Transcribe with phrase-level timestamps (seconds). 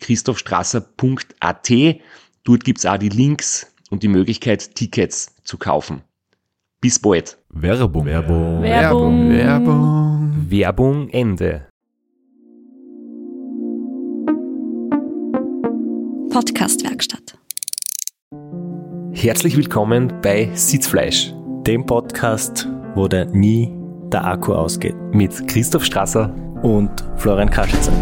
[0.00, 1.70] www.christophstrasser.at.
[2.44, 6.02] Dort gibt's auch die Links und die Möglichkeit, Tickets zu kaufen.
[6.80, 7.36] Bis bald.
[7.50, 8.06] Werbung.
[8.06, 8.62] Werbung.
[8.62, 9.30] Werbung.
[9.30, 10.46] Werbung.
[10.48, 11.66] Werbung Ende.
[16.30, 17.38] Podcastwerkstatt.
[19.12, 21.34] Herzlich willkommen bei Sitzfleisch
[21.66, 23.70] dem Podcast, wo der nie
[24.10, 24.96] der Akku ausgeht.
[25.12, 26.34] mit Christoph Strasser.
[26.62, 27.92] Und Florian Kaschitzer.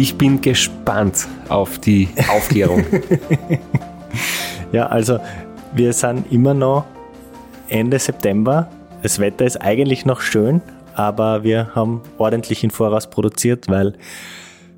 [0.00, 2.84] Ich bin gespannt auf die Aufklärung.
[4.70, 5.18] Ja, also
[5.72, 6.84] wir sind immer noch
[7.70, 8.68] Ende September.
[9.02, 10.60] Das Wetter ist eigentlich noch schön,
[10.94, 13.94] aber wir haben ordentlich im Voraus produziert, weil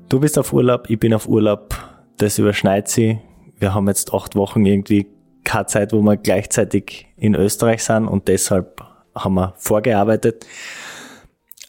[0.07, 1.75] du bist auf Urlaub, ich bin auf Urlaub.
[2.17, 3.19] Das überschneit sie.
[3.59, 5.07] Wir haben jetzt acht Wochen irgendwie
[5.43, 8.81] keine Zeit, wo wir gleichzeitig in Österreich sind und deshalb
[9.13, 10.45] haben wir vorgearbeitet.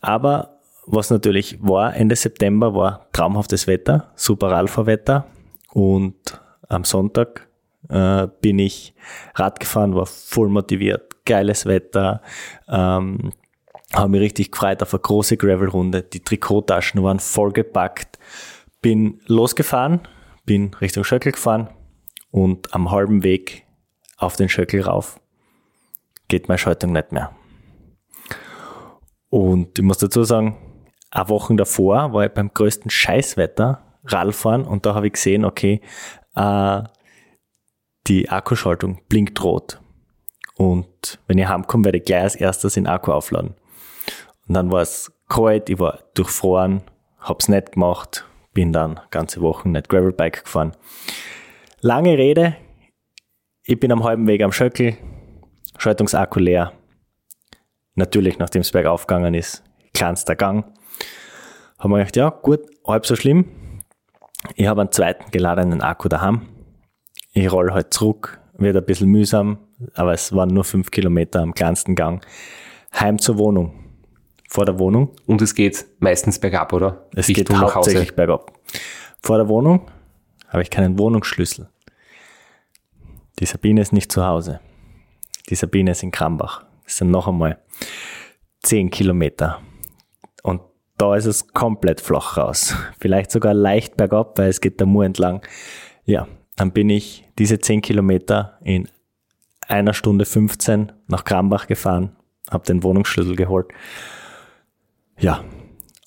[0.01, 0.52] Aber
[0.87, 5.27] was natürlich war, Ende September war traumhaftes Wetter, super Alpha-Wetter
[5.73, 6.17] und
[6.69, 7.49] am Sonntag
[7.89, 8.95] äh, bin ich
[9.35, 12.23] Rad gefahren, war voll motiviert, geiles Wetter,
[12.69, 13.33] ähm,
[13.95, 18.19] habe mich richtig gefreut auf eine große Gravel-Runde, die Trikottaschen waren vollgepackt,
[18.81, 20.01] bin losgefahren,
[20.45, 21.69] bin Richtung Schöckel gefahren
[22.31, 23.67] und am halben Weg
[24.17, 25.21] auf den Schöckel rauf
[26.29, 27.31] geht meine Schaltung nicht mehr.
[29.29, 30.57] Und ich muss dazu sagen,
[31.13, 35.81] eine Woche davor war ich beim größten Scheißwetter Radfahren und da habe ich gesehen, okay,
[36.35, 36.83] äh,
[38.09, 39.81] die Akkuschaltung blinkt rot.
[40.57, 43.55] Und wenn ich heimkomme, werde ich gleich als erstes den Akku aufladen.
[44.49, 46.83] Und dann war es kalt, ich war durchfroren,
[47.21, 48.25] hab's nicht gemacht,
[48.55, 50.73] bin dann ganze Wochen nicht Gravelbike gefahren.
[51.81, 52.57] Lange Rede,
[53.65, 54.97] ich bin am halben Weg am Schöckel,
[55.79, 56.73] Schaltungsakku leer.
[57.95, 59.63] Natürlich, nachdem es bergauf gegangen ist,
[59.95, 60.65] kleinster Gang.
[61.83, 63.45] Haben wir gedacht, ja, gut, halb so schlimm.
[64.55, 66.43] Ich habe einen zweiten geladenen Akku daheim.
[67.33, 69.59] Ich roll halt zurück, wird ein bisschen mühsam,
[69.95, 72.25] aber es waren nur fünf Kilometer am kleinsten Gang.
[72.95, 73.75] Heim zur Wohnung.
[74.49, 77.09] Vor der Wohnung Und es geht meistens bergab, oder?
[77.17, 78.53] es Richtung geht hauptsächlich bergab.
[79.21, 79.91] Vor der Wohnung
[80.51, 81.69] habe ich keinen Wohnungsschlüssel.
[83.41, 84.61] Die Sabine ist nicht zu Hause.
[85.49, 86.65] Die Sabine ist in Krambach.
[86.85, 87.59] Das sind noch einmal
[88.63, 89.61] 10 Kilometer.
[91.03, 92.77] Da ist es komplett flach raus.
[93.01, 95.45] Vielleicht sogar leicht bergab, weil es geht der Mur entlang.
[96.05, 98.87] Ja, dann bin ich diese 10 Kilometer in
[99.67, 102.15] einer Stunde 15 nach Krambach gefahren,
[102.49, 103.67] habe den Wohnungsschlüssel geholt.
[105.19, 105.43] Ja,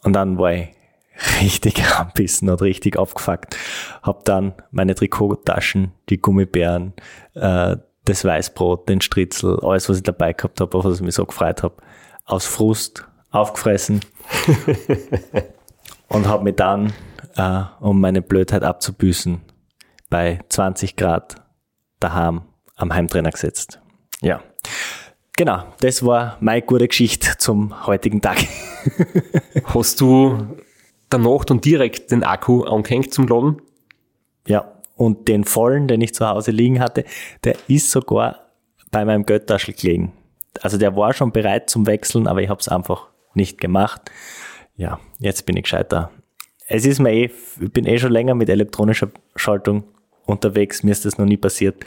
[0.04, 0.70] und dann war ich
[1.42, 3.58] richtig anbissen und richtig aufgefuckt.
[4.02, 6.94] Hab dann meine Trikottaschen, die Gummibären,
[7.34, 7.76] äh,
[8.06, 11.26] das Weißbrot, den Stritzel, alles, was ich dabei gehabt habe, auf was ich mich so
[11.26, 11.76] gefreut habe,
[12.24, 14.02] aus Frust aufgefressen
[16.08, 16.94] und habe mich dann,
[17.36, 19.42] äh, um meine Blödheit abzubüßen,
[20.10, 21.36] bei 20 Grad
[22.00, 22.44] daheim
[22.76, 23.80] am Heimtrainer gesetzt.
[24.22, 24.42] Ja.
[25.38, 28.38] Genau, das war meine gute Geschichte zum heutigen Tag.
[29.66, 30.56] Hast du
[31.10, 33.62] danach dann direkt den Akku angehängt zum Laden?
[34.48, 37.04] Ja, und den vollen, den ich zu Hause liegen hatte,
[37.44, 38.46] der ist sogar
[38.92, 40.14] bei meinem Göttaschel gelegen.
[40.62, 44.12] Also der war schon bereit zum Wechseln, aber ich habe es einfach nicht gemacht.
[44.76, 46.12] Ja, jetzt bin ich gescheiter.
[46.68, 49.84] Es ist mir eh, ich bin eh schon länger mit elektronischer Schaltung
[50.26, 50.84] unterwegs.
[50.84, 51.86] Mir ist das noch nie passiert.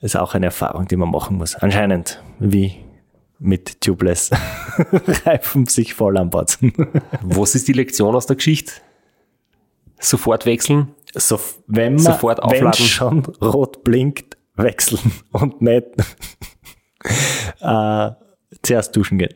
[0.00, 1.54] Ist auch eine Erfahrung, die man machen muss.
[1.56, 2.76] Anscheinend, wie
[3.38, 4.30] mit Tubeless
[5.26, 6.72] Reifen sich voll anbatzen.
[7.22, 8.72] Was ist die Lektion aus der Geschichte?
[9.98, 10.94] Sofort wechseln?
[11.14, 12.86] So, wenn man Sofort wenn aufladen.
[12.86, 15.84] schon rot blinkt, wechseln und nicht
[17.60, 18.10] äh,
[18.62, 19.34] zuerst duschen gehen.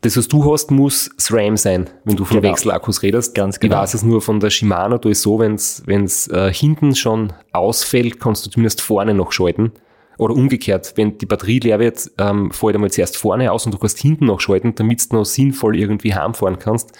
[0.00, 2.50] Das, was du hast, muss SRAM sein, wenn du von Genau.
[2.52, 3.34] Wechselakkus redest.
[3.34, 3.76] Ganz genau.
[3.76, 7.32] Ich weiß es nur von der Shimano, da ist so, wenn es äh, hinten schon
[7.52, 9.72] ausfällt, kannst du zumindest vorne noch schalten.
[10.16, 13.78] Oder umgekehrt, wenn die Batterie leer wird, ähm, fällt einmal zuerst vorne aus und du
[13.78, 16.92] kannst hinten noch schalten, damit du noch sinnvoll irgendwie heimfahren kannst.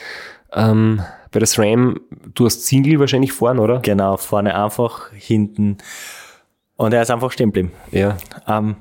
[0.53, 2.01] Ähm, bei der SRAM,
[2.35, 3.81] du hast Single wahrscheinlich vorne, oder?
[3.81, 5.79] Genau, vorne einfach, hinten.
[6.77, 7.73] Und er ist einfach stehen geblieben.
[7.91, 8.17] Ja.
[8.45, 8.77] Am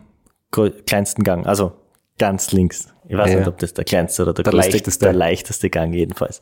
[0.51, 1.73] kleinsten Gang, also
[2.19, 2.93] ganz links.
[3.07, 3.39] Ich weiß Ja.
[3.39, 5.05] nicht, ob das der kleinste oder der, Der größte, leichteste.
[5.05, 6.41] der leichteste Gang jedenfalls.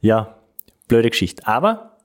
[0.00, 0.36] Ja,
[0.88, 1.46] blöde Geschichte.
[1.46, 1.96] Aber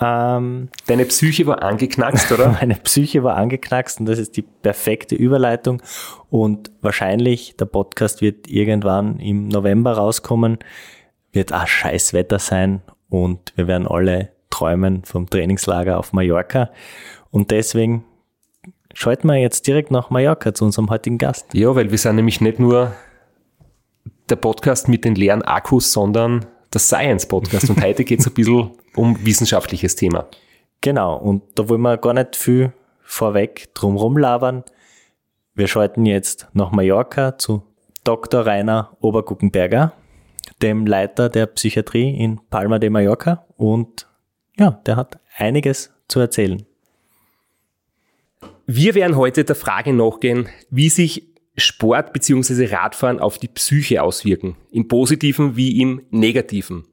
[0.00, 2.48] ähm, Deine Psyche war angeknackst, oder?
[2.60, 5.80] meine Psyche war angeknackst und das ist die perfekte Überleitung.
[6.28, 10.58] Und wahrscheinlich, der Podcast wird irgendwann im November rauskommen,
[11.32, 16.70] wird auch scheiß Wetter sein und wir werden alle träumen vom Trainingslager auf Mallorca.
[17.30, 18.04] Und deswegen
[18.92, 21.46] schalten wir jetzt direkt nach Mallorca zu unserem heutigen Gast.
[21.54, 22.92] Ja, weil wir sind nämlich nicht nur
[24.28, 27.70] der Podcast mit den leeren Akkus, sondern der Science-Podcast.
[27.70, 30.26] Und heute geht es ein bisschen um wissenschaftliches Thema.
[30.80, 34.64] Genau, und da wollen wir gar nicht viel vorweg drumrum labern.
[35.54, 37.62] Wir schalten jetzt nach Mallorca zu
[38.04, 38.46] Dr.
[38.46, 39.92] Rainer Oberguckenberger,
[40.62, 43.46] dem Leiter der Psychiatrie in Palma de Mallorca.
[43.56, 44.06] Und
[44.58, 46.64] ja, der hat einiges zu erzählen.
[48.66, 52.66] Wir werden heute der Frage nachgehen, wie sich Sport bzw.
[52.66, 54.56] Radfahren auf die Psyche auswirken.
[54.70, 56.84] Im positiven wie im negativen.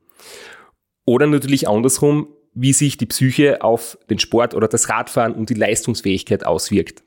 [1.05, 5.55] Oder natürlich andersrum, wie sich die Psyche auf den Sport oder das Radfahren und die
[5.55, 7.03] Leistungsfähigkeit auswirkt.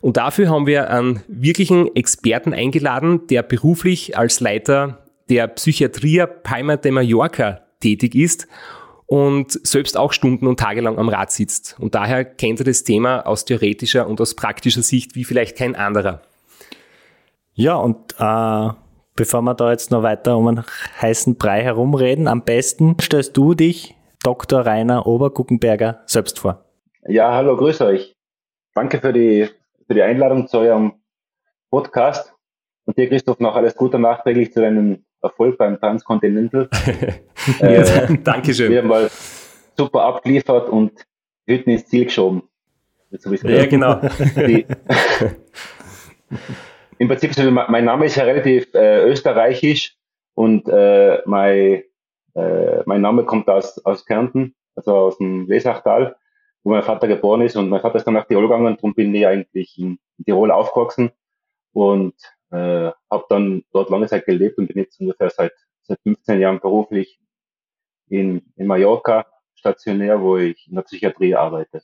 [0.00, 6.76] Und dafür haben wir einen wirklichen Experten eingeladen, der beruflich als Leiter der Psychiatrie Palma
[6.76, 8.48] de Mallorca tätig ist
[9.06, 11.76] und selbst auch Stunden und Tage lang am Rad sitzt.
[11.78, 15.74] Und daher kennt er das Thema aus theoretischer und aus praktischer Sicht wie vielleicht kein
[15.74, 16.22] anderer.
[17.58, 18.68] Ja, und äh,
[19.16, 20.64] bevor wir da jetzt noch weiter um einen
[21.02, 24.64] heißen Brei herumreden, am besten stellst du dich, Dr.
[24.64, 26.64] Rainer Oberguckenberger, selbst vor.
[27.08, 28.14] Ja, hallo, grüß euch.
[28.76, 29.48] Danke für die,
[29.88, 30.92] für die Einladung zu eurem
[31.68, 32.32] Podcast.
[32.84, 36.70] Und dir, Christoph, noch alles Gute nachträglich zu deinem Erfolg beim Transcontinental.
[37.60, 38.86] Ja, Wieder Dankeschön.
[38.86, 39.10] mal
[39.76, 40.92] super abgeliefert und
[41.46, 42.42] Hütten ins Ziel geschoben.
[43.10, 44.00] Ja, genau.
[46.98, 49.96] Im Prinzip, mein Name ist ja relativ äh, österreichisch
[50.34, 51.84] und äh, mein,
[52.34, 56.16] äh, mein Name kommt aus, aus Kärnten, also aus dem Lesachtal,
[56.64, 59.14] wo mein Vater geboren ist und mein Vater ist dann nach Tirol gegangen, darum bin
[59.14, 61.12] ich eigentlich in, in Tirol aufgewachsen
[61.72, 62.14] und
[62.50, 65.52] äh, habe dann dort lange Zeit gelebt und bin jetzt ungefähr seit,
[65.82, 67.20] seit 15 Jahren beruflich
[68.08, 69.24] in, in Mallorca
[69.54, 71.80] stationär, wo ich in der Psychiatrie arbeite.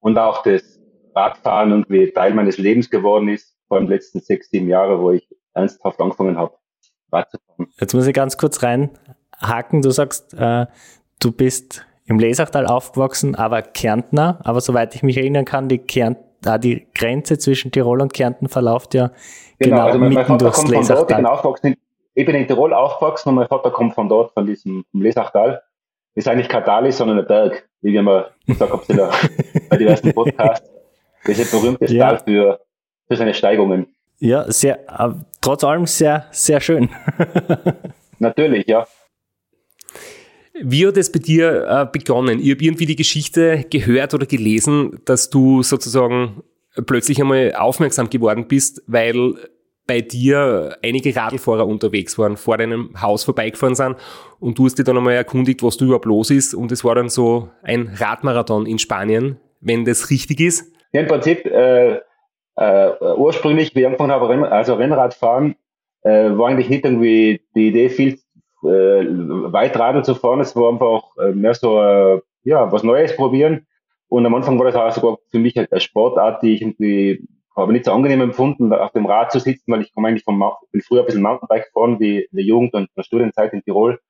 [0.00, 0.79] Und auch das
[1.20, 5.10] Radfahren irgendwie Teil meines Lebens geworden ist, vor allem die letzten sechs, sieben Jahre, wo
[5.12, 6.54] ich ernsthaft angefangen habe,
[7.12, 7.68] Rad zu fahren.
[7.78, 9.82] Jetzt muss ich ganz kurz reinhaken.
[9.82, 10.66] Du sagst, äh,
[11.20, 14.38] du bist im Lesachtal aufgewachsen, aber Kärntner.
[14.44, 18.48] Aber soweit ich mich erinnern kann, die, Kärnt, ah, die Grenze zwischen Tirol und Kärnten
[18.48, 19.10] verläuft ja
[19.58, 21.60] genau, also mein, mein mitten Vater durchs kommt von dort, ich bin, Lesachtal.
[21.64, 21.76] in-
[22.14, 25.62] ich bin in Tirol aufgewachsen und mein Vater kommt von dort, von diesem Lesachtal.
[26.14, 29.10] Ist eigentlich kein Tal, sondern ein Berg, wie wir mal gesagt haben in der-
[29.68, 30.68] bei diversen Podcasts.
[31.24, 32.08] Das ist ein berühmtes Ja.
[32.08, 32.60] Tal für,
[33.08, 33.86] für seine Steigungen.
[34.18, 36.90] Ja, sehr, äh, trotz allem sehr, sehr schön.
[38.18, 38.86] Natürlich, ja.
[40.62, 42.38] Wie hat es bei dir äh, begonnen?
[42.38, 46.42] Ich habe irgendwie die Geschichte gehört oder gelesen, dass du sozusagen
[46.86, 49.34] plötzlich einmal aufmerksam geworden bist, weil
[49.86, 53.96] bei dir einige Radlfahrer unterwegs waren, vor deinem Haus vorbeigefahren sind
[54.38, 56.94] und du hast dich dann einmal erkundigt, was du überhaupt los ist und es war
[56.94, 60.72] dann so ein Radmarathon in Spanien, wenn das richtig ist.
[60.92, 62.00] Ja, im Prinzip, äh,
[62.56, 65.56] äh, ursprünglich, wie ich angefangen habe, also Rennradfahren,
[66.02, 68.18] äh, war eigentlich nicht irgendwie die Idee, viel
[68.62, 69.06] äh,
[69.52, 70.40] weit Radl zu fahren.
[70.40, 73.66] Es war einfach äh, mehr so, äh, ja, was Neues probieren.
[74.08, 77.24] Und am Anfang war das auch sogar für mich eine Sportart, die ich irgendwie
[77.56, 80.42] habe nicht so angenehm empfunden, auf dem Rad zu sitzen, weil ich komme eigentlich vom,
[80.72, 83.62] bin früher ein bisschen Mountainbike gefahren, wie in der Jugend und in der Studienzeit in
[83.62, 84.00] Tirol.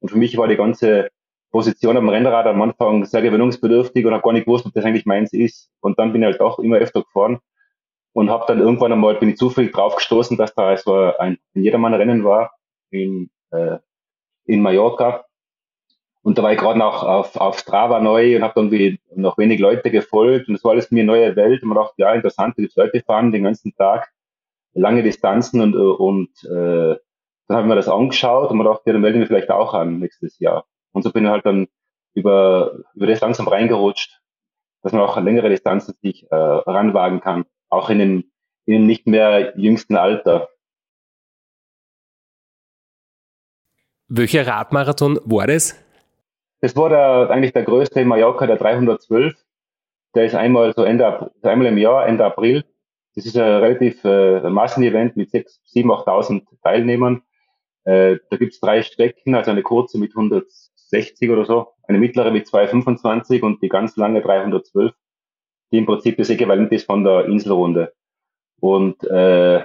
[0.00, 1.10] Und für mich war die ganze
[1.52, 5.06] Position am Rennrad am Anfang sehr gewöhnungsbedürftig und habe gar nicht gewusst, ob das eigentlich
[5.06, 5.70] meins ist.
[5.80, 7.40] Und dann bin ich halt auch immer öfter gefahren
[8.14, 11.62] und habe dann irgendwann einmal, bin ich zufällig drauf gestoßen, dass da so ein, ein
[11.62, 12.52] Jedermann-Rennen war
[12.90, 13.78] in, äh,
[14.46, 15.26] in Mallorca.
[16.22, 19.60] Und da war ich gerade noch auf, auf Strava neu und habe irgendwie noch wenig
[19.60, 22.70] Leute gefolgt und das war alles mir neue Welt und man dachte, ja, interessant, die
[22.76, 24.12] Leute fahren den ganzen Tag
[24.72, 26.96] lange Distanzen und, äh, und äh,
[27.48, 29.50] dann habe ich mir das angeschaut und man dachte, ja, dann melde ich mich vielleicht
[29.50, 30.64] auch an nächstes Jahr.
[30.92, 31.68] Und so bin ich halt dann
[32.14, 34.20] über, über das langsam reingerutscht,
[34.82, 38.32] dass man auch längere Distanzen sich äh, ranwagen kann, auch in dem,
[38.66, 40.48] in dem nicht mehr jüngsten Alter.
[44.08, 45.74] Welcher Radmarathon war das?
[46.60, 49.34] Das war der, eigentlich der größte in Mallorca, der 312.
[50.14, 52.64] Der ist einmal so Ende, einmal im Jahr, Ende April.
[53.14, 57.22] Das ist ein relativ äh, Massenevent mit 7.000, 8.000 Teilnehmern.
[57.84, 60.14] Äh, da gibt's drei Strecken, also eine kurze mit
[60.92, 64.92] 160 oder so, eine mittlere mit 225 und die ganz lange 312,
[65.72, 67.94] die im Prinzip das Äquivalent ist von der Inselrunde.
[68.60, 69.64] Und äh,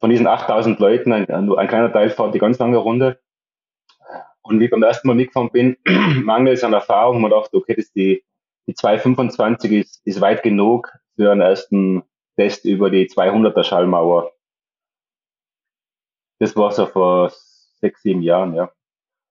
[0.00, 3.20] von diesen 8000 Leuten, ein, ein kleiner Teil fährt die ganz lange Runde.
[4.42, 5.76] Und wie ich beim ersten Mal mitgefahren bin,
[6.24, 8.24] mangels an Erfahrung, man dachte, okay, das die,
[8.66, 12.02] die 225 ist, ist weit genug für einen ersten
[12.36, 14.32] Test über die 200er Schallmauer.
[16.38, 17.32] Das war so vor
[17.80, 18.70] sechs, sieben Jahren, ja.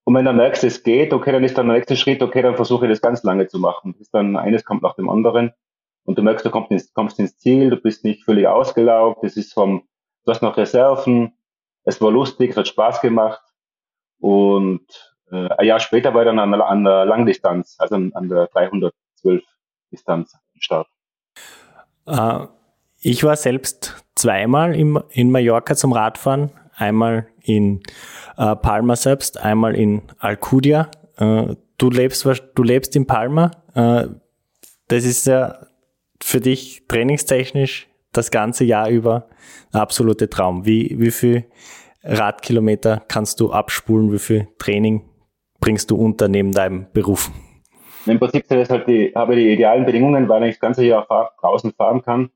[0.07, 2.55] Und wenn du merkst, es geht, okay, dann ist dann der nächste Schritt, okay, dann
[2.55, 3.93] versuche ich das ganz lange zu machen.
[3.99, 5.51] Ist dann eines kommt nach dem anderen.
[6.05, 9.35] Und du merkst, du kommst ins, kommst ins Ziel, du bist nicht völlig ausgelaugt, das
[9.35, 9.85] ist vom,
[10.23, 11.33] du hast noch Reserven,
[11.83, 13.41] es war lustig, es hat Spaß gemacht.
[14.21, 14.87] Und
[15.29, 18.47] äh, ein Jahr später war ich dann an, an der Langdistanz, also an, an der
[18.47, 19.43] 312
[19.91, 20.87] Distanz im Start.
[22.05, 22.47] Uh,
[23.01, 26.51] ich war selbst zweimal im, in Mallorca zum Radfahren.
[26.77, 27.81] Einmal in
[28.37, 30.89] uh, Palma selbst, einmal in Alcudia.
[31.19, 33.51] Uh, du lebst, du lebst in Palma.
[33.73, 35.67] das ist ja
[36.23, 39.27] für dich trainingstechnisch das ganze Jahr über
[39.71, 40.65] ein absoluter Traum.
[40.65, 41.45] Wie, wie viel
[42.03, 44.11] Radkilometer kannst du abspulen?
[44.11, 45.03] Wie viel Training
[45.59, 47.31] bringst du unter neben deinem Beruf?
[48.05, 51.05] Im Prinzip das halt die, habe ich die idealen Bedingungen, weil ich das ganze Jahr
[51.05, 52.29] fahr, draußen fahren kann.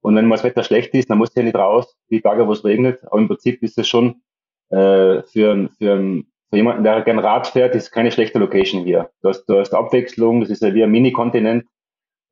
[0.00, 2.46] Und wenn mal das Wetter schlecht ist, dann muss ich ja nicht raus, die Tage,
[2.46, 3.00] wo es regnet.
[3.06, 4.22] Aber im Prinzip ist es schon
[4.70, 9.10] äh, für, für, für jemanden, der gerne Rad fährt, ist keine schlechte Location hier.
[9.22, 11.66] Du hast, du hast Abwechslung, das ist ja wie ein Mini-Kontinent.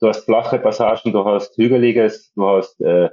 [0.01, 3.09] Du hast flache Passagen, du hast hügeliges, du hast, äh,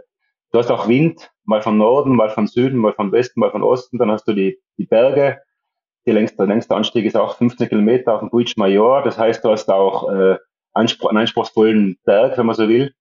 [0.51, 3.63] du hast auch Wind, mal von Norden, mal von Süden, mal von Westen, mal von
[3.63, 3.97] Osten.
[3.97, 5.39] Dann hast du die, die Berge
[6.05, 9.01] die längste, der längste Anstieg ist auch 15 Kilometer auf dem Puig Major.
[9.03, 10.37] Das heißt, du hast auch äh,
[10.73, 12.93] einen anspruchsvollen Berg, wenn man so will.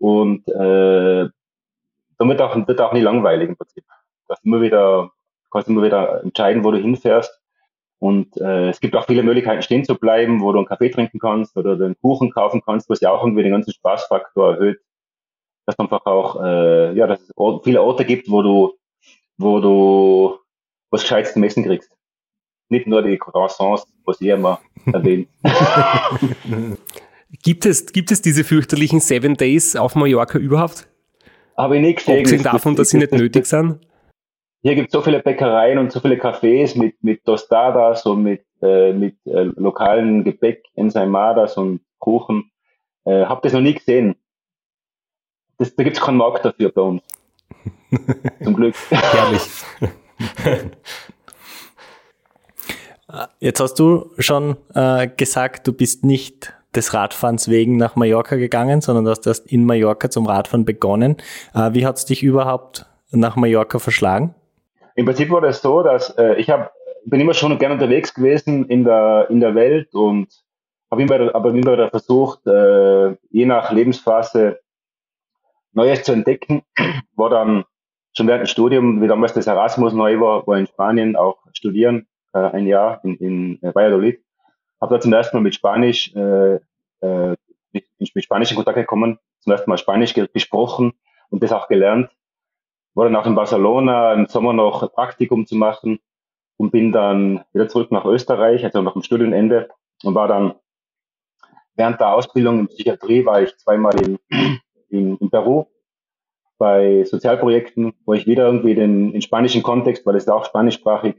[0.00, 1.28] Und äh,
[2.18, 3.84] damit auch, wird auch nie langweilig im Prinzip.
[4.28, 5.10] Du immer wieder,
[5.50, 7.40] kannst immer wieder entscheiden, wo du hinfährst.
[7.98, 11.18] Und äh, es gibt auch viele Möglichkeiten, stehen zu bleiben, wo du einen Kaffee trinken
[11.18, 14.80] kannst oder den Kuchen kaufen kannst, was ja auch irgendwie den ganzen Spaßfaktor erhöht.
[15.66, 17.30] Dass man einfach auch, äh, ja, dass es
[17.62, 18.72] viele Orte gibt, wo du,
[19.36, 20.38] wo du
[20.90, 21.94] was Gescheites zum Essen kriegst
[22.70, 25.28] nicht nur die Croissants, was ihr immer erwähnt.
[27.42, 30.88] gibt, es, gibt es diese fürchterlichen Seven Days auf Mallorca überhaupt?
[31.56, 32.18] Habe ich nicht gesehen.
[32.18, 33.80] Abgesehen davon, dass sie nicht nötig sind?
[34.62, 38.44] Hier gibt es so viele Bäckereien und so viele Cafés mit, mit Tostadas und mit,
[38.60, 42.50] äh, mit äh, lokalen Gebäck, Ensaimadas und Kuchen.
[43.04, 44.16] Äh, hab das noch nie gesehen.
[45.56, 47.02] Das, da gibt es keinen Markt dafür bei uns.
[48.42, 48.74] Zum Glück.
[48.90, 49.42] Herrlich.
[53.40, 58.80] Jetzt hast du schon äh, gesagt, du bist nicht des Radfahrens wegen nach Mallorca gegangen,
[58.80, 61.16] sondern du hast erst in Mallorca zum Radfahren begonnen.
[61.54, 64.34] Äh, wie hat es dich überhaupt nach Mallorca verschlagen?
[64.94, 66.72] Im Prinzip war das so, dass äh, ich hab,
[67.04, 70.28] bin immer schon gerne unterwegs gewesen in der, in der Welt und
[70.90, 74.60] habe immer, aber immer wieder versucht, äh, je nach Lebensphase
[75.72, 76.62] Neues zu entdecken.
[77.14, 77.64] War dann
[78.16, 82.08] schon während dem Studium, wie damals das Erasmus neu war, war in Spanien auch studieren
[82.32, 84.20] äh, ein Jahr in, in äh, Valladolid.
[84.80, 86.54] Habe da zum ersten Mal mit Spanisch, äh,
[87.00, 87.36] äh,
[87.72, 90.92] mit, mit Spanisch in Kontakt gekommen, zum ersten Mal Spanisch ge gesprochen
[91.30, 92.10] und das auch gelernt.
[92.94, 96.00] War dann auch in Barcelona im Sommer noch Praktikum zu machen
[96.56, 99.68] und bin dann wieder zurück nach Österreich, also nach dem Studienende
[100.02, 100.54] und war dann
[101.74, 104.18] während der Ausbildung in Psychiatrie war ich zweimal in,
[104.90, 105.66] in, in Peru
[106.58, 111.16] bei Sozialprojekten, wo ich wieder irgendwie den, den spanischen Kontext, weil es auch spanischsprachig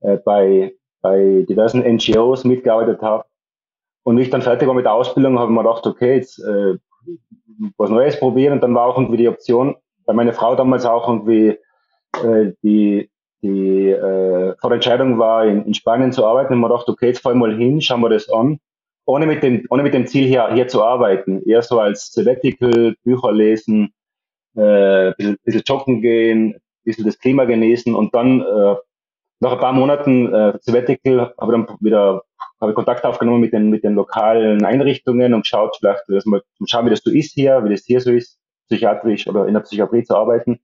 [0.00, 3.24] äh, bei, bei diversen NGOs mitgearbeitet habe.
[4.04, 6.38] Und wie ich dann fertig war mit der Ausbildung, habe ich mir gedacht, okay, jetzt
[6.38, 6.76] äh,
[7.76, 8.54] was Neues probieren.
[8.54, 11.58] Und dann war auch irgendwie die Option, bei meiner Frau damals auch irgendwie
[12.24, 13.10] äh, die,
[13.42, 16.54] die äh, vor der Entscheidung war, in, in Spanien zu arbeiten.
[16.54, 18.58] Und man dachte, okay, jetzt fahr ich mal hin, schauen wir das an.
[19.04, 21.42] Ohne mit dem, ohne mit dem Ziel hier, hier zu arbeiten.
[21.42, 23.92] Eher so als Sabbatical, Bücher lesen,
[24.54, 28.76] äh, bisschen, bisschen joggen gehen, bisschen das Klima genießen und dann äh,
[29.42, 32.22] nach ein paar Monaten äh, Sabbatical habe ich dann wieder
[32.60, 36.42] habe ich Kontakt aufgenommen mit den, mit den lokalen Einrichtungen und geschaut, vielleicht dass mal
[36.64, 39.62] schauen, wie das so ist hier, wie das hier so ist, psychiatrisch oder in der
[39.62, 40.60] Psychiatrie zu arbeiten.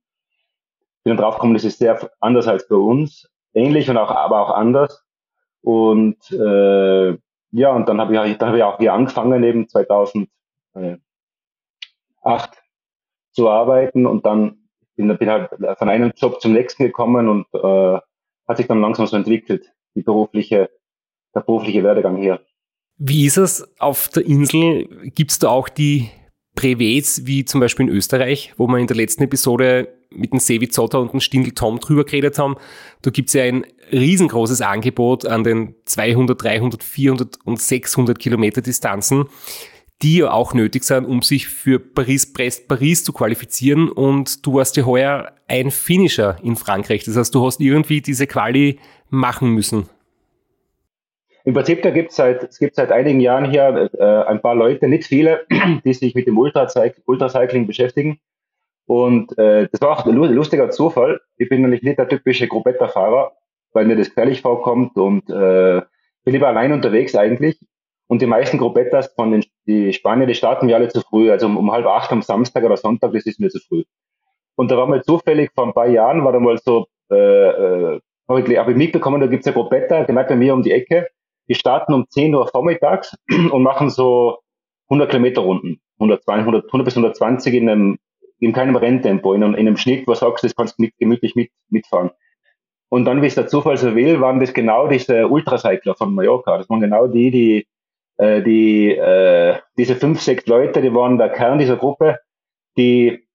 [1.03, 4.51] Bin dann draufgekommen, das ist sehr anders als bei uns, ähnlich und auch aber auch
[4.51, 5.05] anders.
[5.61, 7.19] Und äh,
[7.51, 10.29] ja, und dann habe ich, dann hab ich auch hier angefangen, eben 2008
[13.33, 17.99] zu arbeiten und dann bin, bin halt von einem Job zum nächsten gekommen und äh,
[18.49, 19.67] hat sich dann langsam so entwickelt.
[19.95, 20.71] die berufliche,
[21.35, 22.41] der berufliche Werdegang hier.
[22.99, 25.11] Wie ist es auf der Insel?
[25.15, 26.11] Gibt es da auch die
[26.55, 30.69] Brevets wie zum Beispiel in Österreich, wo wir in der letzten Episode mit dem Sevi
[30.69, 32.57] Zotter und dem Stindl Tom drüber geredet haben.
[33.03, 38.61] Da gibt es ja ein riesengroßes Angebot an den 200, 300, 400 und 600 Kilometer
[38.61, 39.27] Distanzen,
[40.03, 43.91] die ja auch nötig sind, um sich für Paris-Brest-Paris zu qualifizieren.
[43.91, 47.05] Und du warst ja heuer ein Finisher in Frankreich.
[47.05, 48.79] Das heißt, du hast irgendwie diese Quali
[49.11, 49.89] machen müssen.
[51.45, 54.87] Im Prinzip, da gibt seit, es gibt seit einigen Jahren hier äh, ein paar Leute,
[54.87, 55.47] nicht viele,
[55.85, 58.21] die sich mit dem Ultracycling, Ultracycling beschäftigen.
[58.87, 61.21] Und äh, das war auch ein lustiger Zufall.
[61.37, 63.33] Ich bin nämlich nicht der typische Gruppetta-Fahrer,
[63.73, 65.83] weil mir das gefährlich vorkommt und äh,
[66.25, 67.59] bin lieber allein unterwegs eigentlich.
[68.09, 71.31] Und die meisten Gruppettas von den die Spanier, die starten wir alle zu früh.
[71.31, 73.85] Also um, um halb acht am Samstag oder Sonntag, das ist mir zu früh.
[74.57, 78.01] Und da war mal zufällig vor ein paar Jahren, war da mal so, äh, äh,
[78.29, 81.09] habe ich, hab ich mitbekommen, da gibt's ja Gruppetta, genau bei mir um die Ecke.
[81.49, 83.17] Die starten um 10 Uhr vormittags
[83.53, 84.39] und machen so
[84.89, 85.81] 100 Kilometer Runden.
[85.99, 87.99] 100, 200, 100 bis 120 in einem,
[88.41, 90.97] in keinem Renntempo, in einem, in einem Schnitt, wo du sagst, das kannst du mit,
[90.99, 92.11] gemütlich mit, mitfahren.
[92.89, 96.57] Und dann, wie es der Zufall so will, waren das genau diese Ultracycler von Mallorca.
[96.57, 97.67] Das waren genau die, die,
[98.19, 102.19] äh, die äh, diese fünf, sechs Leute, die waren der Kern dieser Gruppe,
[102.77, 103.27] die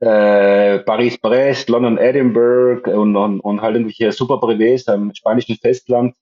[0.00, 6.14] äh, Paris-Brest, London, Edinburgh und, und, und halt irgendwelche Super Brevets am spanischen Festland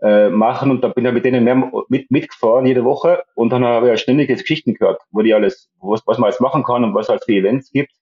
[0.00, 3.64] äh, machen und da bin ich mit denen mehr mit, mitgefahren jede Woche und dann
[3.64, 6.62] habe ich ja ständig jetzt Geschichten gehört, wo die alles, was, was man alles machen
[6.62, 7.92] kann und was es halt für Events gibt.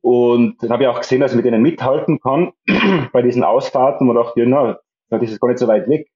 [0.00, 2.52] Und dann habe ich auch gesehen, dass ich mit denen mithalten kann
[3.12, 4.80] bei diesen Ausfahrten und dachte, ja, na,
[5.10, 6.08] das ist gar nicht so weit weg.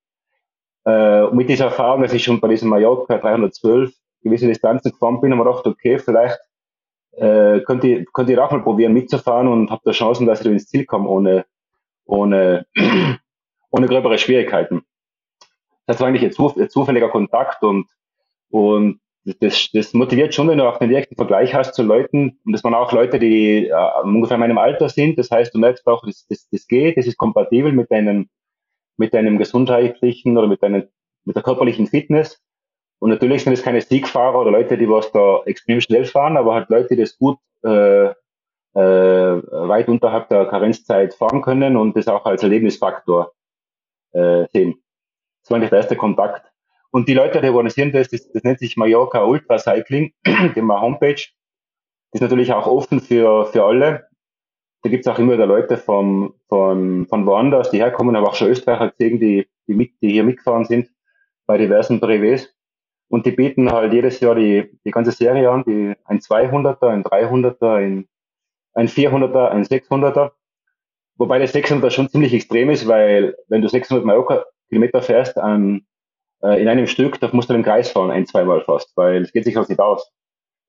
[0.86, 5.32] Äh, mit dieser Erfahrung, dass ich schon bei diesem Mallorca 312 gewisse Distanzen gefahren bin,
[5.32, 6.38] habe ich gedacht, okay, vielleicht
[7.12, 10.52] äh, könnt ihr, könnt ihr auch mal probieren mitzufahren und habt da Chancen, dass ihr
[10.52, 11.44] ins Ziel kommt ohne,
[12.04, 12.66] ohne,
[13.70, 14.84] ohne gröbere Schwierigkeiten
[15.86, 17.88] das war eigentlich ein, zufälliger Kontakt und,
[18.50, 22.52] und das, das motiviert schon, wenn du auch den direkten Vergleich hast zu Leuten, und
[22.52, 25.18] das waren auch Leute, die äh, ungefähr in meinem Alter sind.
[25.18, 28.28] Das heißt, du merkst auch, das, das, das geht, das ist kompatibel mit deinem,
[28.96, 30.88] mit deinem gesundheitlichen oder mit deinem,
[31.24, 32.42] mit der körperlichen Fitness.
[32.98, 36.54] Und natürlich sind es keine Siegfahrer oder Leute, die was da extrem schnell fahren, aber
[36.54, 42.08] halt Leute, die das gut äh, äh, weit unterhalb der Karenzzeit fahren können und das
[42.08, 43.32] auch als Erlebnisfaktor
[44.12, 44.82] äh, sehen.
[45.42, 46.52] Das war eigentlich der erste Kontakt.
[46.90, 50.80] Und die Leute, die organisieren das, das, das nennt sich Mallorca Ultra Cycling, die haben
[50.80, 51.14] Homepage.
[52.12, 54.05] Das ist natürlich auch offen für, für alle.
[54.82, 58.48] Da gibt's auch immer wieder Leute vom, von, von woanders, die herkommen, aber auch schon
[58.48, 60.88] Österreicher gesehen, die, die, mit, die hier mitgefahren sind
[61.46, 62.52] bei diversen Brevets.
[63.08, 67.04] Und die bieten halt jedes Jahr die, die ganze Serie an, die, ein 200er, ein
[67.04, 68.08] 300er, ein,
[68.74, 70.32] ein 400er, ein 600er.
[71.16, 75.86] Wobei der 600er schon ziemlich extrem ist, weil wenn du 600 Mallorca, Kilometer fährst an,
[76.42, 79.32] äh, in einem Stück, da musst du den Kreis fahren, ein, zweimal fast, weil es
[79.32, 80.10] geht sich auch nicht aus.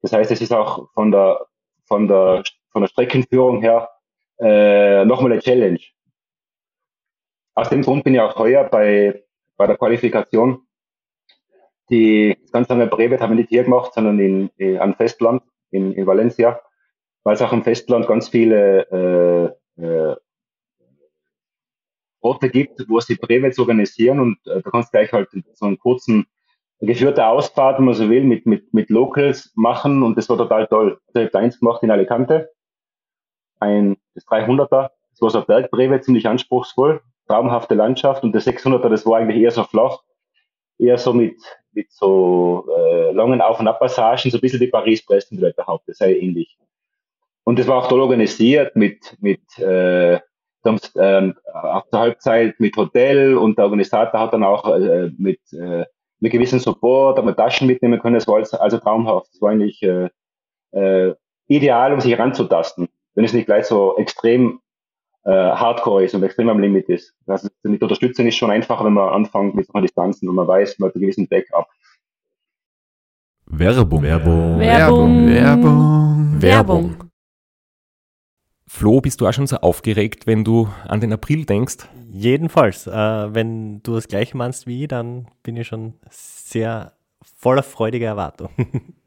[0.02, 1.48] Das heißt, es ist auch von der,
[1.86, 3.90] von der, von der Streckenführung her
[4.40, 5.80] äh, nochmal eine Challenge.
[7.56, 9.24] Aus dem Grund bin ich auch heuer bei,
[9.56, 10.68] bei der Qualifikation.
[11.90, 15.94] Die ganz lange Brevet haben wir nicht hier gemacht, sondern in, in, am Festland, in,
[15.94, 16.62] in Valencia,
[17.24, 20.16] weil es auch am Festland ganz viele äh, äh,
[22.20, 25.80] Orte gibt, wo sie Brevets organisieren und äh, da kannst du gleich halt so einen
[25.80, 26.28] kurzen
[26.80, 30.68] geführte Ausfahrt, wenn man so will, mit, mit, mit Locals machen und das war total
[30.68, 31.00] toll.
[31.08, 32.52] Also ich habe eins gemacht in Alicante,
[33.60, 38.90] ein, das 300er, das war so ein Bergbrevet, ziemlich anspruchsvoll, traumhafte Landschaft und das 600er,
[38.90, 40.00] das war eigentlich eher so flach,
[40.80, 41.38] eher so mit,
[41.72, 45.88] mit so äh, langen Auf- und Abpassagen, so ein bisschen wie Paris-Brest in der Haupt,
[45.88, 46.58] das sei ähnlich.
[47.44, 50.20] Und das war auch toll organisiert mit, mit äh,
[50.66, 55.86] ähm, auf der Halbzeit mit Hotel und der Organisator hat dann auch äh, mit, äh,
[56.20, 58.16] mit gewissen Support, aber Taschen mitnehmen können.
[58.16, 59.30] Das war also, also traumhaft.
[59.34, 60.10] Das war eigentlich äh,
[60.72, 61.16] äh,
[61.48, 64.62] ideal, um sich heranzutasten, wenn es nicht gleich so extrem
[65.24, 67.16] äh, hardcore ist und extrem am Limit ist.
[67.26, 70.78] Also mit Unterstützung ist schon einfacher, wenn man anfängt mit solchen Distanzen und man weiß,
[70.78, 71.68] man hat einen gewissen Backup.
[73.48, 74.04] Werbung.
[74.04, 74.60] Werbung.
[74.60, 75.28] Werbung.
[75.28, 76.42] Werbung.
[76.42, 76.96] Werbung.
[78.68, 81.90] Flo, bist du auch schon so aufgeregt, wenn du an den April denkst?
[82.12, 82.86] Jedenfalls.
[82.86, 86.94] Äh, wenn du das gleiche meinst wie ich, dann bin ich schon sehr
[87.36, 88.50] voller freudiger Erwartung.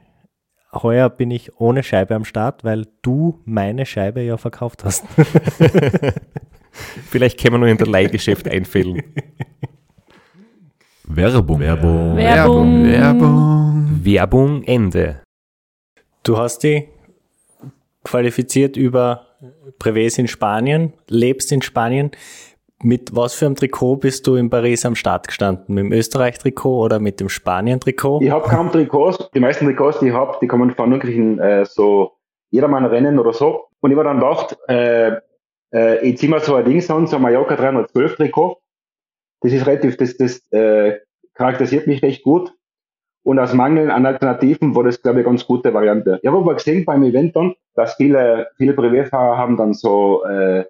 [0.73, 5.05] heuer bin ich ohne Scheibe am Start, weil du meine Scheibe ja verkauft hast.
[7.09, 9.03] Vielleicht können wir nur in der Leihgeschäft einfällen.
[11.03, 11.59] Werbung.
[11.59, 12.15] Werbung.
[12.15, 12.85] Werbung.
[12.85, 13.99] Werbung.
[14.03, 15.21] Werbung Ende.
[16.23, 16.87] Du hast die
[18.03, 19.27] qualifiziert über
[19.79, 22.11] Privés in Spanien, lebst in Spanien.
[22.83, 25.75] Mit was für einem Trikot bist du in Paris am Start gestanden?
[25.75, 28.21] Mit dem Österreich-Trikot oder mit dem Spanien-Trikot?
[28.21, 29.29] Ich habe kaum Trikots.
[29.35, 32.13] Die meisten Trikots, die ich habe, die kommen von irgendwelchen äh, so
[32.49, 33.65] Jedermann-Rennen oder so.
[33.81, 35.17] Und ich war dann gedacht, äh,
[35.73, 38.57] äh, ich ziehe mir so ein Ding an, so ein Mallorca 312 Trikot.
[39.41, 40.99] Das ist relativ, das, das äh,
[41.35, 42.51] charakterisiert mich recht gut.
[43.23, 46.19] Und aus Mangel an Alternativen war das, glaube ich, eine ganz gute Variante.
[46.23, 50.65] Ich habe aber gesehen beim Event dann, dass viele, viele Privatfahrer haben dann so äh,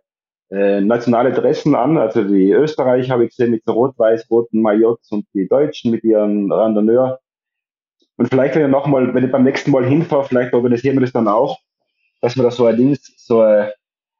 [0.52, 1.98] äh, nationale Dressen an.
[1.98, 6.52] Also die Österreicher habe ich gesehen mit so rot-weiß-roten Maillots und die Deutschen mit ihren
[6.52, 7.20] Randonneur.
[8.18, 11.14] Und vielleicht, wenn ich nochmal, wenn ich beim nächsten Mal hinfahre, vielleicht organisieren wir das
[11.14, 11.60] dann auch,
[12.22, 13.74] dass wir da so ein so eine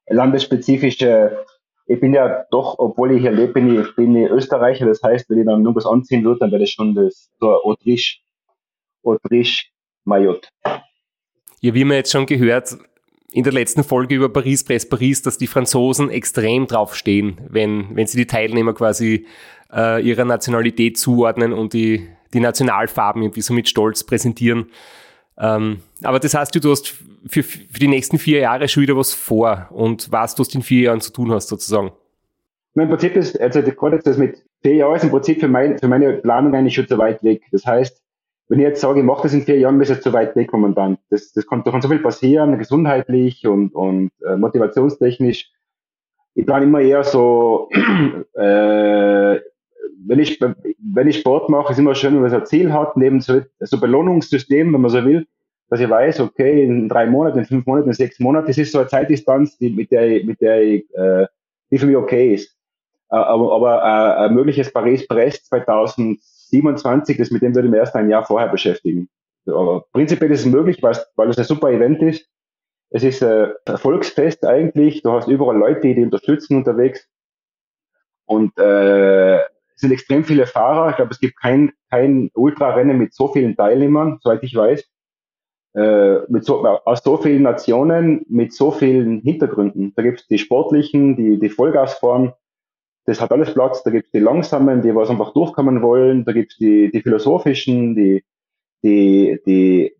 [0.08, 1.46] landesspezifische,
[1.86, 5.30] ich bin ja doch, obwohl ich hier lebe, bin ich, bin ich Österreicher, das heißt,
[5.30, 8.20] wenn ich dann nur was anziehen würde, dann wäre das schon das, so ein Autriche,
[9.04, 9.66] Autriche
[10.06, 10.48] Maillot.
[11.60, 12.78] Ja, wie wir jetzt schon gehört,
[13.32, 18.08] in der letzten Folge über Paris, Press Paris, dass die Franzosen extrem draufstehen, wenn, wenn
[18.08, 19.26] sie die Teilnehmer quasi
[19.74, 24.70] äh, ihrer Nationalität zuordnen und die, die Nationalfarben irgendwie so mit Stolz präsentieren.
[25.38, 29.14] Ähm, aber das heißt, du hast für, für die nächsten vier Jahre schon wieder was
[29.14, 31.92] vor und was du in vier Jahren zu tun hast, sozusagen.
[32.76, 35.88] Im Prinzip ist, also gerade das mit vier Jahren ist im Prinzip für, mein, für
[35.88, 37.44] meine Planung eigentlich schon zu weit weg.
[37.52, 38.02] Das heißt,
[38.52, 40.52] wenn ich jetzt sage, ich mache das in vier Jahren, ist es zu weit weg
[40.52, 40.98] momentan.
[41.10, 45.50] Das, das kann, da kann so viel passieren, gesundheitlich und, und äh, motivationstechnisch.
[46.34, 47.70] Ich plane immer eher so,
[48.34, 49.40] äh,
[50.06, 52.98] wenn ich, wenn ich Sport mache, ist immer schön, wenn man so ein Ziel hat,
[52.98, 55.28] neben so, so Belohnungssystem, wenn man so will,
[55.70, 58.74] dass ich weiß, okay, in drei Monaten, in fünf Monaten, in sechs Monaten, das ist
[58.74, 61.26] so eine Zeitdistanz, die, mit der, mit der ich, äh,
[61.72, 62.54] die für mich okay ist.
[63.12, 66.20] Äh, aber, aber äh, ein mögliches Paris-Brest 2000
[66.52, 69.10] 27 ist, mit dem würde ich mich erst ein Jahr vorher beschäftigen.
[69.48, 72.28] Aber prinzipiell ist es möglich, weil, es ein super Event ist.
[72.92, 75.02] Es ist ein Erfolgsfest eigentlich.
[75.02, 77.08] Du hast überall Leute, die dich unterstützen unterwegs.
[78.26, 80.92] Und äh, es sind extrem viele Fahrer.
[80.92, 84.86] Ich glaube, es gibt kein, kein Ultrarennen mit so vielen Teilnehmern, soweit ich weiß.
[85.74, 89.94] Äh, mit so, aus so vielen Nationen, mit so vielen Hintergründen.
[89.96, 92.34] Da gibt es die sportlichen, die, die Vollgas fahren,
[93.06, 93.84] das hat alles Platz.
[93.84, 96.26] Da gibt es die Langsamen, die was einfach durchkommen wollen.
[96.26, 98.24] Da gibt es die, die Philosophischen, die,
[98.84, 99.96] die, die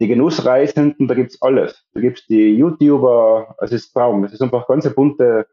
[0.00, 1.86] die Genussreisenden, da gibt's alles.
[1.92, 4.24] Da gibt's die YouTuber, es ist Traum.
[4.24, 5.46] Es ist einfach ganz eine bunte,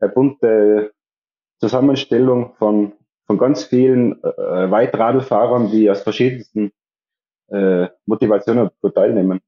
[0.00, 0.92] eine bunte
[1.60, 2.94] Zusammenstellung von,
[3.26, 6.72] von ganz vielen äh, Weitradlfahrern, die aus verschiedensten
[7.48, 9.40] äh, Motivationen teilnehmen.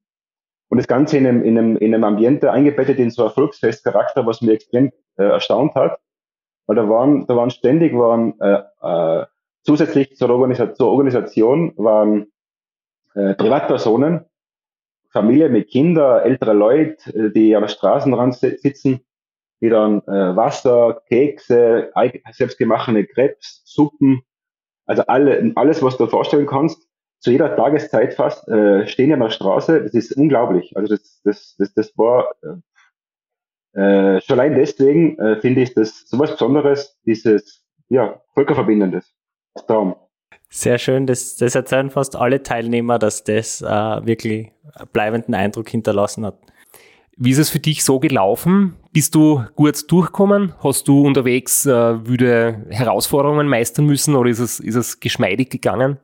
[0.68, 4.26] Und das Ganze in einem, in einem, in einem Ambiente eingebettet in so ein Volksfestcharakter,
[4.26, 5.98] was mir extrem äh, erstaunt hat.
[6.66, 9.26] Weil da waren, da waren ständig, waren äh, äh,
[9.62, 12.33] zusätzlich zur, Organisa zur Organisation waren
[13.14, 14.24] äh, Privatpersonen,
[15.11, 19.00] Familie mit Kindern, ältere Leute, äh, die an der Straßenrand sitzen,
[19.61, 21.92] die dann äh, Wasser, Kekse,
[22.33, 24.22] selbstgemachte Krebs, Suppen,
[24.87, 26.87] also alle, alles, was du dir vorstellen kannst,
[27.18, 29.83] zu jeder Tageszeit fast äh, stehen an der Straße.
[29.83, 30.76] Das ist unglaublich.
[30.76, 32.35] Also das, das, das, das war
[33.76, 39.14] äh, schon allein deswegen äh, finde ich das so was Besonderes, dieses ja, Völkerverbindendes.
[39.66, 39.96] Traum.
[40.48, 44.52] Sehr schön, das, das erzählen fast alle Teilnehmer, dass das äh, wirklich
[44.92, 46.38] bleibenden Eindruck hinterlassen hat.
[47.18, 48.76] Wie ist es für dich so gelaufen?
[48.92, 50.54] Bist du gut durchgekommen?
[50.62, 55.98] Hast du unterwegs äh, wüde Herausforderungen meistern müssen oder ist es, ist es geschmeidig gegangen?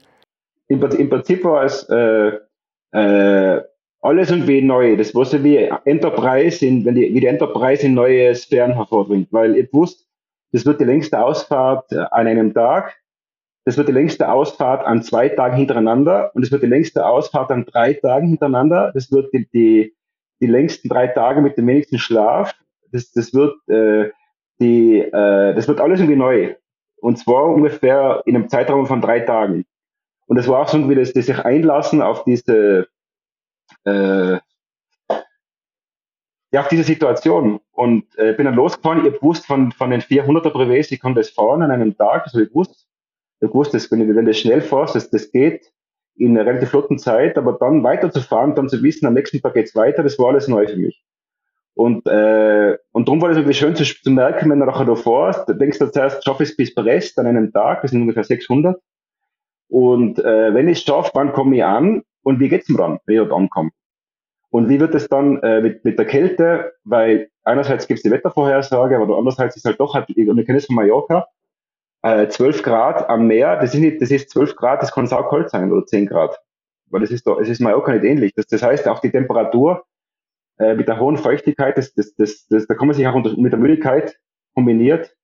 [0.68, 2.38] Im, im Prinzip war es äh,
[2.92, 3.62] äh,
[4.02, 4.96] alles irgendwie neu.
[4.96, 9.28] Das war so wie Enterprise, in, wenn die, wie die Enterprise in neue Sphären hervorbringt.
[9.32, 10.04] Weil ich wusste,
[10.52, 13.02] das wird die längste Ausfahrt an einem Tag
[13.64, 17.50] das wird die längste Ausfahrt an zwei Tagen hintereinander und es wird die längste Ausfahrt
[17.50, 18.90] an drei Tagen hintereinander.
[18.92, 19.94] Das wird die, die,
[20.40, 22.54] die längsten drei Tage mit dem wenigsten Schlaf.
[22.90, 24.10] Das, das wird äh,
[24.60, 26.54] die, äh, das wird alles irgendwie neu.
[27.00, 29.64] Und zwar ungefähr in einem Zeitraum von drei Tagen.
[30.26, 32.88] Und das war auch so irgendwie das, das sich einlassen auf diese,
[33.85, 34.38] äh,
[36.55, 37.61] ja, auf diese Situation.
[37.73, 39.07] Und äh, bin dann losgefahren.
[39.07, 42.35] Ich wusste von, von den 400er Brevets, ich kann das fahren an einem Tag, das
[42.35, 42.87] habe ich gewusst
[43.42, 45.73] ich wusste, dass, wenn, wenn du schnell fährst, dass das geht
[46.14, 49.75] in einer relativ flotten Zeit, aber dann weiterzufahren, dann zu wissen, am nächsten Tag geht's
[49.75, 51.03] weiter, das war alles neu für mich.
[51.75, 54.95] Und, äh, und darum war das irgendwie schön zu, zu merken, wenn du nachher da
[54.95, 58.25] fährst, denkst du zuerst, schaffe ich es bis Brest an einem Tag, das sind ungefähr
[58.25, 58.81] 600.
[59.68, 62.98] Und äh, wenn ich es schaffe, wann komme ich an und wie geht's mir dann,
[63.06, 63.70] wenn ich dort ankomme?
[64.50, 66.74] Und wie wird es dann äh, mit, mit der Kälte?
[66.85, 70.58] Weil einerseits gibt es die Wettervorhersage, aber andererseits ist halt doch, halt, und ich kenne
[70.58, 71.26] es von Mallorca,
[72.02, 75.50] äh, 12 Grad am Meer, das ist nicht, das ist 12 Grad, das kann saukalt
[75.50, 76.38] sein oder 10 Grad.
[76.90, 78.35] Weil das ist doch, es ist Mallorca nicht ähnlich.
[78.35, 79.85] Das, das heißt, auch die Temperatur
[80.58, 83.35] äh, mit der hohen Feuchtigkeit, das, das, das, das, da kann man sich auch unter,
[83.38, 84.18] mit der Müdigkeit
[84.54, 85.16] kombiniert,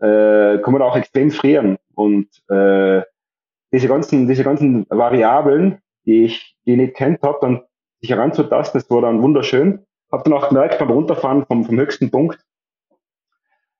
[0.00, 1.76] äh, kann man auch extrem frieren.
[1.94, 3.02] Und äh,
[3.72, 7.62] diese ganzen, diese ganzen Variablen, die ich, die ich nicht kennt habe, dann
[8.00, 9.84] sich heranzutasten, das war dann wunderschön.
[10.10, 12.38] Hab dann auch gemerkt beim Runterfahren vom, vom höchsten Punkt,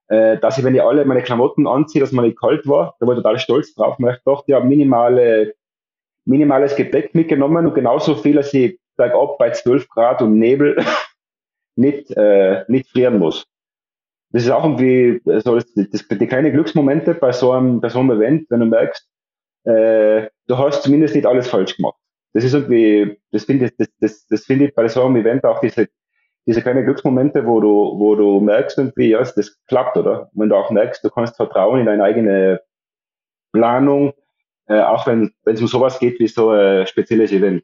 [0.08, 2.96] äh, dass ich, wenn ich alle meine Klamotten anziehe, dass man nicht kalt war.
[2.98, 3.98] Da war ich total stolz drauf.
[3.98, 5.54] Und ich dachte, ja, minimale,
[6.24, 10.82] minimales Gepäck mitgenommen und genauso viel, dass ich bergab bei 12 Grad und Nebel
[11.76, 13.46] nicht, äh, nicht frieren muss.
[14.30, 18.00] Das ist auch irgendwie so das, das, die kleinen Glücksmomente bei so einem, bei so
[18.00, 19.08] einem Event, wenn du merkst,
[19.64, 21.98] äh, du hast zumindest nicht alles falsch gemacht.
[22.34, 25.44] Das ist irgendwie, das finde ich, das, das, das finde ich bei so einem Event
[25.44, 25.88] auch diese
[26.46, 30.30] diese kleinen Glücksmomente, wo du, wo du merkst irgendwie, ja, das klappt, oder?
[30.34, 32.60] Wenn du auch merkst, du kannst vertrauen in deine eigene
[33.52, 34.12] Planung,
[34.66, 37.62] äh, auch wenn es um sowas geht wie so ein spezielles Event.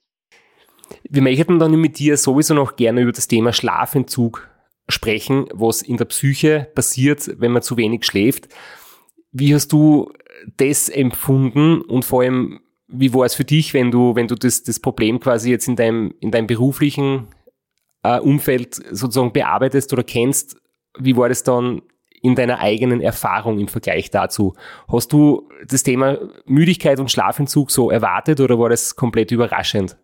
[1.08, 4.48] Wir möchten dann mit dir sowieso noch gerne über das Thema Schlafentzug
[4.88, 8.48] sprechen, was in der Psyche passiert, wenn man zu wenig schläft.
[9.30, 10.12] Wie hast du
[10.56, 12.60] das empfunden und vor allem,
[12.92, 15.76] wie war es für dich, wenn du, wenn du das, das Problem quasi jetzt in
[15.76, 17.28] deinem, in deinem beruflichen
[18.02, 20.56] äh, Umfeld sozusagen bearbeitest oder kennst,
[20.98, 21.82] wie war das dann
[22.22, 24.54] in deiner eigenen Erfahrung im Vergleich dazu?
[24.90, 29.96] Hast du das Thema Müdigkeit und Schlafentzug so erwartet oder war das komplett überraschend?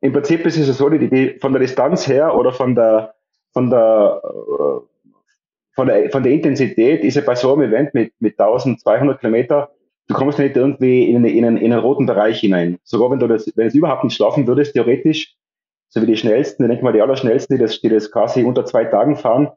[0.00, 3.14] Im Prinzip ist es so, die, die, von der Distanz her oder von der,
[3.52, 4.80] von der, äh,
[5.74, 9.70] von der, von der Intensität ist ja bei so einem Event mit, mit 1200 Kilometer,
[10.08, 12.78] du kommst nicht irgendwie in, in, einen, in einen roten Bereich hinein.
[12.82, 15.34] Sogar wenn du das, wenn du überhaupt nicht schlafen würdest, theoretisch
[15.90, 18.64] so wie die schnellsten, ich denke mal die allerschnellsten, die das, die das quasi unter
[18.64, 19.48] zwei Tagen fahren,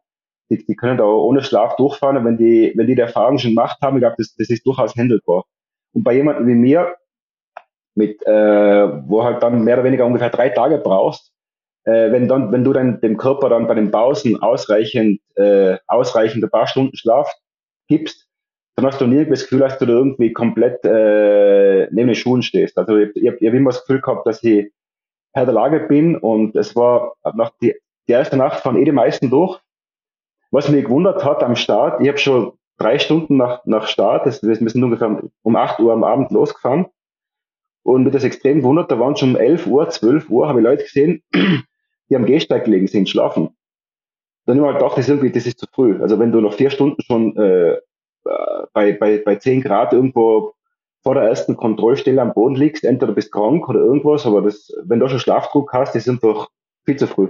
[0.50, 2.18] die, die können da ohne Schlaf durchfahren.
[2.18, 4.66] Und wenn die, wenn die die Erfahrung schon gemacht haben, ich glaube, das, das ist
[4.66, 5.46] durchaus handelbar.
[5.94, 6.96] Und bei jemandem wie mir,
[7.96, 11.34] mit, äh, wo halt dann mehr oder weniger ungefähr drei Tage brauchst,
[11.84, 16.44] äh, wenn dann, wenn du dann dem Körper dann bei den Pausen ausreichend, äh, ausreichend
[16.44, 17.30] ein paar Stunden Schlaf
[17.88, 18.31] gibst,
[18.82, 22.42] dann hast du nie das Gefühl, dass du da irgendwie komplett äh, neben den Schuhen
[22.42, 22.78] stehst.
[22.78, 24.72] Also ich, ich, ich habe immer das Gefühl gehabt, dass ich
[25.34, 27.76] Herr der Lage bin und es war nach die,
[28.08, 29.60] die erste Nacht von eh die meisten durch.
[30.50, 34.42] Was mich gewundert hat am Start, ich habe schon drei Stunden nach, nach Start, das,
[34.44, 36.88] wir sind ungefähr um 8 Uhr am Abend losgefahren
[37.84, 40.66] Und mir das extrem wundert, da waren schon um 11 Uhr, 12 Uhr, habe ich
[40.66, 41.24] Leute gesehen,
[42.10, 43.56] die am Gehsteig gelegen sind, schlafen.
[44.46, 46.02] Dann habe ich mir halt gedacht, das ist irgendwie, das ist zu früh.
[46.02, 47.78] Also wenn du noch vier Stunden schon äh,
[48.74, 50.54] bei, bei, bei 10 Grad irgendwo
[51.04, 55.00] vor der ersten Kontrollstelle am Boden liegst, entweder bist krank oder irgendwas, aber das, wenn
[55.00, 56.50] du schon Schlafdruck hast, ist doch
[56.86, 57.30] viel zu früh.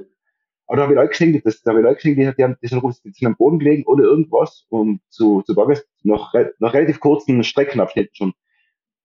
[0.68, 2.68] Aber da habe ich Leute gesehen, das, da ich Leute gesehen, die, die, haben, die,
[2.68, 7.44] sind, die am Boden gelegen ohne irgendwas und zu, zu Tages noch, noch relativ kurzen
[7.44, 8.34] Streckenabschnitten schon.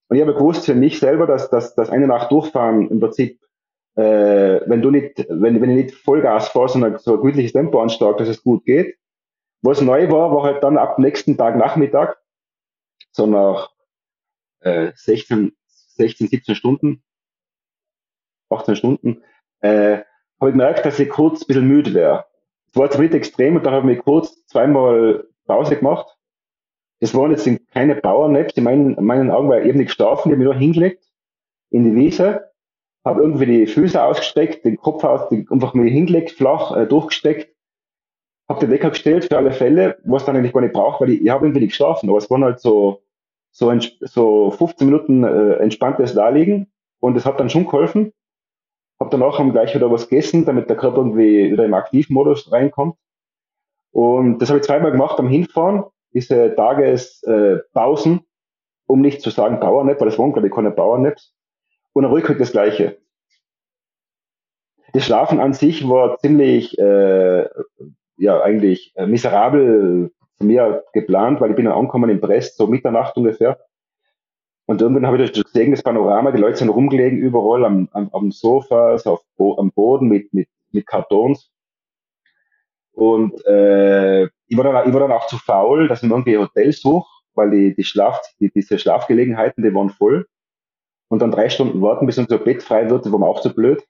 [0.09, 3.41] Und ich habe gewusst für mich selber, dass, dass, dass eine Nacht durchfahren im Prinzip,
[3.95, 7.81] äh, wenn du nicht, wenn, wenn ich nicht Vollgas fahre, sondern so ein gütliches Tempo
[7.81, 8.95] ansteigt, dass es gut geht.
[9.61, 12.21] Was neu war, war halt dann ab nächsten Tag Nachmittag,
[13.11, 13.71] so nach
[14.61, 17.03] äh, 16, 16, 17 Stunden,
[18.49, 19.23] 18 Stunden,
[19.61, 20.03] äh,
[20.39, 22.25] habe ich gemerkt, dass ich kurz ein bisschen müde wäre.
[22.69, 26.15] Es war jetzt nicht extrem und dann habe ich kurz zweimal Pause gemacht.
[26.99, 30.29] Das waren jetzt keine Powernaps, in meinen, in meinen Augen war ich eben nicht geschlafen,
[30.29, 31.03] ich habe mich nur hingelegt
[31.69, 32.51] in die Wiese,
[33.03, 37.53] habe irgendwie die Füße ausgestreckt, den Kopf aus, einfach mal hingelegt, flach äh, durchgesteckt,
[38.49, 41.21] habe den Wecker gestellt für alle Fälle, was dann eigentlich gar nicht braucht, weil ich,
[41.21, 43.01] ich habe irgendwie nicht geschlafen, aber es waren halt so
[43.57, 48.13] so, so 15 Minuten äh, entspanntes Darlegen und das hat dann schon geholfen.
[48.99, 52.97] Hab danach haben gleich wieder was gegessen, damit der Körper irgendwie wieder im Aktivmodus reinkommt.
[53.91, 58.23] Und das habe ich zweimal gemacht am Hinfahren, diese Tagespausen, äh,
[58.85, 61.33] um nicht zu sagen Powernap, weil das waren glaube ich keine Powernaps.
[61.93, 62.99] Und am Rückweg das gleiche.
[64.93, 67.49] Das Schlafen an sich war ziemlich, äh,
[68.17, 72.67] ja, eigentlich äh, miserabel von mir geplant, weil ich bin dann angekommen in Brest, so
[72.67, 73.59] Mitternacht ungefähr.
[74.65, 78.09] Und irgendwann habe ich das gesehen, das Panorama, die Leute sind rumgelegen überall am, am,
[78.11, 81.51] am Sofa, so auf, am Boden mit, mit, mit Kartons.
[82.91, 86.37] Und äh, ich, war dann, ich war dann auch zu faul, dass ich mir irgendwie
[86.37, 90.27] Hotels suche, weil die, die Schlaf, die, diese Schlafgelegenheiten, die waren voll.
[91.07, 93.83] Und dann drei Stunden warten, bis unser Bett frei wird, war mir auch zu blöd.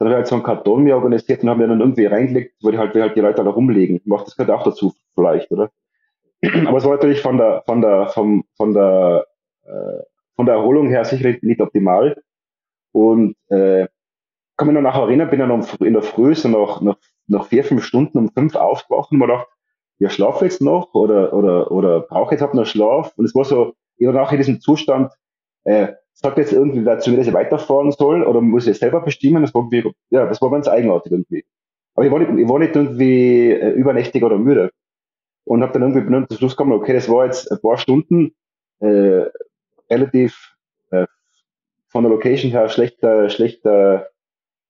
[0.00, 2.54] Dann habe ich halt so einen Karton mir organisiert und habe mir dann irgendwie reingelegt,
[2.62, 4.00] weil die halt, halt die Leute da rumlegen.
[4.06, 5.70] Macht das gehört auch dazu, vielleicht, oder?
[6.66, 9.26] Aber es war natürlich von der, von der, vom, von der,
[9.64, 10.02] äh,
[10.36, 12.16] von der Erholung her sicherlich nicht optimal.
[12.92, 13.88] Und äh,
[14.56, 17.62] kann mich noch nachher erinnern, bin dann in der Früh so nach, nach, nach vier,
[17.62, 19.48] fünf Stunden um fünf aufgewacht und mir gedacht,
[19.98, 23.12] ja, schlafe jetzt noch oder, oder, oder brauche jetzt halt noch Schlaf?
[23.18, 25.12] Und es war so, ich war nachher in diesem Zustand,
[25.64, 25.88] äh,
[26.20, 29.42] sagt jetzt irgendwie dazu, dass ich weiterfahren soll oder muss ich selber bestimmen?
[29.42, 31.44] Das war irgendwie, ja, das war ganz eigenartig irgendwie.
[31.94, 34.70] Aber ich war nicht, ich war nicht irgendwie äh, übernächtig oder müde.
[35.44, 38.34] Und habe dann irgendwie bin zum Schluss gekommen, okay, das war jetzt ein paar Stunden
[38.80, 39.24] äh,
[39.90, 40.54] relativ
[40.90, 41.06] äh,
[41.88, 44.08] von der Location her schlechter, schlechter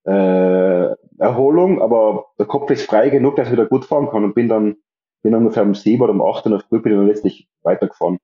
[0.04, 4.34] äh, Erholung, aber der Kopf ist frei genug, dass ich wieder gut fahren kann und
[4.34, 4.76] bin dann,
[5.22, 8.18] bin ungefähr um sieben oder um acht in der Früh bin ich dann letztlich weitergefahren.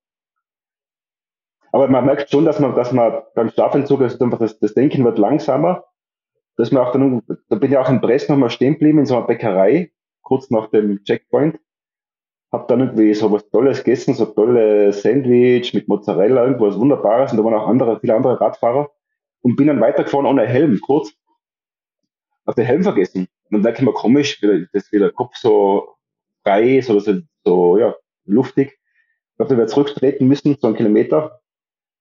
[1.77, 5.19] Aber man merkt schon, dass man, dass man beim Schlafentzug, also das, das Denken wird
[5.19, 5.85] langsamer.
[6.57, 9.15] Dass man auch dann, da bin ich auch in Brest nochmal stehen geblieben, in so
[9.15, 11.61] einer Bäckerei, kurz nach dem Checkpoint.
[12.51, 17.33] Hab dann irgendwie so was Tolles gegessen, so tolle Sandwich mit Mozzarella, irgendwas Wunderbares.
[17.33, 18.91] Und da waren auch andere, viele andere Radfahrer.
[19.43, 21.13] Und bin dann weitergefahren ohne Helm, kurz.
[22.47, 23.29] Hab den Helm vergessen.
[23.51, 24.41] Und dann denke ich mir komisch,
[24.73, 25.97] das wieder Kopf so
[26.43, 28.69] frei, so, so, so ja, luftig.
[29.33, 31.43] Ich glaube, da wäre zurücktreten müssen, so einen Kilometer.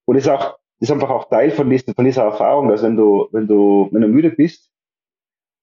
[0.06, 3.28] Und ist auch, ist einfach auch Teil von, diesen, von dieser Erfahrung, dass wenn du,
[3.32, 4.70] wenn du, wenn du müde bist,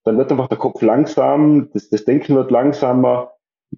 [0.03, 3.33] dann wird einfach der Kopf langsam, das, das Denken wird langsamer,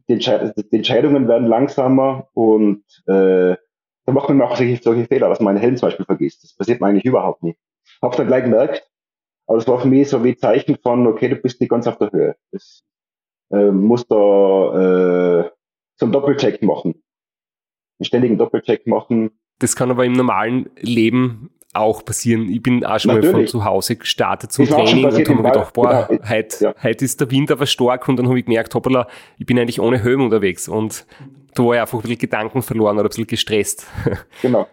[0.09, 3.55] die, Entscheid die Entscheidungen werden langsamer und äh,
[4.05, 6.43] da macht man auch solche, solche Fehler, dass man einen Helm zum Beispiel vergisst.
[6.43, 7.59] Das passiert mir eigentlich überhaupt nicht.
[8.01, 8.89] Hab's dann gleich gemerkt,
[9.47, 11.97] aber das war für mich so wie Zeichen von, okay, du bist nicht ganz auf
[11.97, 12.35] der Höhe.
[12.51, 12.83] Das
[13.51, 15.51] äh, musst da äh,
[15.97, 17.03] so einen Doppelcheck machen.
[17.99, 22.49] Einen ständigen Doppelcheck machen, das kann aber im normalen Leben auch passieren.
[22.49, 23.33] Ich bin auch schon Natürlich.
[23.33, 26.29] mal von zu Hause gestartet zum Training und habe mir gedacht, boah, genau.
[26.29, 26.75] heute, ja.
[26.81, 29.81] heute ist der Wind aber stark und dann habe ich gemerkt, hoppala, ich bin eigentlich
[29.81, 31.05] ohne Helm unterwegs und
[31.53, 33.87] da war ich einfach ein bisschen Gedanken verloren oder ein bisschen gestresst.
[34.41, 34.67] Genau.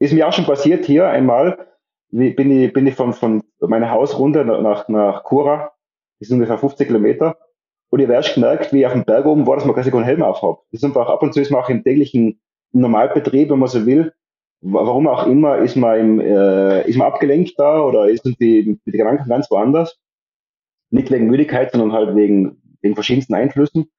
[0.00, 1.66] Ist mir auch schon passiert hier einmal,
[2.10, 5.72] bin ich, bin ich von, von meiner Hausrunde nach, nach Kura,
[6.20, 7.36] das ist ungefähr 50 Kilometer,
[7.90, 9.90] und ich habe erst gemerkt, wie ich auf dem Berg oben war, dass man quasi
[9.90, 10.58] keinen Helm aufhat.
[10.70, 12.38] Das ist einfach ab und zu ist man auch im täglichen
[12.72, 14.12] Normalbetrieb, wenn man so will,
[14.60, 18.90] warum auch immer, ist man, im, äh, ist man abgelenkt da oder ist die, die
[18.90, 19.98] Gedanken ganz woanders.
[20.90, 23.90] Nicht wegen Müdigkeit, sondern halt wegen, wegen verschiedensten Einflüssen.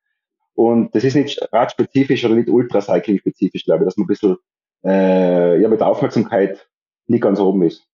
[0.54, 4.38] Und das ist nicht radspezifisch oder nicht Ultracycling-spezifisch, glaube ich, dass man ein bisschen
[4.84, 6.68] äh, ja, mit der Aufmerksamkeit
[7.08, 7.88] nicht ganz oben ist.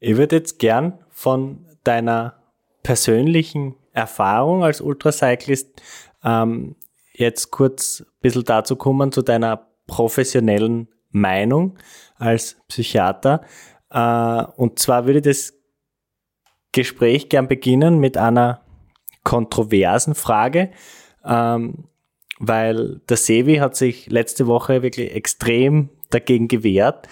[0.00, 2.34] Ich würde jetzt gern von deiner
[2.82, 5.82] persönlichen Erfahrung als Ultracyclist
[6.24, 6.76] ähm,
[7.18, 11.78] jetzt kurz ein bisschen dazu kommen zu deiner professionellen Meinung
[12.16, 13.42] als Psychiater.
[13.90, 15.54] Äh, und zwar würde ich das
[16.72, 18.60] Gespräch gern beginnen mit einer
[19.24, 20.70] kontroversen Frage,
[21.24, 21.88] ähm,
[22.38, 27.08] weil der Sevi hat sich letzte Woche wirklich extrem dagegen gewehrt,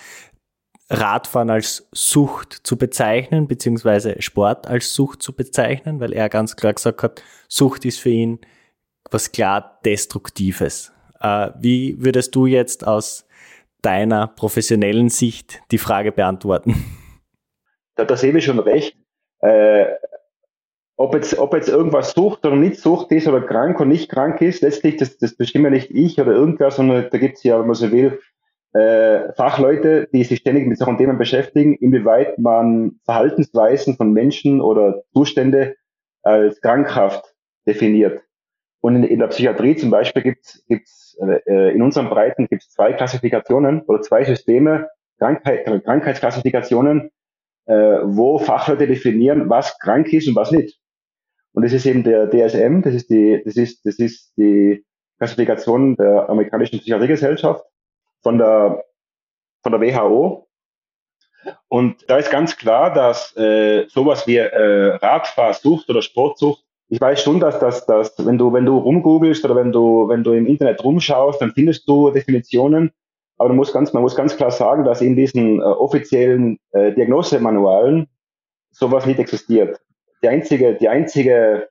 [0.88, 6.74] Radfahren als Sucht zu bezeichnen, beziehungsweise Sport als Sucht zu bezeichnen, weil er ganz klar
[6.74, 8.38] gesagt hat, Sucht ist für ihn
[9.10, 10.92] was klar Destruktives.
[11.20, 13.26] Äh, wie würdest du jetzt aus
[13.82, 16.74] deiner professionellen Sicht die Frage beantworten?
[17.94, 18.96] Da, da sehe ich schon recht.
[19.40, 19.86] Äh,
[20.98, 24.40] ob jetzt, ob jetzt irgendwas Sucht oder nicht Sucht ist oder krank oder nicht krank
[24.40, 27.66] ist, letztlich, das, das bestimmt nicht ich oder irgendwer, sondern da gibt es ja, wenn
[27.66, 28.20] man so will,
[28.72, 35.02] äh, Fachleute, die sich ständig mit solchen Themen beschäftigen, inwieweit man Verhaltensweisen von Menschen oder
[35.12, 35.76] Zustände
[36.22, 37.34] als krankhaft
[37.66, 38.22] definiert.
[38.86, 42.92] Und in, in der Psychiatrie zum Beispiel gibt es äh, in unseren Breiten gibt's zwei
[42.92, 47.10] Klassifikationen oder zwei Systeme, Krankheit, Krankheitsklassifikationen,
[47.64, 47.74] äh,
[48.04, 50.78] wo Fachleute definieren, was krank ist und was nicht.
[51.52, 54.86] Und das ist eben der DSM, das ist die, das ist, das ist die
[55.18, 57.64] Klassifikation der amerikanischen Psychiatriegesellschaft
[58.22, 58.84] von der,
[59.64, 60.46] von der WHO.
[61.66, 67.22] Und da ist ganz klar, dass äh, sowas wie äh, Radfahrsucht oder Sportsucht, ich weiß
[67.22, 70.46] schon, dass das, dass, wenn du, wenn du rumgoogelst oder wenn du, wenn du im
[70.46, 72.92] Internet rumschaust, dann findest du Definitionen.
[73.38, 76.92] Aber du musst ganz, man muss ganz klar sagen, dass in diesen äh, offiziellen äh,
[76.92, 78.08] Diagnosemanualen
[78.70, 79.80] sowas nicht existiert.
[80.22, 81.68] Die einzige, die einzige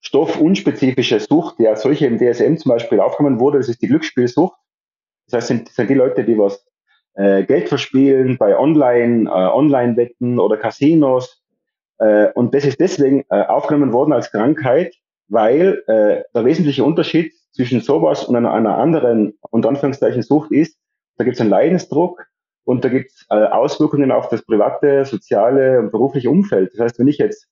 [0.00, 4.56] stoffunspezifische Sucht, die als solche im DSM zum Beispiel aufgenommen wurde, das ist die Glücksspielsucht.
[5.26, 6.64] Das heißt, sind, sind die Leute, die was
[7.14, 11.43] äh, Geld verspielen bei Online, äh, Online-Wetten oder Casinos.
[11.98, 14.94] Äh, und das ist deswegen äh, aufgenommen worden als Krankheit,
[15.28, 20.76] weil äh, der wesentliche Unterschied zwischen sowas und einer, einer anderen, unter Anführungszeichen, Sucht ist,
[21.16, 22.26] da gibt es einen Leidensdruck
[22.64, 26.72] und da gibt es äh, Auswirkungen auf das private, soziale und berufliche Umfeld.
[26.72, 27.48] Das heißt, wenn ich jetzt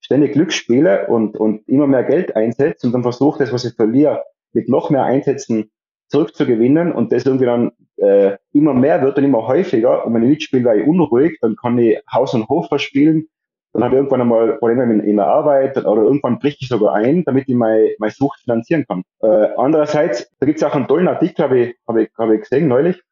[0.00, 3.74] ständig Glück spiele und, und immer mehr Geld einsetze und dann versuche, das, was ich
[3.74, 4.22] verliere,
[4.52, 5.70] mit noch mehr Einsätzen
[6.08, 10.28] zurückzugewinnen und das irgendwie dann äh, immer mehr wird und immer häufiger und wenn ich
[10.28, 13.28] mitspiele, wäre ich unruhig, dann kann ich Haus und Hof verspielen,
[13.72, 16.94] dann habe ich irgendwann einmal Probleme in, in der Arbeit oder irgendwann bricht ich sogar
[16.94, 19.02] ein, damit ich meine, meine Sucht finanzieren kann.
[19.20, 22.40] Äh, andererseits, da gibt es auch einen tollen Artikel, habe ich, hab ich, hab ich
[22.40, 23.02] gesehen neulich,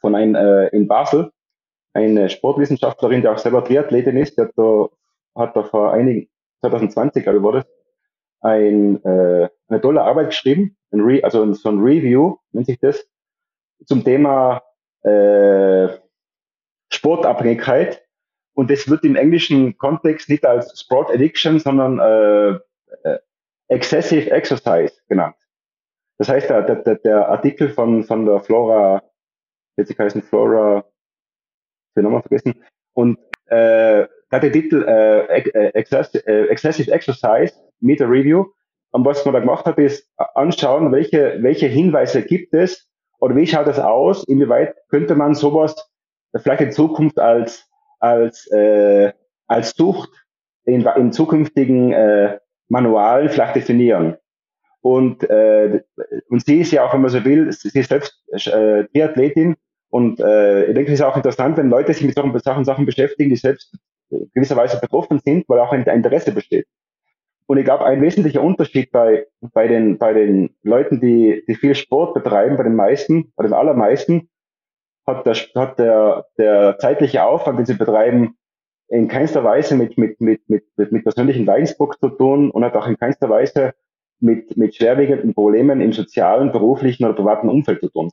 [0.00, 1.30] von einem äh, in Basel,
[1.92, 4.88] eine Sportwissenschaftlerin, die auch selber Triathletin ist, die hat da,
[5.34, 6.28] hat da vor einigen,
[6.60, 7.66] 2020, glaube ich, war das,
[8.40, 13.06] ein, äh, eine tolle Arbeit geschrieben, ein Re also so ein Review nennt sich das,
[13.84, 14.62] zum Thema
[15.02, 15.88] äh,
[16.90, 18.05] Sportabhängigkeit.
[18.56, 22.58] Und das wird im englischen Kontext nicht als Sport Addiction, sondern äh,
[23.06, 23.18] äh,
[23.68, 25.36] Excessive Exercise genannt.
[26.18, 29.02] Das heißt, der, der, der Artikel von, von der Flora,
[29.76, 30.86] jetzt heißen Flora,
[31.94, 38.46] habe nochmal vergessen, und äh, hat der Titel äh, äh, äh, Excessive Exercise, Meta Review.
[38.92, 42.88] Und was man da gemacht hat, ist anschauen, welche, welche Hinweise gibt es
[43.18, 45.74] oder wie schaut es aus, inwieweit könnte man sowas
[46.34, 47.65] vielleicht in Zukunft als,
[47.98, 49.12] als, äh,
[49.46, 50.10] als Sucht
[50.64, 52.38] in, in zukünftigen äh,
[52.68, 54.16] Manualen vielleicht definieren.
[54.80, 55.82] Und, äh,
[56.28, 59.56] und sie ist ja auch, wenn man so will, sie ist selbst äh, Triathletin
[59.88, 62.86] und äh, ich denke, es ist auch interessant, wenn Leute sich mit solchen Sachen, Sachen
[62.86, 63.76] beschäftigen, die selbst
[64.34, 66.66] gewisserweise betroffen sind, weil auch ein Interesse besteht.
[67.46, 71.74] Und ich glaube, ein wesentlicher Unterschied bei, bei, den, bei den Leuten, die, die viel
[71.74, 74.28] Sport betreiben, bei den meisten, bei den allermeisten,
[75.06, 78.36] hat der, hat der, der zeitliche Aufwand, den sie betreiben,
[78.88, 82.86] in keinster Weise mit, mit, mit, mit, mit persönlichen Leidensdruck zu tun und hat auch
[82.86, 83.74] in keinster Weise
[84.20, 88.10] mit, mit schwerwiegenden Problemen im sozialen, beruflichen oder privaten Umfeld zu tun.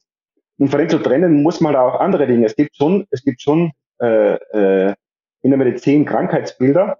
[0.57, 2.45] Und von dem zu trennen muss man auch andere Dinge.
[2.45, 3.71] Es gibt schon, es gibt schon
[4.01, 4.95] äh, äh,
[5.41, 6.99] in der Medizin Krankheitsbilder,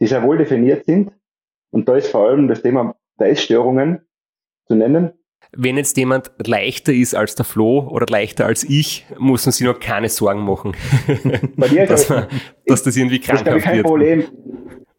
[0.00, 1.12] die sehr wohl definiert sind.
[1.70, 4.06] Und da ist vor allem das Thema der Essstörungen
[4.66, 5.12] zu nennen.
[5.54, 9.66] Wenn jetzt jemand leichter ist als der Flo oder leichter als ich, muss man sich
[9.66, 10.74] noch keine Sorgen machen,
[11.56, 12.26] Bei dir dass, man,
[12.66, 13.56] dass das irgendwie krankhaft wird.
[13.56, 13.86] Das ist kein wird.
[13.86, 14.24] Problem.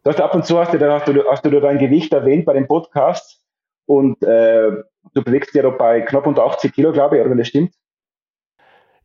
[0.03, 2.53] Du hast ab und zu hast du, hast du, hast du dein Gewicht erwähnt bei
[2.53, 3.41] den Podcasts
[3.85, 4.69] und äh,
[5.13, 7.73] du bewegst dich ja bei knapp unter 80 Kilo, glaube ich, oder wenn das stimmt.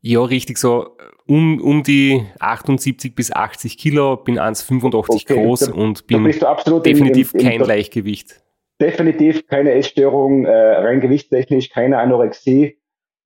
[0.01, 0.97] Ja, richtig so
[1.29, 7.35] um, um die 78 bis 80 Kilo, bin 1,85 okay, groß da, und bin definitiv
[7.35, 8.41] im, im, kein im, Leichtgewicht.
[8.81, 12.79] Definitiv keine Essstörung, äh, rein gewichtstechnisch, keine Anorexie,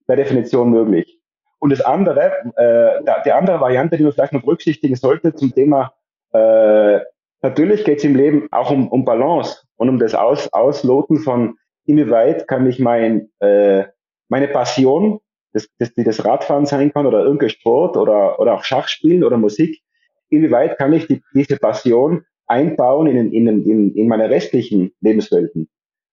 [0.07, 1.21] per Definition möglich.
[1.59, 5.93] Und das andere, äh, die andere Variante, die man vielleicht noch berücksichtigen sollte zum Thema,
[6.33, 7.01] äh,
[7.43, 11.57] natürlich geht es im Leben auch um, um Balance und um das Aus, Ausloten von,
[11.85, 13.85] inwieweit kann ich mein, äh,
[14.29, 15.21] meine Passion
[15.53, 19.37] das, das, die das Radfahren sein kann oder irgendein Sport oder, oder auch Schachspielen oder
[19.37, 19.83] Musik,
[20.31, 25.69] inwieweit kann ich die, diese Passion einbauen in, in, in, in meine restlichen Lebenswelten.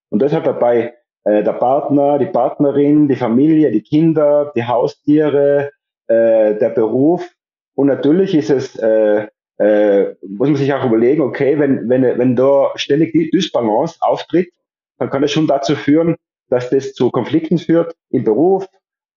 [0.10, 0.94] Und deshalb dabei
[1.26, 5.72] äh, der Partner, die Partnerin, die Familie, die Kinder, die Haustiere,
[6.08, 7.30] äh, der Beruf.
[7.76, 9.28] Und natürlich ist es, äh,
[9.60, 14.50] äh, muss man sich auch überlegen, okay, wenn, wenn, wenn da ständig die Dysbalance auftritt,
[14.98, 16.16] dann kann das schon dazu führen,
[16.50, 18.68] dass das zu Konflikten führt im Beruf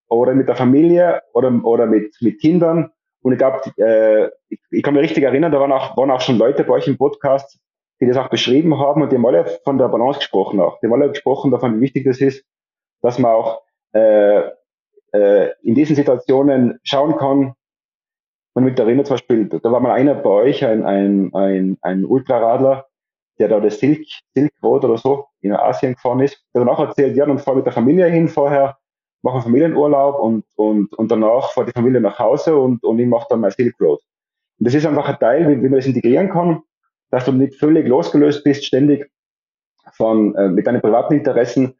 [0.07, 2.91] oder mit der Familie oder, oder mit, mit Kindern.
[3.23, 6.21] Und ich glaube, äh, ich, ich kann mich richtig erinnern, da waren auch, waren auch
[6.21, 7.59] schon Leute bei euch im Podcast,
[7.99, 10.79] die das auch beschrieben haben und die haben alle von der Balance gesprochen auch.
[10.79, 12.45] Die haben alle gesprochen davon, wie wichtig das ist,
[13.01, 13.61] dass man auch
[13.93, 14.41] äh,
[15.13, 17.53] äh, in diesen Situationen schauen kann,
[18.55, 22.05] man mit erinnert zum Beispiel, da war mal einer bei euch, ein, ein, ein, ein
[22.05, 22.87] Ultraradler,
[23.39, 24.05] der da das Silk,
[24.35, 27.55] Silk Road oder so in Asien gefahren ist, der dann auch erzählt, ja, dann fahr
[27.55, 28.77] mit der Familie hin vorher,
[29.23, 33.25] mache Familienurlaub und, und, und danach fahrt die Familie nach Hause und, und ich mache
[33.29, 33.99] dann mein Silk Road.
[34.59, 36.61] Und das ist einfach ein Teil, wie, wie man das integrieren kann,
[37.09, 39.09] dass du nicht völlig losgelöst bist, ständig
[39.93, 41.75] von, äh, mit deinen privaten Interessen.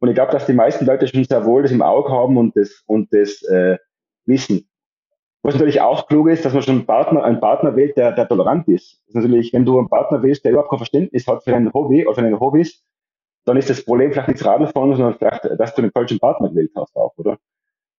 [0.00, 2.56] Und ich glaube, dass die meisten Leute schon sehr wohl das im Auge haben und
[2.56, 3.78] das, und das äh,
[4.26, 4.68] wissen.
[5.42, 8.28] Was natürlich auch klug ist, dass man schon einen Partner, einen Partner wählt, der, der
[8.28, 9.00] tolerant ist.
[9.06, 11.72] Das ist natürlich, wenn du einen Partner wählst, der überhaupt kein Verständnis hat für dein
[11.72, 12.82] Hobby oder für deine Hobbys,
[13.48, 16.50] dann ist das Problem vielleicht nicht das Radfahren, sondern vielleicht, dass du den falschen Partner
[16.50, 17.38] gewählt hast auch, oder?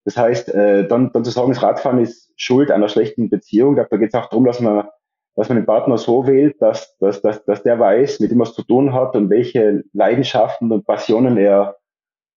[0.05, 3.83] Das heißt, äh, dann, dann zu sagen, das Radfahren ist Schuld einer schlechten Beziehung, da
[3.83, 4.87] geht es auch darum, dass man,
[5.35, 8.53] dass man den Partner so wählt, dass, dass, dass, dass der weiß, mit dem was
[8.53, 11.77] zu tun hat und welche Leidenschaften und Passionen er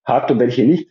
[0.05, 0.89] hat und welche nicht.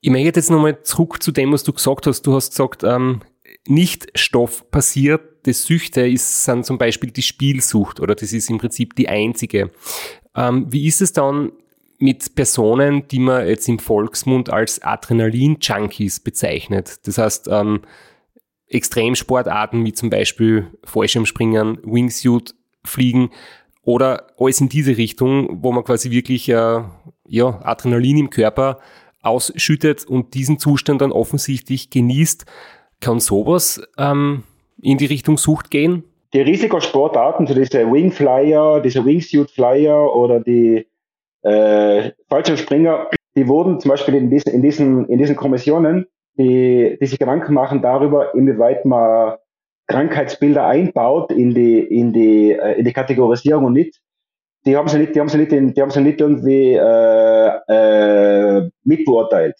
[0.00, 2.22] Ich möchte jetzt nochmal zurück zu dem, was du gesagt hast.
[2.22, 3.20] Du hast gesagt, ähm,
[3.66, 8.58] nicht Stoff passiert, das Süchte ist, sind zum Beispiel die Spielsucht oder das ist im
[8.58, 9.70] Prinzip die einzige.
[10.34, 11.52] Ähm, wie ist es dann
[12.04, 16.98] mit Personen, die man jetzt im Volksmund als Adrenalin-Junkies bezeichnet?
[17.06, 17.80] Das heißt, ähm,
[18.68, 23.30] Extremsportarten wie zum Beispiel Fallschirmspringen, Wingsuit, Fliegen
[23.82, 26.82] oder alles in diese Richtung, wo man quasi wirklich äh,
[27.26, 28.80] ja, Adrenalin im Körper
[29.22, 32.44] ausschüttet und diesen Zustand dann offensichtlich genießt.
[33.00, 34.42] Kann sowas ähm,
[34.82, 36.04] in die Richtung Sucht gehen?
[36.34, 40.86] Die Risikosportarten, so diese Wingflyer, diese Wingsuit-Flyer oder die
[41.44, 46.06] äh, Fallschirmspringer, die wurden zum Beispiel in diesen, in diesen, in diesen Kommissionen,
[46.38, 49.36] die, die sich Gedanken machen darüber, inwieweit man
[49.86, 54.00] Krankheitsbilder einbaut in die, in die, äh, in die Kategorisierung und nicht.
[54.66, 57.50] Die haben sie nicht, die haben sie nicht, in, die haben sie nicht irgendwie äh,
[57.68, 59.56] äh, mitbeurteilt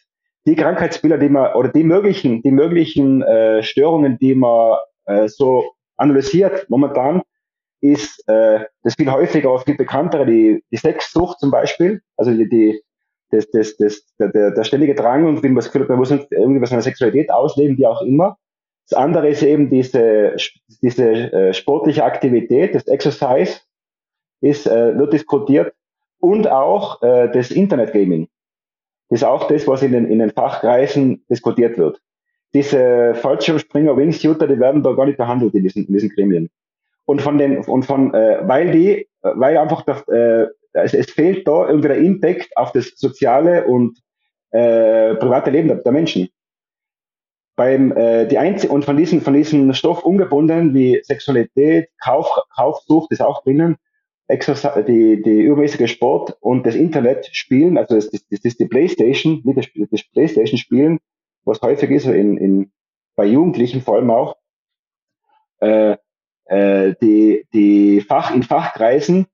[0.46, 4.76] die Krankheitsbilder, die man oder die möglichen, die möglichen äh, Störungen, die man
[5.06, 5.64] äh, so
[5.96, 7.22] analysiert momentan,
[7.84, 12.48] ist äh, das viel häufiger, auch viel bekanntere, die, die Sexsucht zum Beispiel, also die,
[12.48, 12.80] die
[13.30, 15.98] das, das, das, der, der, der ständige Drang und wie man das Gefühl hat, man
[15.98, 18.38] muss irgendwie was seiner Sexualität ausleben, wie auch immer.
[18.88, 20.34] Das andere ist eben diese,
[20.80, 23.60] diese äh, sportliche Aktivität, das Exercise,
[24.40, 25.74] ist, äh, wird diskutiert
[26.20, 28.28] und auch äh, das Internet-Gaming
[29.10, 32.00] ist auch das, was in den, in den Fachkreisen diskutiert wird.
[32.54, 36.50] Diese Fallschirmspringer, Wingsuiter, die werden da gar nicht behandelt in diesen, in diesen Gremien.
[37.06, 41.46] Und von den, und von, äh, weil die, weil einfach das, äh, es, es fehlt
[41.46, 43.98] da irgendwie der Impact auf das soziale und
[44.50, 46.28] äh, private Leben der, der Menschen.
[47.56, 53.12] Beim, äh, die einzige, und von diesen, von diesen Stoff ungebunden wie Sexualität, Kauf, Kaufsucht
[53.12, 53.76] ist auch drinnen,
[54.26, 58.66] Exercise, die, die übermäßige Sport und das Internet spielen, also das, das, das ist die
[58.66, 60.98] Playstation, nicht das, das Playstation spielen,
[61.44, 62.72] was häufig ist, in, in,
[63.16, 64.36] bei Jugendlichen vor allem auch,
[65.60, 65.96] äh,
[66.46, 69.26] äh, die, die Fach, in Fachkreisen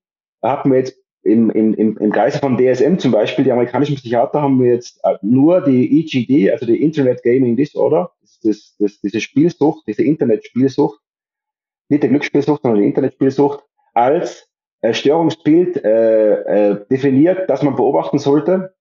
[0.43, 4.41] haben wir jetzt im, im, im, im Kreise von DSM zum Beispiel, die amerikanischen Psychiater
[4.41, 9.21] haben wir jetzt äh, nur die EGD, also die Internet Gaming Disorder, das, das, diese
[9.21, 10.99] Spielsucht, diese Internetspielsucht,
[11.89, 14.49] nicht die Glücksspielsucht, sondern die Internetspielsucht, als
[14.81, 18.75] äh, Störungsbild äh, äh, definiert, das man beobachten sollte,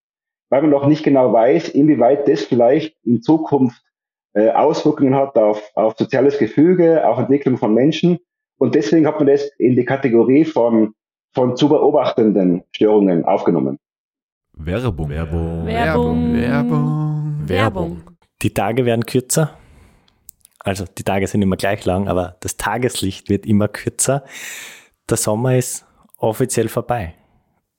[0.50, 3.82] weil man noch nicht genau weiß, inwieweit das vielleicht in Zukunft
[4.40, 8.20] äh, Auswirkungen hat auf, auf soziales Gefüge, auf Entwicklung von Menschen.
[8.58, 10.94] Und deswegen hat man das in die Kategorie von,
[11.34, 13.78] von zu beobachtenden Störungen aufgenommen.
[14.54, 15.10] Werbung.
[15.10, 15.66] Werbung.
[15.66, 16.34] Werbung.
[16.34, 17.48] Werbung.
[17.48, 18.02] Werbung.
[18.42, 19.58] Die Tage werden kürzer.
[20.60, 24.24] Also die Tage sind immer gleich lang, aber das Tageslicht wird immer kürzer.
[25.10, 25.86] Der Sommer ist
[26.18, 27.16] offiziell vorbei.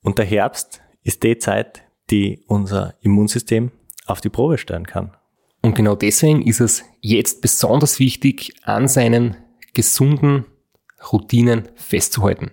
[0.03, 3.71] Und der Herbst ist die Zeit, die unser Immunsystem
[4.07, 5.15] auf die Probe stellen kann.
[5.61, 9.37] Und genau deswegen ist es jetzt besonders wichtig, an seinen
[9.73, 10.45] gesunden
[11.11, 12.51] Routinen festzuhalten.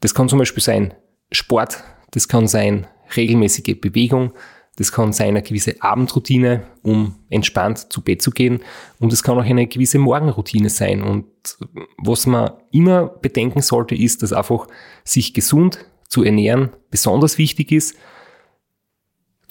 [0.00, 0.94] Das kann zum Beispiel sein
[1.30, 2.86] Sport, das kann sein
[3.16, 4.32] regelmäßige Bewegung,
[4.76, 8.60] Das kann sein eine gewisse Abendroutine, um entspannt zu Bett zu gehen.
[8.98, 11.02] Und es kann auch eine gewisse Morgenroutine sein.
[11.02, 11.26] Und
[11.98, 14.66] was man immer bedenken sollte, ist, dass einfach
[15.04, 17.96] sich gesund zu ernähren besonders wichtig ist.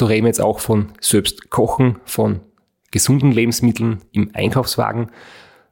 [0.02, 2.40] Da reden wir jetzt auch von selbst kochen, von
[2.90, 5.12] gesunden Lebensmitteln im Einkaufswagen.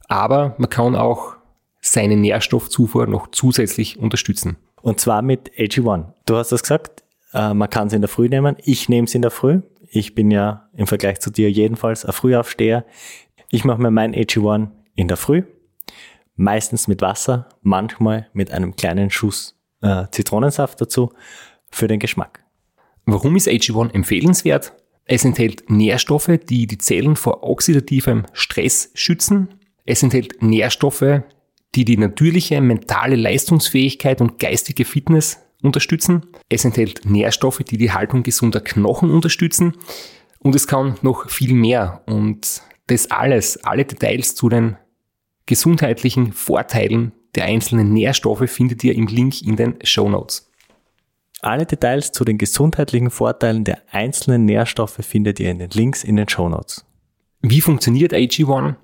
[0.07, 1.33] Aber man kann auch
[1.81, 4.57] seine Nährstoffzufuhr noch zusätzlich unterstützen.
[4.83, 6.13] Und zwar mit AG1.
[6.27, 7.03] Du hast das gesagt,
[7.33, 8.55] äh, man kann es in der Früh nehmen.
[8.63, 9.61] Ich nehme es in der Früh.
[9.87, 12.85] Ich bin ja im Vergleich zu dir jedenfalls ein Frühaufsteher.
[13.49, 15.41] Ich mache mir mein AG1 in der Früh.
[16.35, 21.13] Meistens mit Wasser, manchmal mit einem kleinen Schuss äh, Zitronensaft dazu
[21.71, 22.43] für den Geschmack.
[23.05, 24.73] Warum ist AG1 empfehlenswert?
[25.05, 29.55] Es enthält Nährstoffe, die die Zellen vor oxidativem Stress schützen.
[29.85, 31.23] Es enthält Nährstoffe,
[31.75, 36.27] die die natürliche mentale Leistungsfähigkeit und geistige Fitness unterstützen.
[36.47, 39.73] Es enthält Nährstoffe, die die Haltung gesunder Knochen unterstützen.
[40.39, 42.03] Und es kann noch viel mehr.
[42.05, 44.77] Und das alles, alle Details zu den
[45.45, 50.48] gesundheitlichen Vorteilen der einzelnen Nährstoffe findet ihr im Link in den Show Notes.
[51.41, 56.17] Alle Details zu den gesundheitlichen Vorteilen der einzelnen Nährstoffe findet ihr in den Links in
[56.17, 56.85] den Show Notes.
[57.41, 58.75] Wie funktioniert AG1?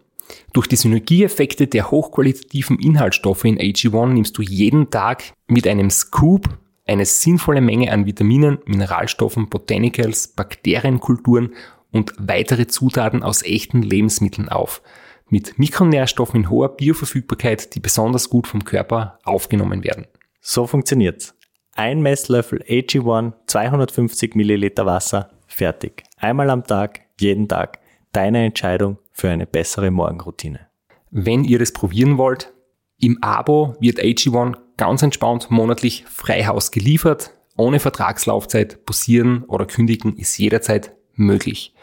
[0.53, 6.57] Durch die Synergieeffekte der hochqualitativen Inhaltsstoffe in AG1 nimmst du jeden Tag mit einem Scoop
[6.87, 11.53] eine sinnvolle Menge an Vitaminen, Mineralstoffen, Botanicals, Bakterienkulturen
[11.91, 14.81] und weitere Zutaten aus echten Lebensmitteln auf.
[15.27, 20.05] Mit Mikronährstoffen in hoher Bioverfügbarkeit, die besonders gut vom Körper aufgenommen werden.
[20.39, 21.34] So funktioniert's.
[21.77, 26.03] Ein Messlöffel AG1, 250 Milliliter Wasser, fertig.
[26.15, 27.79] Einmal am Tag, jeden Tag.
[28.13, 30.67] Deine Entscheidung für eine bessere Morgenroutine.
[31.11, 32.53] Wenn ihr das probieren wollt,
[32.97, 37.33] im Abo wird AG1 ganz entspannt monatlich Freihaus geliefert.
[37.57, 41.73] Ohne Vertragslaufzeit posieren oder kündigen ist jederzeit möglich.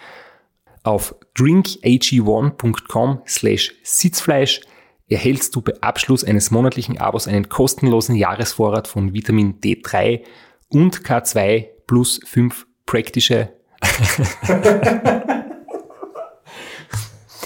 [0.85, 4.63] Auf drinkag1.com slash Sitzfleisch
[5.13, 10.23] erhältst du bei Abschluss eines monatlichen Abos einen kostenlosen Jahresvorrat von Vitamin D3
[10.69, 13.53] und K2 plus 5 praktische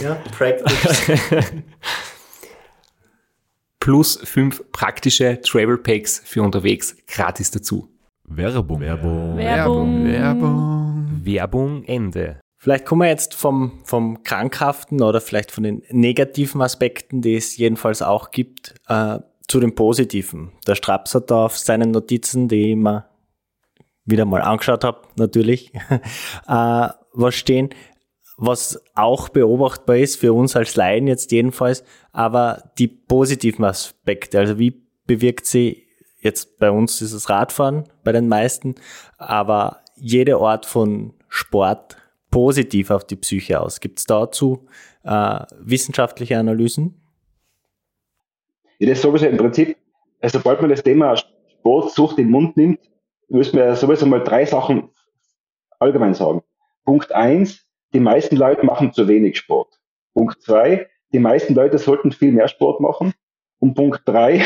[0.00, 1.10] ja, praktisch.
[3.80, 7.88] plus 5 praktische Travel Packs für unterwegs gratis dazu.
[8.24, 8.80] Werbung.
[8.80, 9.36] Werbung.
[9.36, 10.04] Werbung.
[10.04, 11.20] Werbung.
[11.24, 12.40] Werbung Ende.
[12.66, 17.56] Vielleicht kommen wir jetzt vom, vom Krankhaften oder vielleicht von den negativen Aspekten, die es
[17.56, 20.50] jedenfalls auch gibt, äh, zu den positiven.
[20.66, 23.04] Der Straps hat da auf seinen Notizen, die ich mir
[24.04, 25.72] wieder mal angeschaut habe, natürlich,
[26.48, 27.70] äh, was stehen,
[28.36, 34.58] was auch beobachtbar ist für uns als Laien jetzt jedenfalls, aber die positiven Aspekte, also
[34.58, 35.86] wie bewirkt sie
[36.18, 38.74] jetzt bei uns ist es Radfahren bei den meisten,
[39.18, 41.98] aber jede Art von Sport
[42.36, 43.80] positiv auf die Psyche aus.
[43.80, 44.66] Gibt es dazu
[45.04, 47.00] äh, wissenschaftliche Analysen?
[48.78, 49.78] Ja, das ist sowieso im Prinzip,
[50.20, 52.80] also sobald man das Thema Sportsucht in den Mund nimmt,
[53.30, 54.90] müssen wir sowieso mal drei Sachen
[55.78, 56.42] allgemein sagen.
[56.84, 57.64] Punkt eins,
[57.94, 59.80] die meisten Leute machen zu wenig Sport.
[60.12, 63.14] Punkt zwei, die meisten Leute sollten viel mehr Sport machen.
[63.60, 64.44] Und Punkt drei,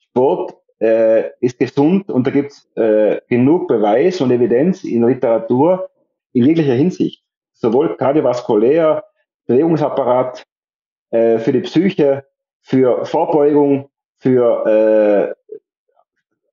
[0.00, 5.90] Sport äh, ist gesund und da gibt es äh, genug Beweis und Evidenz in Literatur,
[6.32, 7.24] in jeglicher Hinsicht.
[7.52, 9.04] Sowohl kardiovaskulär,
[9.46, 10.44] Bewegungsapparat,
[11.10, 12.24] äh, für die Psyche,
[12.60, 15.54] für Vorbeugung, für äh,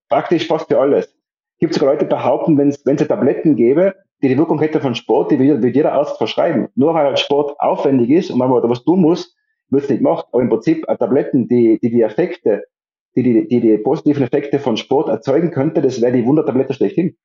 [0.10, 1.14] praktisch fast für alles.
[1.60, 5.32] Gibt sogar Leute, die behaupten, wenn es Tabletten gäbe, die die Wirkung hätte von Sport,
[5.32, 6.70] die wird jeder Arzt verschreiben.
[6.76, 9.36] Nur weil halt Sport aufwendig ist und man was tun muss,
[9.70, 10.26] wird es nicht gemacht.
[10.32, 12.64] Aber im Prinzip Tabletten, die, die die Effekte,
[13.16, 17.16] die die, die die positiven Effekte von Sport erzeugen könnte, das wäre die Wundertablette schlechthin.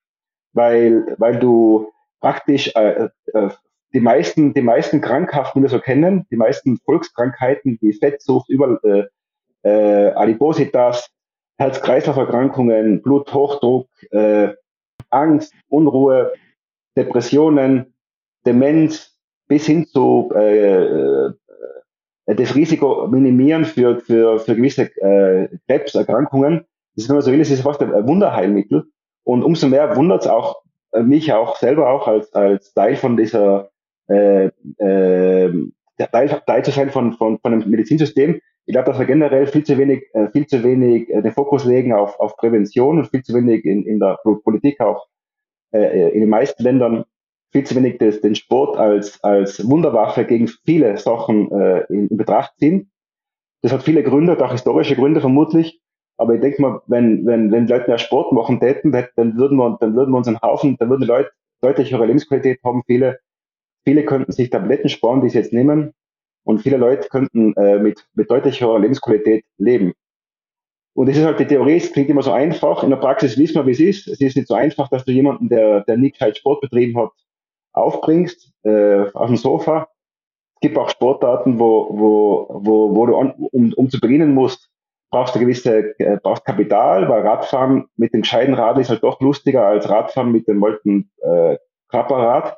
[0.53, 1.91] Weil, weil du
[2.23, 3.49] praktisch äh, äh,
[3.93, 8.79] die meisten, die meisten Krankhaften, die wir so kennen, die meisten Volkskrankheiten wie Fettsucht, über
[8.85, 9.05] äh,
[9.69, 11.11] äh, Adipositas,
[11.59, 14.55] Herz-Kreislauf-Erkrankungen, Bluthochdruck, äh,
[15.11, 16.33] Angst, Unruhe,
[16.97, 17.95] Depressionen,
[18.47, 19.17] Demenz
[19.49, 21.33] bis hin zu äh, äh,
[22.27, 26.65] das Risiko minimieren für, für, für gewisse äh, Krebserkrankungen.
[26.95, 28.85] Das ist, wenn man so will, das ist fast ein Wunderheilmittel.
[29.25, 33.17] Und umso mehr wundert es auch äh, mich auch selber auch als, als Teil von
[33.17, 33.71] dieser
[34.09, 34.47] äh,
[34.79, 35.53] äh,
[36.11, 38.41] Teil, Teil zu sein von, von, von einem Medizinsystem.
[38.65, 41.65] Ich glaube, dass wir generell viel zu wenig, äh, viel zu wenig äh, den Fokus
[41.65, 45.07] legen auf, auf Prävention und viel zu wenig in, in der Politik auch
[45.73, 47.05] äh, in den meisten Ländern
[47.51, 52.17] viel zu wenig das, den Sport als, als Wunderwaffe gegen viele Sachen äh, in, in
[52.17, 52.91] Betracht ziehen.
[53.63, 55.82] Das hat viele Gründe, auch historische Gründe vermutlich.
[56.23, 59.77] Aber ich denke mal, wenn, wenn, wenn Leute mehr Sport machen täten, dann würden wir,
[59.81, 62.85] dann würden wir uns einen Haufen, dann würden Leute deutlich höhere Lebensqualität haben.
[62.87, 63.19] Viele,
[63.85, 65.95] viele könnten sich Tabletten sparen, die sie jetzt nehmen.
[66.45, 69.95] Und viele Leute könnten äh, mit, mit deutlich höherer Lebensqualität leben.
[70.95, 72.85] Und es ist halt die Theorie, es klingt immer so einfach.
[72.85, 74.07] In der Praxis wissen wir, wie es ist.
[74.07, 77.11] Es ist nicht so einfach, dass du jemanden, der, der nicht halt Sport betrieben hat,
[77.73, 79.89] aufbringst, äh, auf dem Sofa.
[80.55, 84.72] Es gibt auch Sportarten, wo, wo, wo, wo du, an, um, um zu beginnen musst,
[85.13, 89.21] brauchst du gewisse, äh, brauchst Kapital, weil Radfahren mit dem gescheiten Rad ist halt doch
[89.21, 91.59] lustiger als Radfahren mit dem alten äh,
[91.89, 92.57] Körperrad.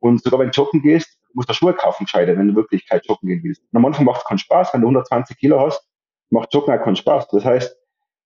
[0.00, 3.00] Und sogar wenn du joggen gehst, musst du Schuhe kaufen, gescheiter, wenn du wirklich kein
[3.04, 3.62] joggen gehen willst.
[3.70, 5.86] Und am Anfang macht es keinen Spaß, wenn du 120 Kilo hast,
[6.30, 7.28] macht Joggen auch keinen Spaß.
[7.28, 7.76] Das heißt,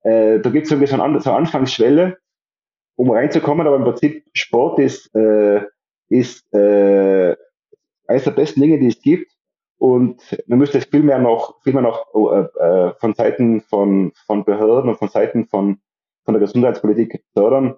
[0.03, 2.17] äh, da gibt es irgendwie so eine, so eine Anfangsschwelle,
[2.95, 5.63] um reinzukommen, aber im Prinzip Sport ist, äh,
[6.09, 7.37] ist äh,
[8.07, 9.33] eines der besten Dinge, die es gibt.
[9.79, 14.12] Und man müsste es viel mehr noch, viel mehr noch äh, äh, von Seiten von,
[14.26, 15.79] von Behörden und von Seiten von,
[16.24, 17.76] von der Gesundheitspolitik fördern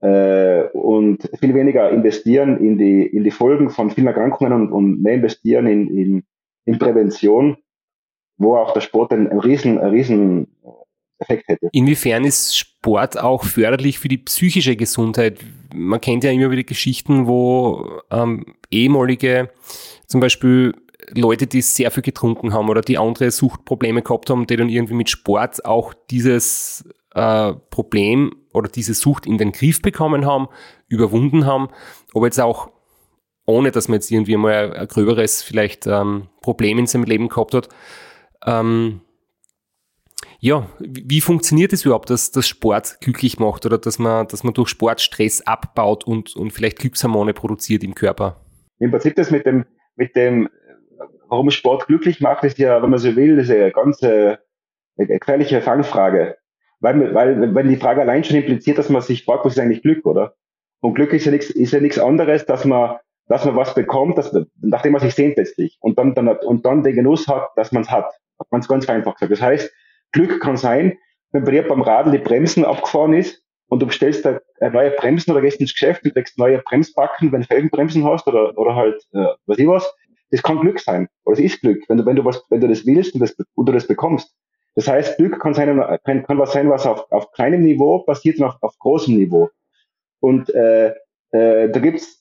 [0.00, 5.02] äh, und viel weniger investieren in die, in die Folgen von vielen Erkrankungen und, und
[5.02, 6.24] mehr investieren in, in,
[6.66, 7.56] in Prävention
[8.38, 10.46] wo auch der Sport einen, riesen, riesen
[11.18, 11.68] Effekt hätte.
[11.72, 15.40] Inwiefern ist Sport auch förderlich für die psychische Gesundheit?
[15.74, 19.50] Man kennt ja immer wieder Geschichten, wo ähm, ehemalige,
[20.06, 20.74] zum Beispiel
[21.14, 24.94] Leute, die sehr viel getrunken haben oder die andere Suchtprobleme gehabt haben, die dann irgendwie
[24.94, 30.48] mit Sport auch dieses äh, Problem oder diese Sucht in den Griff bekommen haben,
[30.88, 31.68] überwunden haben,
[32.14, 32.70] aber jetzt auch
[33.46, 37.54] ohne, dass man jetzt irgendwie mal ein gröberes vielleicht ähm, Problem in seinem Leben gehabt
[37.54, 37.68] hat,
[38.44, 39.00] ähm,
[40.40, 44.54] ja, wie funktioniert es überhaupt, dass das Sport glücklich macht oder dass man, dass man
[44.54, 48.40] durch Sport Stress abbaut und, und vielleicht Glückshormone produziert im Körper?
[48.78, 49.64] Im Prinzip das mit dem,
[49.96, 50.48] mit dem,
[51.28, 54.36] warum Sport glücklich macht, ist ja, wenn man so will, ist ja eine ganz äh,
[54.96, 56.36] gefährliche Fangfrage.
[56.80, 59.82] Weil, weil, wenn die Frage allein schon impliziert, dass man sich fragt, was ist eigentlich
[59.82, 60.34] Glück, oder?
[60.80, 64.16] Und Glück ist ja nichts, ist ja nichts anderes, dass man, dass man was bekommt,
[64.16, 67.72] dass, nachdem man sich sehnt letztlich und dann, dann, und dann den Genuss hat, dass
[67.72, 68.10] man es hat.
[68.50, 69.32] Ganz, ganz einfach gesagt.
[69.32, 69.72] Das heißt,
[70.12, 70.96] Glück kann sein,
[71.32, 75.32] wenn bei dir beim Radl die Bremsen abgefahren ist und du bestellst da neue Bremsen
[75.32, 79.02] oder gehst ins Geschäft und kriegst neue Bremsbacken, wenn du Felgenbremsen hast oder, oder halt,
[79.12, 79.92] äh, was ich was.
[80.30, 81.08] Das kann Glück sein.
[81.24, 83.34] Oder es ist Glück, wenn du, wenn du was, wenn du das willst und, das,
[83.54, 84.34] und du das bekommst.
[84.74, 88.38] Das heißt, Glück kann sein, kann, kann was sein, was auf, auf kleinem Niveau passiert
[88.38, 89.50] und auf, auf großem Niveau.
[90.20, 90.88] Und äh,
[91.30, 92.18] äh, da gibt's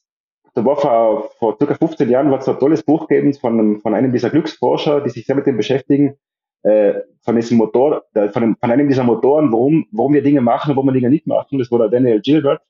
[0.58, 3.80] da war vor, vor circa 15 Jahren war es ein tolles Buch gegeben von einem,
[3.80, 6.18] von einem dieser Glücksforscher, die sich sehr mit dem beschäftigen,
[6.64, 10.42] äh, von diesem Motor, äh, von, einem, von einem dieser Motoren, warum, warum wir Dinge
[10.42, 11.60] machen, warum wir Dinge nicht machen.
[11.60, 12.64] Das war der Daniel Gilbert.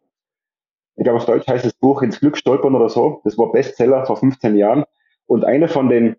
[0.97, 3.21] Ich glaube, auf Deutsch heißt das Buch ins Glück stolpern oder so.
[3.23, 4.83] Das war Bestseller vor 15 Jahren.
[5.27, 6.15] Und eine von den,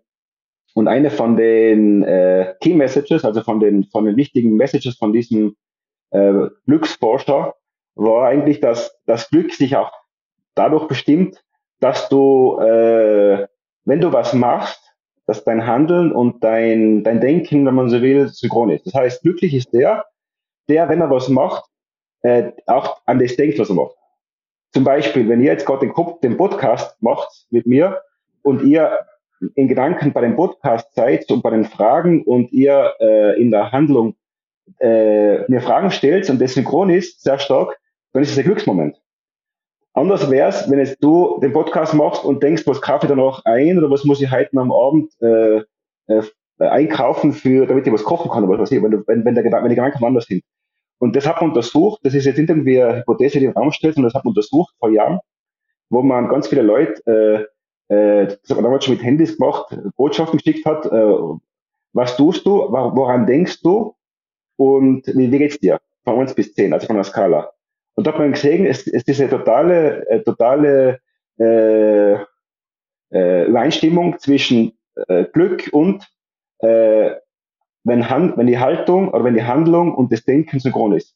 [0.75, 5.11] und eine von den äh, Key Messages, also von den, von den wichtigen Messages von
[5.11, 5.55] diesem
[6.11, 7.55] äh, Glücksforscher,
[7.95, 9.91] war eigentlich, dass das Glück sich auch
[10.55, 11.43] dadurch bestimmt,
[11.79, 13.47] dass du, äh,
[13.85, 14.81] wenn du was machst,
[15.25, 18.85] dass dein Handeln und dein, dein Denken, wenn man so will, synchron ist.
[18.85, 20.05] Das heißt, glücklich ist der,
[20.67, 21.65] der, wenn er was macht,
[22.21, 23.95] äh, auch an das denkt, was er macht.
[24.71, 25.93] Zum Beispiel, wenn ihr jetzt gerade den,
[26.23, 28.01] den Podcast macht mit mir
[28.43, 28.99] und ihr
[29.55, 33.71] in Gedanken bei dem Podcast seid und bei den Fragen und ihr äh, in der
[33.71, 34.15] Handlung
[34.79, 37.79] äh, mir Fragen stellt und das synchron ist, sehr stark,
[38.13, 38.97] dann ist es ein Glücksmoment.
[39.93, 43.43] Anders wäre es, wenn jetzt du den Podcast machst und denkst, was kaufe ich danach
[43.45, 45.63] ein oder was muss ich heute am Abend äh,
[46.07, 46.23] äh,
[46.59, 49.43] einkaufen, für, damit ich was kochen kann oder was weiß ich, wenn, wenn, wenn, der,
[49.45, 50.43] wenn die Gedanken anders sind.
[50.99, 53.71] Und das hat man untersucht, das ist jetzt nicht irgendwie eine Hypothese, die im Raum
[53.71, 55.19] steht, sondern das hat man untersucht vor Jahren,
[55.89, 57.45] wo man ganz viele Leute, äh,
[57.89, 61.13] äh, das hat man damals schon mit Handys gemacht, Botschaften geschickt hat, äh,
[61.93, 63.95] was tust du, woran denkst du
[64.57, 65.79] und wie, wie geht's dir?
[66.03, 67.51] Von 1 bis 10, also von der Skala.
[67.95, 70.99] Und da hat man gesehen, es, ist eine totale, äh, totale
[71.39, 72.13] äh,
[73.11, 74.77] äh, Übereinstimmung zwischen
[75.07, 76.07] äh, Glück und
[76.59, 77.11] äh,
[77.83, 81.15] wenn, Hand, wenn die Haltung oder wenn die Handlung und das Denken synchron ist.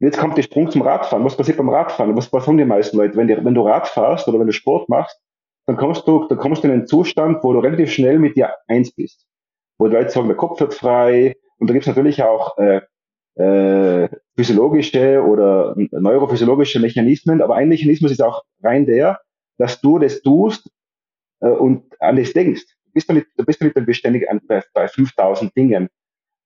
[0.00, 1.24] Und jetzt kommt der Sprung zum Radfahren.
[1.24, 2.16] Was passiert beim Radfahren?
[2.16, 3.16] Was, sagen die meisten Leute?
[3.16, 5.20] Wenn, die, wenn du Rad fährst oder wenn du Sport machst,
[5.66, 8.54] dann kommst du, dann kommst du in einen Zustand, wo du relativ schnell mit dir
[8.66, 9.26] eins bist.
[9.78, 11.36] Wo die Leute sagen, der Kopf wird frei.
[11.58, 12.80] Und da gibt es natürlich auch äh,
[13.36, 19.20] äh, physiologische oder neurophysiologische Mechanismen, aber ein Mechanismus ist auch rein der,
[19.58, 20.70] dass du das tust
[21.40, 22.64] äh, und an das denkst.
[22.84, 25.88] Du bist damit, du bist damit beständig an, bei, bei 5000 Dingen,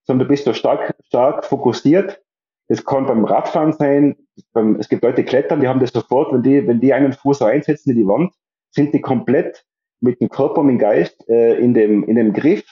[0.05, 2.21] sondern du bist da stark, stark fokussiert.
[2.69, 4.17] Es kann beim Radfahren sein,
[4.53, 7.12] beim, es gibt Leute, die klettern, die haben das sofort, wenn die, wenn die einen
[7.12, 8.33] Fuß reinsetzen in die Wand,
[8.77, 9.64] sind die komplett
[10.01, 12.64] mit dem Körper und dem Geist äh, in, dem, in dem Griff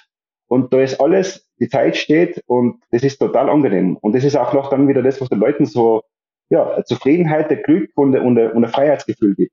[0.47, 3.97] und da ist alles, die Zeit steht und das ist total angenehm.
[3.97, 6.05] Und das ist auch noch dann wieder das, was den Leuten so,
[6.51, 9.53] ja, Zufriedenheit, der Glück und, und, und ein Freiheitsgefühl gibt.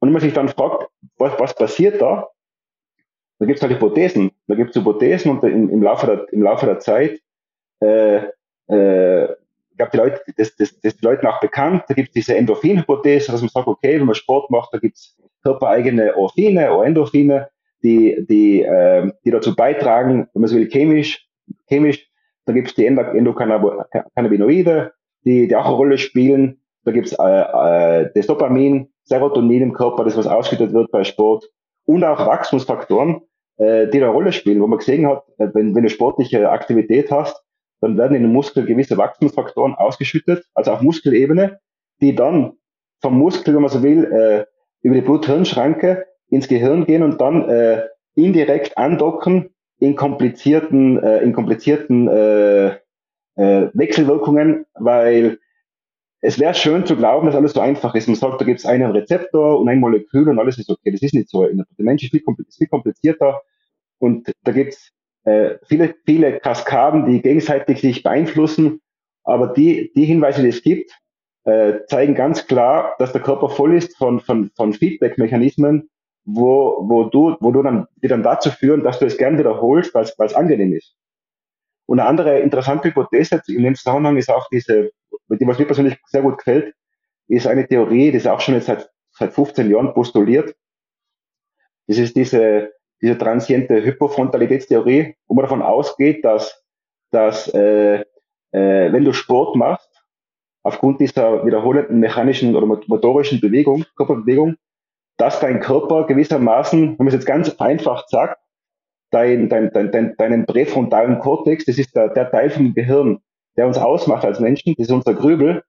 [0.00, 2.28] Und wenn man sich dann fragt, was, was passiert da,
[3.38, 4.32] da gibt es halt Hypothesen.
[4.48, 7.20] Da gibt es Hypothesen und im, im, Laufe der, im Laufe der Zeit,
[7.80, 8.26] äh,
[8.66, 9.34] äh,
[9.72, 12.14] ich glaube, die Leute, das, das, das ist den Leuten auch bekannt, da gibt es
[12.14, 16.72] diese Endorphin-Hypothese, dass man sagt, okay, wenn man Sport macht, da gibt es körpereigene Orphine
[16.72, 17.48] oder Endorphine,
[17.82, 21.26] die, die, äh, die dazu beitragen, wenn man so will, chemisch,
[21.68, 22.08] chemisch,
[22.44, 24.92] da gibt es die Endokannabinoide,
[25.24, 26.60] die, die auch eine Rolle spielen.
[26.84, 31.04] Da gibt es äh, äh, das Dopamin, Serotonin im Körper, das was ausgeschüttet wird bei
[31.04, 31.48] Sport
[31.84, 33.20] und auch Wachstumsfaktoren,
[33.58, 37.10] äh, die eine Rolle spielen, wo man gesehen hat, äh, wenn, wenn du sportliche Aktivität
[37.10, 37.42] hast,
[37.82, 41.58] dann werden in den Muskeln gewisse Wachstumsfaktoren ausgeschüttet, also auf Muskelebene,
[42.00, 42.52] die dann
[43.00, 44.46] vom Muskel, wenn man so will, äh,
[44.82, 47.82] über die Blut-Hirn-Schranke ins Gehirn gehen und dann äh,
[48.14, 52.66] indirekt andocken in komplizierten, äh, in komplizierten äh,
[53.34, 55.38] äh, Wechselwirkungen, weil
[56.20, 58.06] es wäre schön zu glauben, dass alles so einfach ist.
[58.06, 60.92] Man sagt, da gibt es einen Rezeptor und ein Molekül und alles ist okay.
[60.92, 61.44] Das ist nicht so.
[61.44, 63.42] Der Mensch ist viel komplizierter
[63.98, 64.92] und da gibt es
[65.24, 68.80] äh, viele, viele Kaskaden, die gegenseitig sich beeinflussen.
[69.24, 70.90] Aber die, die Hinweise, die es gibt,
[71.44, 75.90] äh, zeigen ganz klar, dass der Körper voll ist von, von, von Feedback-Mechanismen,
[76.24, 79.94] wo, wo du, wo du dann, die dann dazu führen, dass du es gern wiederholst,
[79.94, 80.94] weil es angenehm ist.
[81.86, 84.90] Und eine andere interessante Hypothese in dem Zusammenhang ist auch diese,
[85.28, 86.74] die was mir persönlich sehr gut gefällt,
[87.28, 90.54] ist eine Theorie, die ist auch schon jetzt seit, seit 15 Jahren postuliert.
[91.86, 92.72] Das ist diese,
[93.02, 96.64] diese transiente Hypofrontalitätstheorie, wo man davon ausgeht, dass,
[97.10, 98.04] dass äh,
[98.52, 99.88] äh, wenn du Sport machst,
[100.62, 104.56] aufgrund dieser wiederholenden mechanischen oder motorischen Bewegung, Körperbewegung,
[105.16, 108.38] dass dein Körper gewissermaßen, wenn man es jetzt ganz einfach sagt,
[109.10, 113.20] dein, dein, dein, dein, deinen präfrontalen Kortex, das ist der, der Teil vom Gehirn,
[113.56, 115.62] der uns ausmacht als Menschen, das ist unser Grübel,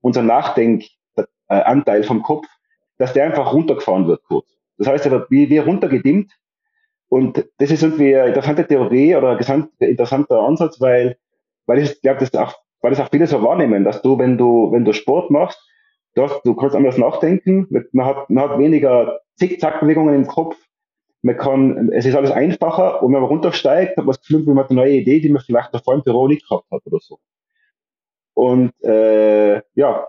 [0.00, 2.46] unser Nachdenkanteil vom Kopf,
[2.98, 4.46] dass der einfach runtergefahren wird kurz.
[4.78, 6.32] Das heißt, er wird wie, wie runtergedimmt.
[7.08, 11.16] Und das ist irgendwie eine interessante Theorie oder ein interessanter Ansatz, weil,
[11.66, 14.72] weil ich glaube, das auch, weil das auch viele so wahrnehmen, dass du, wenn du,
[14.72, 15.60] wenn du Sport machst,
[16.14, 20.56] du, hast, du kannst anders nachdenken, man hat, man hat weniger Zickzackbewegungen im Kopf,
[21.22, 24.58] man kann, es ist alles einfacher und wenn man runtersteigt, hat man das Gefühl, man
[24.58, 27.18] hat eine neue Idee, die man vielleicht davor im Büro nicht gehabt hat oder so.
[28.34, 30.08] Und äh, ja,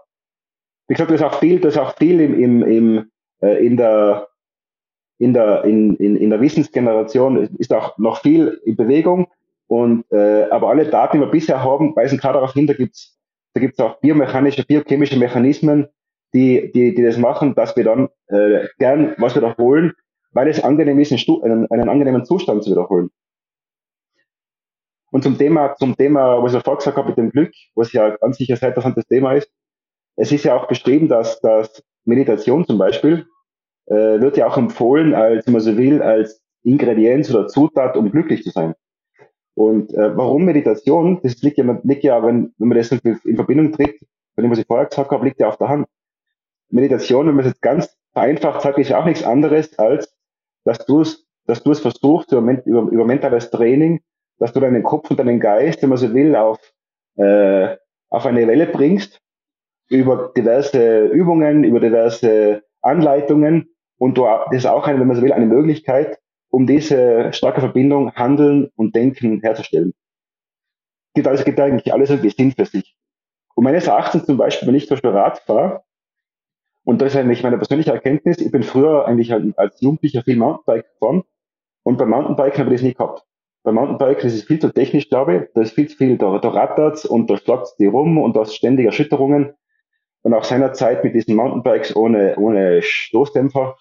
[0.88, 3.78] wie gesagt, das ist auch viel, das ist auch viel im, im, im, äh, in
[3.78, 4.28] der
[5.20, 9.28] in der in, in, in der Wissensgeneration ist auch noch viel in Bewegung
[9.68, 13.18] und äh, aber alle Daten, die wir bisher haben, weisen klar darauf hin, da gibt's
[13.54, 15.88] da gibt's auch biomechanische, biochemische Mechanismen,
[16.34, 19.94] die, die, die das machen, dass wir dann äh, gern was wiederholen,
[20.32, 23.10] weil es angenehm ist, einen, einen angenehmen Zustand zu wiederholen.
[25.12, 28.16] Und zum Thema, zum Thema, was ich vorher gesagt habe mit dem Glück, was ja
[28.18, 29.50] ganz sicher ein sehr interessantes Thema ist.
[30.16, 33.26] Es ist ja auch beschrieben, dass, dass Meditation zum Beispiel
[33.88, 38.12] äh, wird ja auch empfohlen, als, wenn man so will, als Ingredienz oder Zutat, um
[38.12, 38.76] glücklich zu sein.
[39.56, 41.20] Und äh, warum Meditation?
[41.24, 44.00] Das liegt ja, liegt ja wenn, wenn man das in Verbindung tritt,
[44.36, 45.88] von dem, was ich vorher gesagt habe, liegt ja auf der Hand.
[46.70, 50.14] Meditation, wenn man es jetzt ganz vereinfacht sagt, ist ja auch nichts anderes, als
[50.64, 54.02] dass du es dass du es versuchst über, über, über mentales Training,
[54.38, 56.60] dass du deinen Kopf und deinen Geist, wenn man so will, auf,
[57.16, 57.76] äh,
[58.10, 59.20] auf eine Welle bringst,
[59.90, 65.22] über diverse Übungen, über diverse Anleitungen und du, das ist auch eine, wenn man so
[65.22, 66.20] will, eine Möglichkeit,
[66.50, 69.94] um diese starke Verbindung Handeln und Denken herzustellen.
[71.10, 72.96] Es gibt, alles, gibt eigentlich alles irgendwie Sinn für sich.
[73.56, 75.84] Und meines Erachtens zum Beispiel, wenn ich zum Beispiel Rad fahre,
[76.88, 78.38] und das ist eigentlich meine persönliche Erkenntnis.
[78.38, 81.24] Ich bin früher eigentlich halt als Jugendlicher viel Mountainbike gefahren.
[81.84, 83.26] Und beim Mountainbiken habe ich das nie gehabt.
[83.64, 85.42] Beim Mountainbike das ist viel zu technisch, glaube ich.
[85.54, 88.44] Da ist viel zu viel, da, da rattert's und da schlagt's die rum und da
[88.44, 89.54] ist ständig Erschütterungen.
[90.22, 93.76] Und auch seinerzeit mit diesen Mountainbikes ohne, ohne Stoßdämpfer.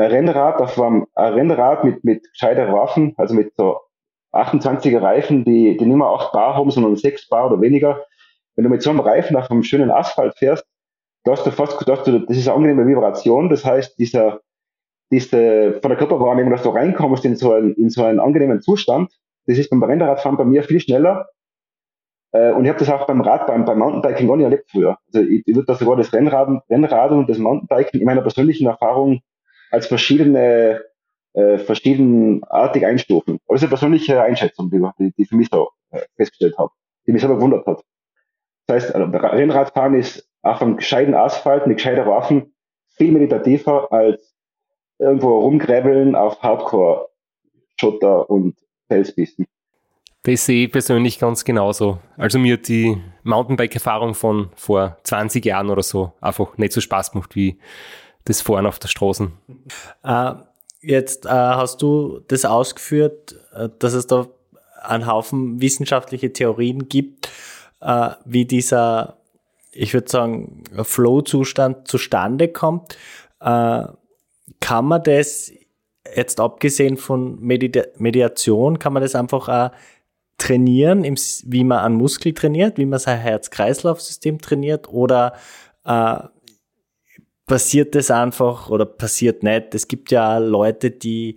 [0.00, 3.80] Rennrad, das war ein Rennrad mit, mit gescheiter Waffen, also mit so
[4.32, 8.04] 28er Reifen, die, die nicht mehr 8 Bar haben, sondern 6 Bar oder weniger.
[8.54, 10.64] Wenn du mit so einem Reifen auf einem schönen Asphalt fährst,
[11.24, 11.84] da hast du fast, du,
[12.20, 14.40] das ist eine angenehme Vibration, das heißt, dieser,
[15.10, 19.10] diese, von der Körperwahrnehmung, dass du reinkommst in so einen, in so einen angenehmen Zustand,
[19.46, 21.28] das ist beim Rennradfahren bei mir viel schneller.
[22.32, 24.98] Äh, und ich habe das auch beim Rad, beim, Mountainbiking gar nicht erlebt früher.
[25.06, 28.66] Also ich, ich würde da sogar das Rennrad, Rennrad und das Mountainbiking in meiner persönlichen
[28.66, 29.20] Erfahrung
[29.70, 30.82] als verschiedene,
[31.34, 33.38] äh, verschiedenartig einstufen.
[33.46, 36.70] Aber das ist eine persönliche Einschätzung, die, die, für mich so äh, festgestellt habe,
[37.06, 37.84] die mich selber gewundert hat.
[38.66, 42.54] Das heißt, also Rennradfahren ist auf einem gescheiten Asphalt mit gescheiter Waffen
[42.96, 44.34] viel meditativer als
[44.98, 48.56] irgendwo rumgräbeln auf Hardcore-Schotter und
[48.88, 49.46] Felspisten.
[50.24, 52.00] Das sehe ich persönlich ganz genauso.
[52.16, 57.12] Also mir hat die Mountainbike-Erfahrung von vor 20 Jahren oder so einfach nicht so Spaß
[57.12, 57.58] gemacht wie
[58.28, 59.30] das Fahren auf der Straße.
[60.04, 60.32] Äh,
[60.80, 64.26] jetzt äh, hast du das ausgeführt, äh, dass es da
[64.82, 67.30] einen Haufen wissenschaftliche Theorien gibt,
[67.80, 69.18] äh, wie dieser,
[69.72, 72.96] ich würde sagen, Flow-Zustand zustande kommt.
[73.40, 73.84] Äh,
[74.60, 75.52] kann man das
[76.16, 79.70] jetzt abgesehen von Medi Mediation, kann man das einfach auch
[80.38, 85.34] trainieren, wie man einen Muskel trainiert, wie man sein Herz-Kreislauf-System trainiert oder
[85.84, 86.18] äh,
[87.48, 89.74] passiert das einfach oder passiert nicht?
[89.74, 91.36] Es gibt ja Leute, die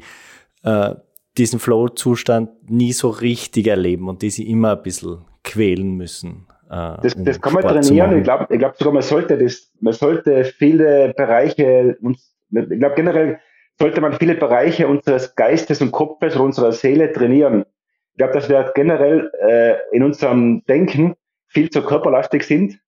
[0.64, 0.94] äh,
[1.38, 6.48] diesen Flow-Zustand nie so richtig erleben und die sie immer ein bisschen quälen müssen.
[6.70, 8.18] Äh, das, um das kann man Sport trainieren.
[8.18, 12.96] Ich glaube ich glaub sogar, man sollte das, man sollte viele Bereiche, uns, ich glaube
[12.96, 13.40] generell
[13.80, 17.66] sollte man viele Bereiche unseres Geistes und Kopfes oder unserer Seele trainieren.
[18.12, 21.16] Ich glaube, dass wir generell äh, in unserem Denken
[21.48, 22.80] viel zu körperlastig sind,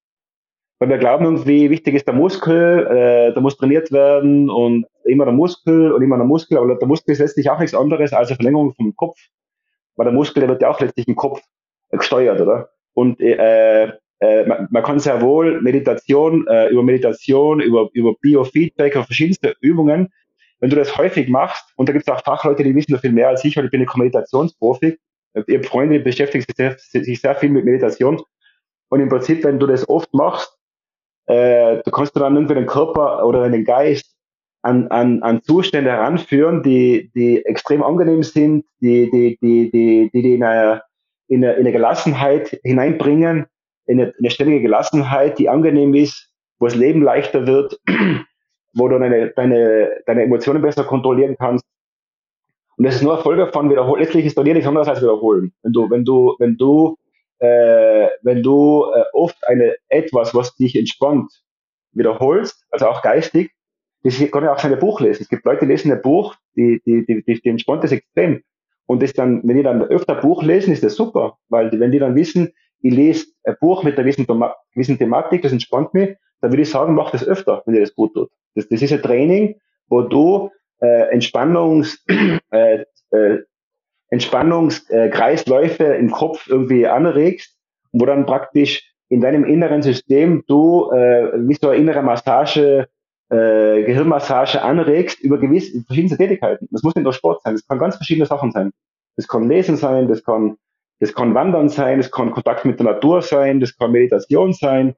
[0.79, 5.25] weil wir glauben irgendwie, wichtig ist der Muskel, äh, der muss trainiert werden und immer
[5.25, 8.29] der Muskel und immer der Muskel, aber der Muskel ist letztlich auch nichts anderes als
[8.29, 9.17] eine Verlängerung vom Kopf,
[9.95, 11.41] weil der Muskel, der wird ja auch letztlich im Kopf
[11.91, 12.69] gesteuert, oder?
[12.93, 18.95] Und äh, äh, man, man kann sehr wohl Meditation, äh, über Meditation, über, über Biofeedback,
[18.95, 20.09] über verschiedenste Übungen
[20.63, 23.11] wenn du das häufig machst, und da gibt es auch Fachleute, die wissen da viel
[23.11, 24.97] mehr als ich, weil ich bin ein Meditationsprofi,
[25.45, 28.21] ich habe Freunde, die sich sehr, sich sehr viel mit Meditation.
[28.87, 30.57] Und im Prinzip, wenn du das oft machst,
[31.27, 34.13] äh, du kannst dann irgendwie den Körper oder den Geist
[34.61, 40.21] an, an, an Zustände heranführen, die, die extrem angenehm sind, die, die, die, die, die,
[40.21, 40.81] die in, eine,
[41.27, 43.45] in, eine, in eine Gelassenheit hineinbringen,
[43.85, 47.77] in eine, in eine ständige Gelassenheit, die angenehm ist, wo das Leben leichter wird,
[48.73, 51.65] wo du deine, deine, deine Emotionen besser kontrollieren kannst.
[52.77, 54.01] Und das ist nur eine Folge von Wiederholen.
[54.01, 55.53] Letztlich ist da nichts anderes als Wiederholen.
[55.61, 56.97] Wenn du, wenn du, wenn du,
[57.43, 61.29] äh, wenn du äh, oft eine etwas, was dich entspannt,
[61.91, 63.51] wiederholst, also auch geistig,
[64.03, 65.23] das kann ja auch sein Buch lesen.
[65.23, 68.41] Es gibt Leute, die lesen ein Buch, die, die, die, die, die entspannt das extrem.
[68.85, 71.99] Und das dann, wenn die dann öfter Buch lesen, ist das super, weil wenn die
[71.99, 74.25] dann wissen, ich lese ein Buch mit einer gewissen,
[74.73, 77.93] gewissen Thematik, das entspannt mich, dann würde ich sagen, mach das öfter, wenn dir das
[77.93, 78.29] gut tut.
[78.55, 82.05] Das, das ist ein Training, wo du äh, Entspannungs,
[82.51, 83.39] äh, äh,
[84.13, 87.57] Entspannungskreisläufe im Kopf irgendwie anregst,
[87.91, 92.87] wo dann praktisch in deinem inneren System du äh, wie so eine innere Massage,
[93.29, 96.67] äh, Gehirnmassage anregst über gewisse verschiedene Tätigkeiten.
[96.71, 98.71] Das muss nicht nur Sport sein, das kann ganz verschiedene Sachen sein.
[99.15, 100.57] Das kann Lesen sein, das kann,
[100.99, 104.95] das kann Wandern sein, das kann Kontakt mit der Natur sein, das kann Meditation sein,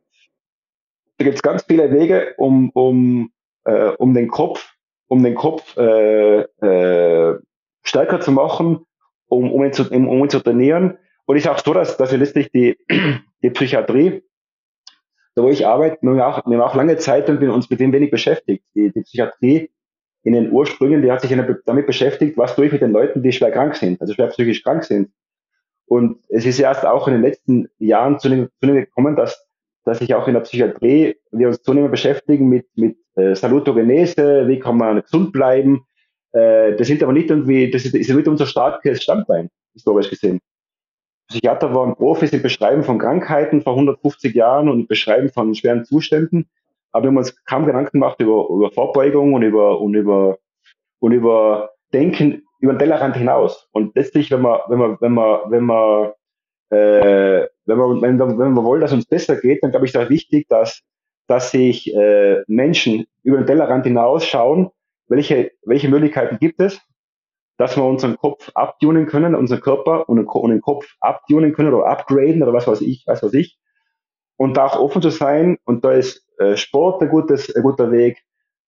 [1.18, 3.32] da gibt es ganz viele Wege, um, um,
[3.63, 4.74] äh, um den Kopf,
[5.07, 7.39] um den Kopf äh, äh,
[7.84, 8.86] stärker zu machen,
[9.28, 10.97] um, um, ihn zu, um, um ihn zu trainieren.
[11.26, 12.78] Und ist auch so, dass, dass wir letztlich die,
[13.43, 14.23] die Psychiatrie,
[15.36, 17.80] da wo ich arbeite, wir haben auch, wir haben auch lange Zeit und uns mit
[17.80, 18.63] dem wenig beschäftigt.
[18.76, 19.71] Die, die Psychiatrie
[20.23, 23.32] in den Ursprüngen, die hat sich damit beschäftigt, was tue ich mit den Leuten, die
[23.32, 25.11] schwer krank sind, also schwer psychisch krank sind.
[25.88, 29.45] Und es ist erst auch in den letzten Jahren zu dem, zu dem gekommen, dass
[29.86, 34.59] dass sich auch in der Psychiatrie wir uns zunehmend beschäftigen mit, mit äh, Salutogenese, wie
[34.59, 35.86] kann man gesund bleiben.
[36.36, 40.39] Äh, das sind aber nicht irgendwie, das ist, ist nicht unser starkes Standbein, historisch gesehen.
[41.29, 45.86] Psychiater waren Profis im Beschreiben von Krankheiten vor 150 Jahren und im Beschreiben von schweren
[45.86, 46.47] Zuständen.
[46.91, 50.38] Aber wir haben uns kaum Gedanken gemacht über, über Vorbeugung und über, und über,
[50.99, 53.69] und über Denken über den Tellerrand hinaus.
[53.71, 56.11] Und letztlich, wenn man, wenn man, wenn man, wenn man
[56.69, 59.93] äh, wenn, wir, wenn, wir, wenn wir wollen, dass uns besser geht, dann glaube ich,
[59.93, 60.81] ist auch wichtig, dass,
[61.27, 64.71] dass sich äh, Menschen über den Tellerrand hinausschauen,
[65.07, 66.81] welche, welche Möglichkeiten gibt es,
[67.57, 72.43] dass wir unseren Kopf abtunen können, unseren Körper und den Kopf abtunen können oder upgraden
[72.43, 73.57] oder was weiß ich, was weiß ich.
[74.37, 75.57] Und da auch offen zu sein.
[75.63, 78.21] Und da ist äh, Sport ein, gutes, ein guter Weg,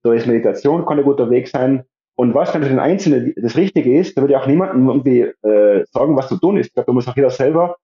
[0.03, 1.83] da ist Meditation kann ein guter Weg sein.
[2.15, 5.21] Und was dann für den Einzelnen das Richtige ist, da würde ich auch niemandem irgendwie
[5.21, 6.67] äh, sagen, was zu tun ist.
[6.67, 7.75] Ich glaube, da muss auch jeder selber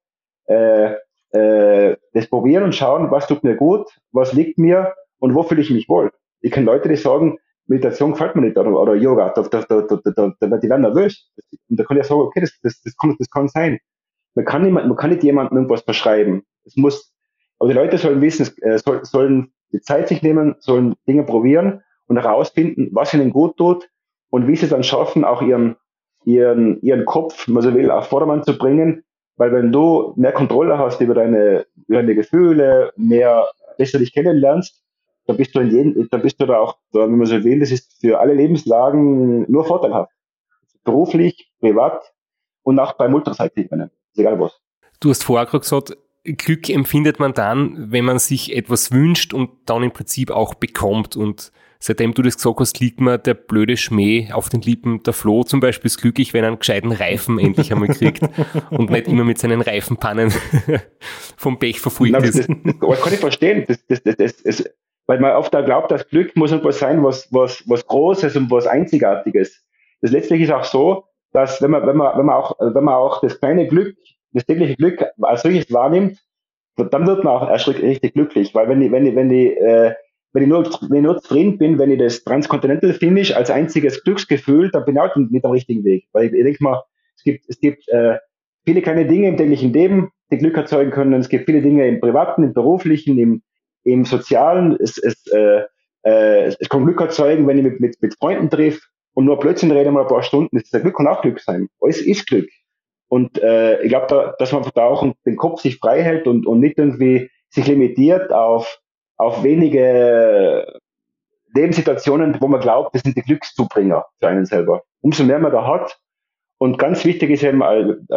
[0.45, 0.93] äh,
[1.31, 5.61] äh, das probieren und schauen, was tut mir gut, was liegt mir und wo fühle
[5.61, 6.11] ich mich wohl.
[6.41, 7.37] Ich kenne Leute, die sagen,
[7.67, 10.81] Meditation gefällt mir nicht oder, oder Yoga, da, da, da, da, da, da, die werden
[10.81, 11.29] nervös.
[11.69, 13.79] Und da kann ich sagen, okay, das, das, das, kann, das kann sein.
[14.35, 16.43] Man kann, nicht, man kann nicht jemandem irgendwas verschreiben.
[16.65, 17.13] Es muss,
[17.59, 21.81] aber die Leute sollen wissen, äh, soll, sollen die Zeit sich nehmen, sollen Dinge probieren
[22.07, 23.89] und herausfinden, was ihnen gut tut
[24.29, 25.75] und wie sie es dann schaffen, auch ihren,
[26.25, 29.03] ihren, ihren Kopf, wenn man so will, auf Vordermann zu bringen,
[29.37, 33.47] weil wenn du mehr Kontrolle hast über deine, über deine Gefühle, mehr
[33.77, 34.82] besser dich kennenlernst,
[35.25, 37.71] dann bist du in jedem, dann bist du da auch, wenn man so will, das
[37.71, 40.11] ist für alle Lebenslagen nur vorteilhaft.
[40.83, 42.13] Beruflich, privat
[42.63, 44.59] und auch bei Multiseitigen, egal was.
[44.99, 49.83] Du hast vorher gesagt, Glück empfindet man dann, wenn man sich etwas wünscht und dann
[49.83, 54.31] im Prinzip auch bekommt und seitdem du das gesagt hast, liegt mir der blöde Schmäh
[54.31, 55.03] auf den Lippen.
[55.03, 58.21] Der Flo zum Beispiel ist glücklich, wenn er einen gescheiten Reifen endlich einmal kriegt
[58.69, 60.31] und nicht immer mit seinen Reifenpannen
[61.37, 62.39] vom Pech verfolgt ist.
[62.39, 63.65] das, das, das kann ich verstehen.
[63.67, 64.63] Das, das, das, das,
[65.07, 68.49] weil man oft auch glaubt, das Glück muss irgendwas sein, was, was, was Großes und
[68.51, 69.63] was Einzigartiges.
[70.01, 72.95] Das letztlich ist auch so, dass wenn man, wenn man, wenn man auch, wenn man
[72.95, 73.95] auch das kleine Glück,
[74.31, 76.19] das tägliche Glück als solches wahrnimmt,
[76.75, 78.55] dann wird man auch erst richtig glücklich.
[78.55, 79.93] Weil wenn ich, wenn ich, wenn ich, äh,
[80.31, 84.03] wenn ich nur, wenn ich nur zufrieden bin, wenn ich das Transcontinental Finish als einziges
[84.03, 86.07] Glücksgefühl, dann bin ich auch nicht am richtigen Weg.
[86.13, 86.81] Weil ich, ich denke mal,
[87.15, 88.17] es gibt, es gibt äh,
[88.65, 91.13] viele kleine Dinge im täglichen Leben, die Glück erzeugen können.
[91.13, 93.43] Es gibt viele Dinge im privaten, im beruflichen, im,
[93.83, 94.77] im sozialen.
[94.79, 95.63] Es, es, äh,
[96.03, 98.81] äh, es kann Glück erzeugen, wenn ich mit, mit, mit Freunden treffe
[99.13, 100.57] und nur Blödsinn rede mal ein paar Stunden.
[100.57, 101.69] Das ist Glück kann auch Glück sein.
[101.79, 102.49] Alles ist Glück.
[103.07, 106.47] Und äh, ich glaube, da, dass man da auch den Kopf sich frei hält und,
[106.47, 108.79] und nicht irgendwie sich limitiert auf,
[109.17, 110.79] auf wenige
[111.55, 114.81] Lebenssituationen, wo man glaubt, das sind die Glückszubringer für einen selber.
[115.01, 115.99] Umso mehr man da hat.
[116.57, 117.61] Und ganz wichtig ist eben,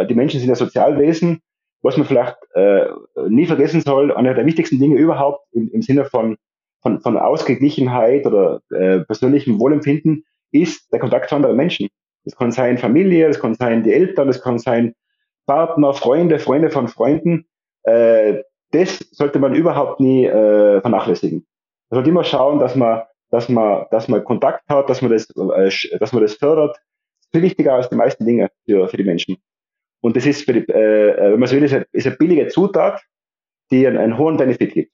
[0.09, 1.43] die Menschen sind ja Sozialwesen,
[1.87, 2.87] was man vielleicht äh,
[3.29, 6.37] nie vergessen soll, einer der wichtigsten Dinge überhaupt im, im Sinne von,
[6.83, 11.89] von, von Ausgeglichenheit oder äh, persönlichem Wohlempfinden ist der Kontakt zu anderen Menschen.
[12.25, 14.95] Das kann sein Familie, das kann sein die Eltern, das kann sein
[15.47, 17.47] Partner, Freunde, Freunde von Freunden.
[17.85, 21.47] Äh, das sollte man überhaupt nie äh, vernachlässigen.
[21.89, 25.31] Man sollte immer schauen, dass man, dass man, dass man Kontakt hat, dass man das,
[25.31, 26.77] äh, dass man das fördert.
[26.77, 29.37] Das ist viel wichtiger als die meisten Dinge für, für die Menschen.
[30.07, 32.47] Und das ist, für die, äh, wenn man so will, ist eine, ist eine billige
[32.47, 33.03] Zutat,
[33.73, 34.93] die einen, einen hohen Benefit gibt.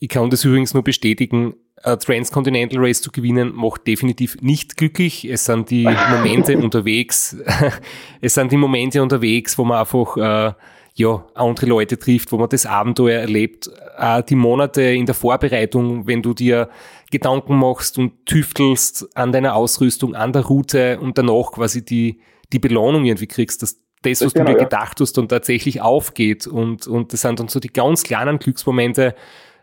[0.00, 1.54] Ich kann das übrigens nur bestätigen.
[1.84, 5.24] Ein Transcontinental Race zu gewinnen macht definitiv nicht glücklich.
[5.30, 7.36] Es sind die Momente unterwegs.
[8.20, 10.52] es sind die Momente unterwegs, wo man einfach äh,
[10.94, 13.70] ja andere Leute trifft, wo man das Abenteuer erlebt.
[13.96, 16.68] Äh, die Monate in der Vorbereitung, wenn du dir
[17.12, 22.20] Gedanken machst und tüftelst an deiner Ausrüstung, an der Route und danach quasi die
[22.52, 26.46] die Belohnung irgendwie kriegst, dass das, was du dir gedacht hast, dann tatsächlich aufgeht.
[26.46, 29.14] Und, und das sind dann so die ganz kleinen Glücksmomente,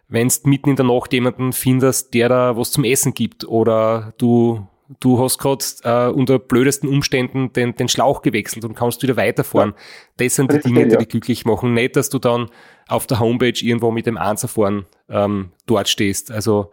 [0.08, 4.14] wenn du mitten in der Nacht jemanden findest, der da was zum Essen gibt oder
[4.18, 4.68] du
[5.00, 9.72] du hast gerade äh, unter blödesten Umständen den, den Schlauch gewechselt und kannst wieder weiterfahren.
[9.72, 9.76] Ja.
[10.18, 11.74] Das sind die Dinge, die dich glücklich machen.
[11.74, 12.50] Nicht, dass du dann
[12.88, 16.32] auf der Homepage irgendwo mit dem Einserfahren ähm, dort stehst.
[16.32, 16.72] Also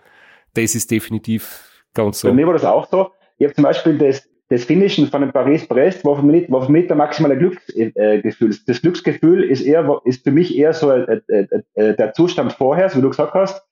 [0.54, 2.28] das ist definitiv ganz so.
[2.28, 3.12] Bei mir war das auch so.
[3.38, 6.72] Ich habe zum Beispiel das, das Finishen von dem Paris-Brest war für mich, war für
[6.72, 7.92] mich der maximale Glücksgefühl.
[7.94, 8.22] Äh,
[8.66, 12.90] das Glücksgefühl ist eher, ist für mich eher so äh, äh, äh, der Zustand vorher,
[12.90, 13.66] so wie du gesagt hast,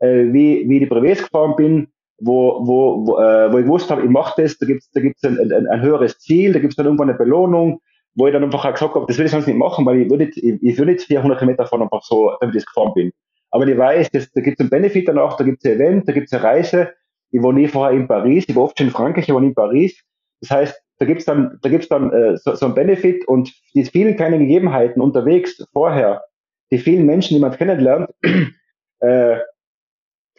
[0.00, 3.90] äh, wie, wie ich die Brevets gefahren bin, wo, wo, wo, äh, wo ich gewusst
[3.90, 6.76] habe, ich mache das, da gibt's da gibt's ein, ein, ein höheres Ziel, da gibt's
[6.76, 7.80] dann irgendwann eine Belohnung,
[8.14, 10.10] wo ich dann einfach auch gesagt habe, das will ich sonst nicht machen, weil ich
[10.10, 13.12] würde nicht, ich, ich würde nicht 400 Kilometer fahren, einfach so, damit ich gefahren bin.
[13.50, 16.34] Aber ich weiß, dass, da gibt's einen Benefit danach, da gibt's ein Event, da gibt's
[16.34, 16.92] eine Reise.
[17.30, 19.48] Ich war nie vorher in Paris, ich war oft schon in Frankreich, ich war nie
[19.48, 20.02] in Paris.
[20.40, 23.84] Das heißt, da gibt's dann, da gibt's dann äh, so, so ein Benefit und die
[23.84, 26.24] vielen kleinen Gegebenheiten unterwegs vorher,
[26.70, 28.10] die vielen Menschen, die man kennenlernt,
[29.00, 29.38] äh,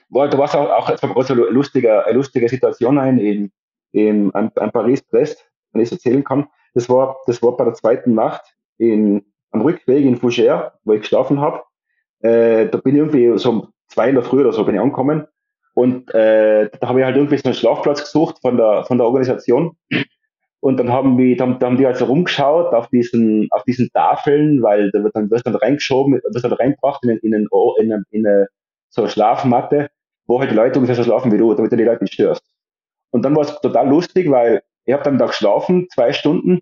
[0.10, 3.52] war, da war auch, auch jetzt so eine lustige, eine lustige Situation ein in,
[3.92, 6.48] in an, an Paris-Brest, wenn ich es erzählen kann.
[6.74, 11.02] Das war, das war bei der zweiten Nacht in, am Rückweg in Fougère, wo ich
[11.02, 11.64] geschlafen habe.
[12.22, 14.82] Äh, da bin ich irgendwie so um zwei in der Früh oder so bin ich
[14.82, 15.28] angekommen
[15.80, 19.08] und äh, da habe ich halt irgendwie so einen Schlafplatz gesucht von der, von der
[19.08, 19.78] Organisation.
[20.60, 24.62] Und dann haben wir, dann, dann haben die also rumgeschaut auf diesen, auf diesen Tafeln,
[24.62, 27.48] weil da wird dann, wirst dann reingeschoben, wirst dann reingebracht in, in, in,
[27.80, 28.48] in, eine, in eine,
[28.90, 29.90] so eine Schlafmatte,
[30.28, 32.44] wo halt die Leute ungefähr so schlafen wie du, damit du die Leute nicht störst.
[33.12, 36.60] Und dann war es total lustig, weil ich habe dann da geschlafen, zwei Stunden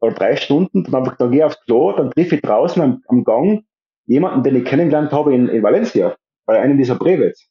[0.00, 3.22] oder drei Stunden, dann, dann gehe ich aufs Klo, dann triff ich draußen am, am
[3.22, 3.62] Gang
[4.06, 7.48] jemanden, den ich kennengelernt habe in, in Valencia, bei einem dieser Brevets.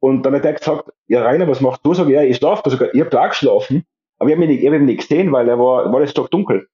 [0.00, 1.94] Und dann hat er gesagt, ja Rainer, was machst du?
[1.94, 2.92] Sag ich, ja, ich schlafe da sogar.
[2.94, 3.84] Ich habe da auch geschlafen,
[4.18, 6.28] aber ich habe ihn nicht, hab ihn nicht gesehen, weil er war, war das doch
[6.28, 6.66] dunkel.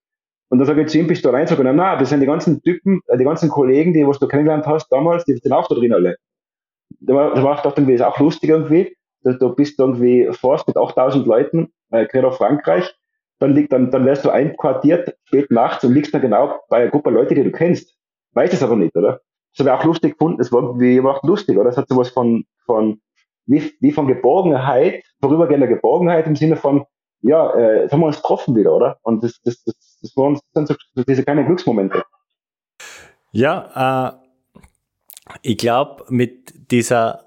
[0.48, 1.46] Und dann sage ich zu ihm, bist du rein?
[1.46, 4.20] Sag ich, na, na, das sind die ganzen Typen, äh, die ganzen Kollegen, die, was
[4.20, 6.16] du kennengelernt hast damals, die sind auch da drin alle.
[7.00, 8.96] Da war, da war ich dachte, irgendwie, ist auch lustig irgendwie.
[9.22, 12.94] Da, du bist irgendwie fast mit 8000 Leuten, äh, gerade auf Frankreich.
[13.40, 16.90] Dann liegt, dann, dann wärst du einquartiert, spät nachts und liegst dann genau bei einer
[16.90, 17.96] Gruppe Leute, die du kennst.
[18.32, 19.20] Weißt es aber nicht, oder?
[19.52, 20.40] Das habe ich auch lustig gefunden.
[20.40, 21.70] Es war irgendwie, war lustig, oder?
[21.70, 23.00] Es hat sowas von, von,
[23.46, 26.84] wie, wie von Geborgenheit, vorübergehender Geborgenheit im Sinne von,
[27.22, 28.98] ja, äh, jetzt haben wir uns getroffen wieder, oder?
[29.02, 32.02] Und das, das, das, das waren so, so diese kleinen Glücksmomente.
[33.32, 37.24] Ja, äh, ich glaube, mit dieser,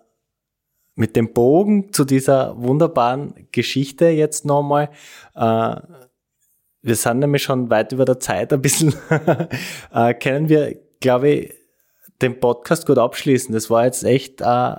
[0.96, 4.90] mit dem Bogen zu dieser wunderbaren Geschichte jetzt nochmal,
[5.36, 5.76] äh,
[6.82, 8.94] wir sind nämlich schon weit über der Zeit ein bisschen,
[9.94, 11.54] äh, können wir, glaube ich,
[12.22, 13.54] den Podcast gut abschließen.
[13.54, 14.76] Das war jetzt echt äh,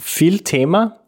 [0.00, 1.00] viel Thema,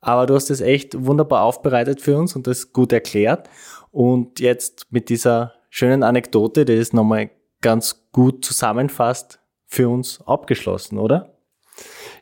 [0.00, 3.50] Aber du hast es echt wunderbar aufbereitet für uns und das gut erklärt.
[3.90, 10.98] Und jetzt mit dieser schönen Anekdote, die es nochmal ganz gut zusammenfasst, für uns abgeschlossen,
[10.98, 11.34] oder?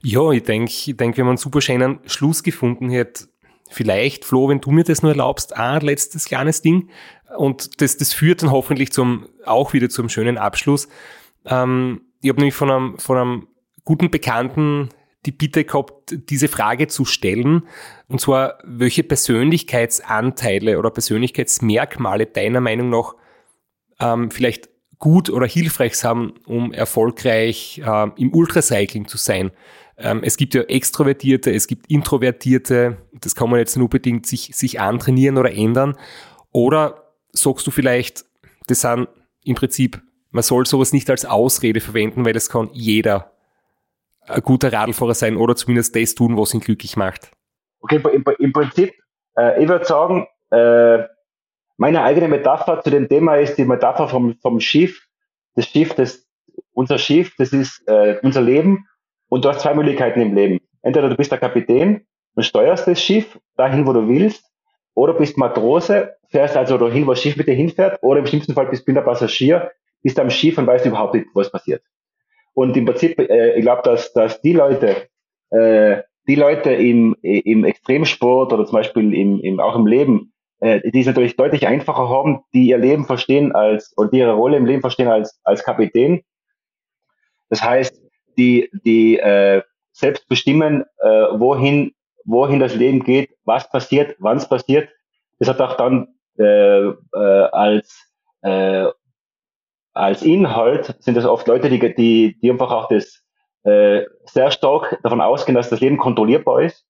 [0.02, 2.88] Ja, ich denke, ich denk, wir haben einen super schönen Schluss gefunden.
[2.88, 3.06] Hier
[3.68, 6.88] vielleicht, Flo, wenn du mir das nur erlaubst, ein letztes kleines Ding.
[7.36, 10.88] Und das, das führt dann hoffentlich zum, auch wieder zum schönen Abschluss.
[11.44, 13.48] Ähm, ich habe nämlich von einem, von einem
[13.84, 14.88] guten Bekannten
[15.26, 17.66] die Bitte gehabt, diese Frage zu stellen.
[18.08, 23.14] Und zwar, welche Persönlichkeitsanteile oder Persönlichkeitsmerkmale deiner Meinung nach
[24.00, 24.68] ähm, vielleicht
[24.98, 29.50] gut oder hilfreich sind, um erfolgreich äh, im Ultracycling zu sein.
[29.96, 34.50] Ähm, es gibt ja Extrovertierte, es gibt Introvertierte, das kann man jetzt nur bedingt sich,
[34.54, 35.96] sich antrainieren oder ändern.
[36.52, 38.24] Oder sagst du vielleicht,
[38.66, 39.08] das sind
[39.44, 43.33] im Prinzip, man soll sowas nicht als Ausrede verwenden, weil das kann jeder
[44.26, 47.30] ein guter Radlfahrer sein oder zumindest das tun, was ihn glücklich macht.
[47.80, 48.92] Okay, im, im Prinzip,
[49.36, 51.04] äh, ich würde sagen, äh,
[51.76, 55.06] meine eigene Metapher zu dem Thema ist die Metapher vom, vom Schiff.
[55.54, 56.26] Das Schiff, das,
[56.72, 58.86] unser Schiff, das ist äh, unser Leben
[59.28, 60.60] und du hast zwei Möglichkeiten im Leben.
[60.82, 64.44] Entweder du bist der Kapitän und steuerst das Schiff dahin, wo du willst,
[64.94, 68.54] oder bist Matrose, fährst also dahin, wo das Schiff mit dir hinfährt, oder im schlimmsten
[68.54, 69.72] Fall bist du der Passagier,
[70.02, 71.82] bist am Schiff und weißt überhaupt nicht, was passiert.
[72.54, 75.08] Und im Prinzip, äh, ich glaube, dass, dass die Leute,
[75.50, 80.80] äh, die Leute im, im Extremsport oder zum Beispiel im, im, auch im Leben, äh,
[80.90, 84.56] die es natürlich deutlich einfacher haben, die ihr Leben verstehen als, oder die ihre Rolle
[84.56, 86.22] im Leben verstehen als, als Kapitän.
[87.50, 88.00] Das heißt,
[88.38, 89.62] die, die äh,
[89.92, 91.92] selbst bestimmen, äh, wohin,
[92.24, 94.88] wohin das Leben geht, was passiert, wann es passiert.
[95.38, 96.08] Das hat auch dann
[96.38, 96.94] äh, äh,
[97.52, 98.10] als,
[98.42, 98.86] äh,
[99.94, 103.22] als Inhalt sind das oft Leute, die, die, die einfach auch das
[103.62, 106.84] äh, sehr stark davon ausgehen, dass das Leben kontrollierbar ist.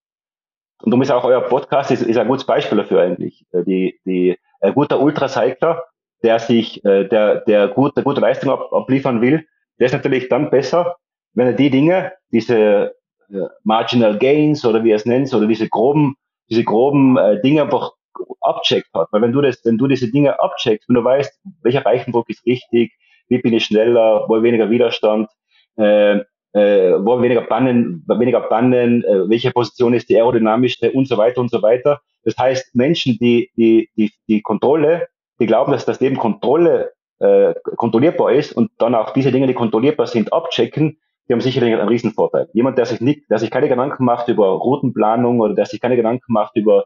[0.83, 3.47] Und darum ist auch euer Podcast ist, ist ein gutes Beispiel dafür eigentlich.
[3.53, 5.85] Äh, die, die äh, guter Ultracycler,
[6.23, 9.47] der sich, äh, der, der gute, gute Leistung ab, abliefern will,
[9.79, 10.97] der ist natürlich dann besser,
[11.35, 12.95] wenn er die Dinge, diese
[13.31, 16.17] äh, Marginal Gains oder wie er es nennt, oder diese groben,
[16.49, 17.93] diese groben äh, Dinge einfach
[18.41, 19.09] abcheckt hat.
[19.11, 22.45] Weil wenn du das, wenn du diese Dinge abcheckst, wenn du weißt, welcher Reichendruck ist
[22.47, 22.93] richtig,
[23.28, 25.28] wie bin ich schneller, wo weniger Widerstand,
[25.77, 26.20] äh,
[26.53, 31.41] äh, wo weniger Bannen, weniger Bannen, äh, welche Position ist die aerodynamischste und so weiter
[31.41, 32.01] und so weiter.
[32.24, 35.09] Das heißt, Menschen, die, die, die, die Kontrolle,
[35.41, 39.55] die glauben, dass das Leben Kontrolle äh, kontrollierbar ist und dann auch diese Dinge, die
[39.55, 42.49] kontrollierbar sind, abchecken, die haben sicherlich einen Riesenvorteil.
[42.53, 45.97] Jemand, der sich nicht, der sich keine Gedanken macht über Routenplanung oder der sich keine
[45.97, 46.85] Gedanken macht über,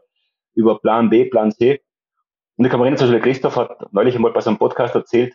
[0.59, 1.81] über Plan B, Plan C.
[2.57, 4.93] Und ich kann mich erinnern, zum Beispiel Christoph hat neulich einmal bei so einem Podcast
[4.93, 5.33] erzählt,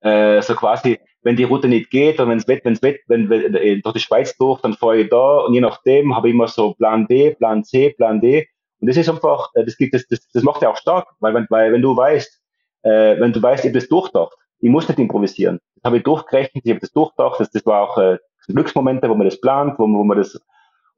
[0.00, 3.28] äh, so quasi, wenn die Route nicht geht oder wenn es wett, wenn's wett, wenn,
[3.28, 6.34] wenn äh, durch die Schweiz durch, dann fahre ich da und je nachdem habe ich
[6.34, 8.46] immer so Plan B, Plan C, Plan D.
[8.80, 11.34] Und das ist einfach, äh, das, gibt, das, das, das macht ja auch stark, weil,
[11.34, 12.40] wenn, weil wenn du weißt,
[12.82, 15.58] äh, wenn du weißt, ich habe das durchdacht, ich muss nicht improvisieren.
[15.76, 19.14] Das habe ich durchgerechnet, ich habe das durchdacht, das, das war auch äh, Glücksmomente, wo
[19.16, 20.40] man das plant, wo, wo man das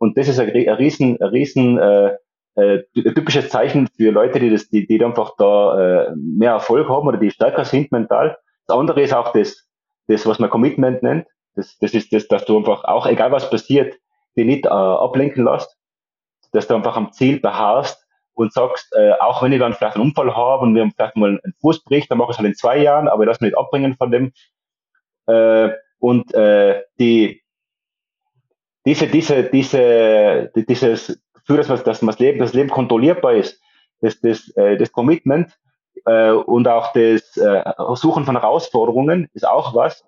[0.01, 2.17] und das ist ein, ein riesen, ein riesen äh,
[2.61, 2.85] äh,
[3.15, 7.19] typisches Zeichen für Leute, die das, die, die einfach da äh, mehr Erfolg haben oder
[7.19, 8.37] die stärker sind mental.
[8.67, 9.69] Das andere ist auch das,
[10.09, 11.27] das was man Commitment nennt.
[11.55, 13.97] Das, das ist das, dass du einfach auch, egal was passiert,
[14.37, 15.77] die nicht äh, ablenken lässt,
[16.53, 18.05] dass du einfach am Ziel beharrst
[18.35, 21.41] und sagst, äh, auch wenn ich dann vielleicht einen Unfall habe und wir vielleicht mal
[21.43, 23.53] einen Fuß bricht, dann mache ich es halt in zwei Jahren, aber ich lasse mich
[23.53, 24.33] nicht abbringen von dem.
[25.27, 27.43] Äh, und äh, die,
[28.87, 31.21] diese, diese, diese, dieses
[31.51, 33.61] Gefühl, dass man, dass man das Leben, das Leben kontrollierbar ist,
[34.01, 35.59] das, das, äh, das Commitment
[36.07, 37.63] äh, und auch das äh,
[37.95, 40.05] Suchen von Herausforderungen ist auch was,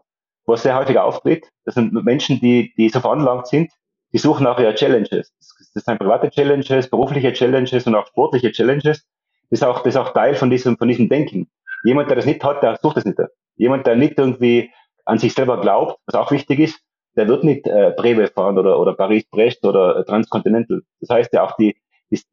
[0.47, 1.48] was sehr häufig auftritt.
[1.64, 3.73] Das sind Menschen, die, die so veranlagt sind,
[4.12, 5.32] die suchen auch ihre Challenges.
[5.74, 9.05] Das sind private Challenges, berufliche Challenges und auch sportliche Challenges.
[9.51, 11.51] Das ist auch, das ist auch Teil von diesem, von diesem Denken.
[11.85, 13.19] Jemand, der das nicht hat, der sucht das nicht.
[13.56, 14.70] Jemand, der nicht irgendwie
[15.05, 16.81] an sich selber glaubt, was auch wichtig ist,
[17.16, 20.82] der wird nicht äh, Breve fahren oder, oder Paris-Brest oder äh, Transcontinental.
[21.01, 21.76] Das heißt ja auch die,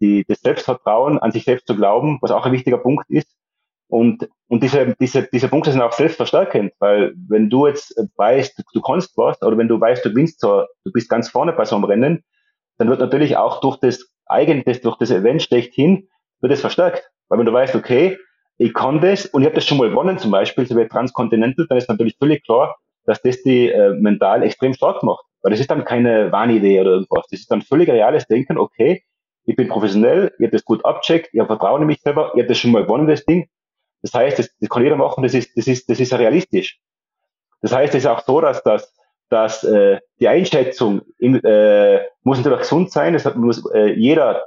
[0.01, 3.27] die, das Selbstvertrauen, an sich selbst zu glauben, was auch ein wichtiger Punkt ist.
[3.88, 8.64] Und, und diese, diese, diese Punkte sind auch selbstverstärkend, weil wenn du jetzt weißt, du,
[8.73, 11.65] du kannst was, oder wenn du weißt, du gewinnst so, du bist ganz vorne bei
[11.65, 12.23] so einem Rennen,
[12.77, 16.07] dann wird natürlich auch durch das eigentlich, durch das Event schlechthin,
[16.39, 17.10] wird es verstärkt.
[17.30, 18.18] Weil wenn du weißt, okay,
[18.57, 21.65] ich kann das und ich habe das schon mal gewonnen, zum Beispiel, so wie Transcontinental,
[21.68, 22.77] dann ist natürlich völlig klar,
[23.10, 25.26] dass das die äh, mental extrem stark macht.
[25.41, 27.26] Weil das ist dann keine Wahnidee oder irgendwas.
[27.31, 29.03] Das ist dann völlig reales Denken, okay,
[29.45, 32.48] ich bin professionell, ich habe das gut abcheckt, habe Vertrauen in mich selber, ich habe
[32.48, 33.49] das schon mal gewonnen, das Ding.
[34.03, 36.80] Das heißt, das, das kann jeder machen, das ist, das ist, das ist realistisch.
[37.61, 38.94] Das heißt, es ist auch so, dass das,
[39.30, 43.14] dass äh, die Einschätzung im, äh, muss natürlich gesund sein.
[43.14, 44.45] Das muss, äh, jeder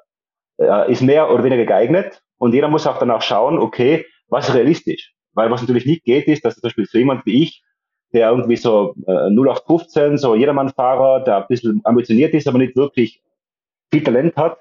[0.58, 4.54] äh, ist mehr oder weniger geeignet und jeder muss auch danach schauen, okay, was ist
[4.54, 5.12] realistisch.
[5.32, 7.64] Weil was natürlich nicht geht, ist, dass zum Beispiel so jemand wie ich,
[8.12, 13.22] der irgendwie so äh, 0815, so Jedermannfahrer, der ein bisschen ambitioniert ist, aber nicht wirklich
[13.90, 14.58] viel Talent hat,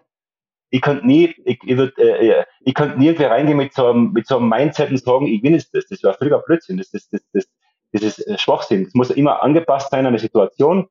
[0.72, 4.14] ich könnte nie, ich, ich, würd, äh, äh ich könnte nirgendwo reingehen mit so einem,
[4.14, 5.86] mit so einem Mindset und sagen, ich bin jetzt das.
[5.88, 6.78] Das wäre völliger Blödsinn.
[6.78, 7.46] Das, das, das, das,
[7.92, 8.84] das ist äh, Schwachsinn.
[8.84, 10.88] Es muss immer angepasst sein an die Situation,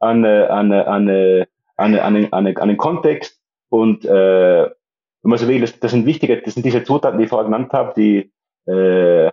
[0.00, 1.46] an, äh, an, an, an,
[1.76, 4.68] an, an, an, an den Kontext und äh,
[5.22, 7.44] wenn man so will, das, das sind wichtige, das sind diese Zutaten, die ich vorher
[7.44, 8.32] genannt habe, die
[8.70, 9.30] äh,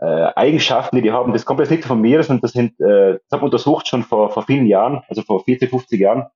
[0.00, 3.14] äh, Eigenschaften, die die haben, das kommt jetzt nicht von mir, sondern das sind, äh,
[3.14, 6.26] das habe ich untersucht schon vor, vor vielen Jahren, also vor 40, 50 Jahren,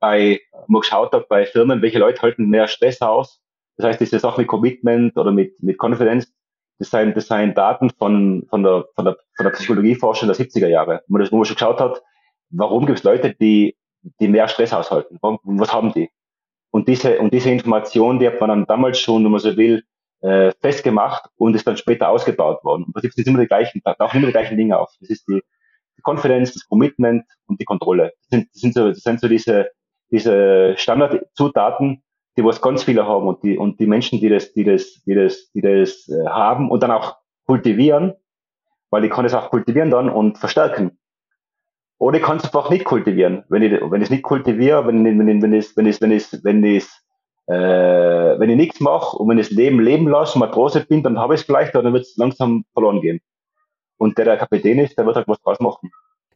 [0.00, 3.40] bei, wo geschaut habe bei Firmen, welche Leute halten mehr Stress aus.
[3.76, 6.32] Das heißt, diese Sache mit Commitment oder mit, mit Confidence,
[6.78, 10.68] das seien, das seien Daten von, von, der, von, der, von der Psychologieforschung der 70er
[10.68, 12.02] Jahre, wo, das, wo man schon geschaut hat,
[12.50, 13.76] warum gibt es Leute, die,
[14.20, 15.18] die mehr Stress aushalten?
[15.20, 16.10] Was haben die?
[16.70, 19.84] Und diese, und diese Information, die hat man dann damals schon, wenn man so will,
[20.22, 22.84] äh, festgemacht und ist dann später ausgebaut worden.
[22.86, 24.90] Im Prinzip sind immer die gleichen, tauchen immer die gleichen Dinge auf.
[25.00, 25.42] Das ist die,
[25.98, 28.12] die das Commitment und die Kontrolle.
[28.20, 29.70] Das sind, das sind, so, das sind so diese,
[30.10, 32.02] diese Standardzutaten,
[32.36, 35.14] die was ganz viele haben und die, und die Menschen, die das, die das, die
[35.14, 37.16] das, die das äh, haben und dann auch
[37.46, 38.14] kultivieren,
[38.90, 40.98] weil ich kann es auch kultivieren dann und verstärken.
[41.98, 43.44] Oder ich kann es einfach nicht kultivieren.
[43.48, 46.00] Wenn ich, wenn ich es nicht kultiviere, wenn ich, wenn ich, wenn ich, wenn ich,
[46.00, 46.86] wenn ich, wenn ich,
[47.46, 51.18] äh, wenn ich nichts mache und wenn ich das Leben leben lasse, Matrose bin, dann
[51.18, 53.20] habe ich es vielleicht, oder dann wird es langsam verloren gehen.
[53.98, 55.90] Und der, der Kapitän ist, der wird halt was draus machen.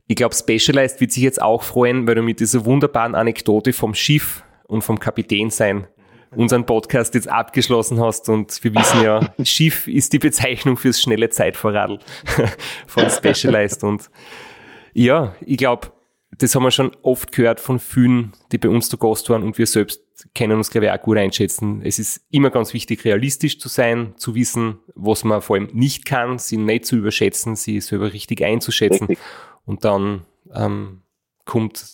[0.08, 3.94] Ich glaube, Specialized wird sich jetzt auch freuen, weil du mit dieser wunderbaren Anekdote vom
[3.94, 5.88] Schiff und vom Kapitän sein
[6.36, 11.30] unseren Podcast jetzt abgeschlossen hast und wir wissen ja, Schiff ist die Bezeichnung fürs schnelle
[11.30, 11.98] Zeitvorradl
[12.86, 14.10] von Specialized und
[14.92, 15.88] ja, ich glaube,
[16.38, 19.58] das haben wir schon oft gehört von vielen, die bei uns zu Gast waren und
[19.58, 20.02] wir selbst
[20.34, 21.82] können uns, glaube ich, auch gut einschätzen.
[21.82, 26.04] Es ist immer ganz wichtig, realistisch zu sein, zu wissen, was man vor allem nicht
[26.04, 29.06] kann, sie nicht zu überschätzen, sie selber richtig einzuschätzen.
[29.06, 29.18] Richtig.
[29.64, 31.02] Und dann ähm,
[31.44, 31.84] kommt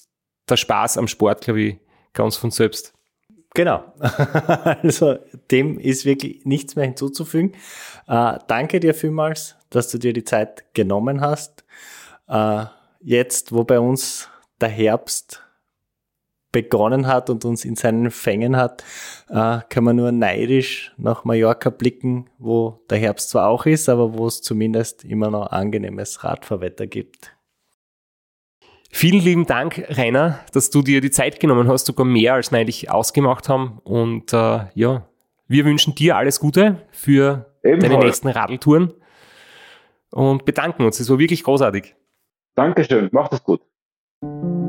[0.49, 1.79] der Spaß am Sport, glaube ich,
[2.13, 2.93] ganz von selbst.
[3.55, 3.85] Genau.
[3.99, 5.17] also
[5.51, 7.53] dem ist wirklich nichts mehr hinzuzufügen.
[8.07, 11.65] Äh, danke dir vielmals, dass du dir die Zeit genommen hast.
[12.29, 12.65] Äh,
[13.01, 14.29] jetzt, wo bei uns
[14.63, 15.43] der Herbst
[16.53, 18.85] begonnen hat und uns in seinen Fängen hat,
[19.31, 24.15] äh, kann man nur neidisch nach Mallorca blicken, wo der Herbst zwar auch ist, aber
[24.15, 27.35] wo es zumindest immer noch angenehmes Radfahrwetter gibt.
[28.95, 32.91] Vielen lieben Dank, Rainer, dass du dir die Zeit genommen hast, sogar mehr als neidig
[32.91, 33.81] ausgemacht haben.
[33.85, 35.09] Und äh, ja,
[35.49, 37.91] wir wünschen dir alles Gute für Ebenfalls.
[37.93, 38.93] deine nächsten Radeltouren
[40.11, 41.01] und bedanken uns.
[41.01, 41.97] Es war wirklich großartig.
[42.55, 43.63] Dankeschön, macht es gut.
[44.23, 44.62] thank you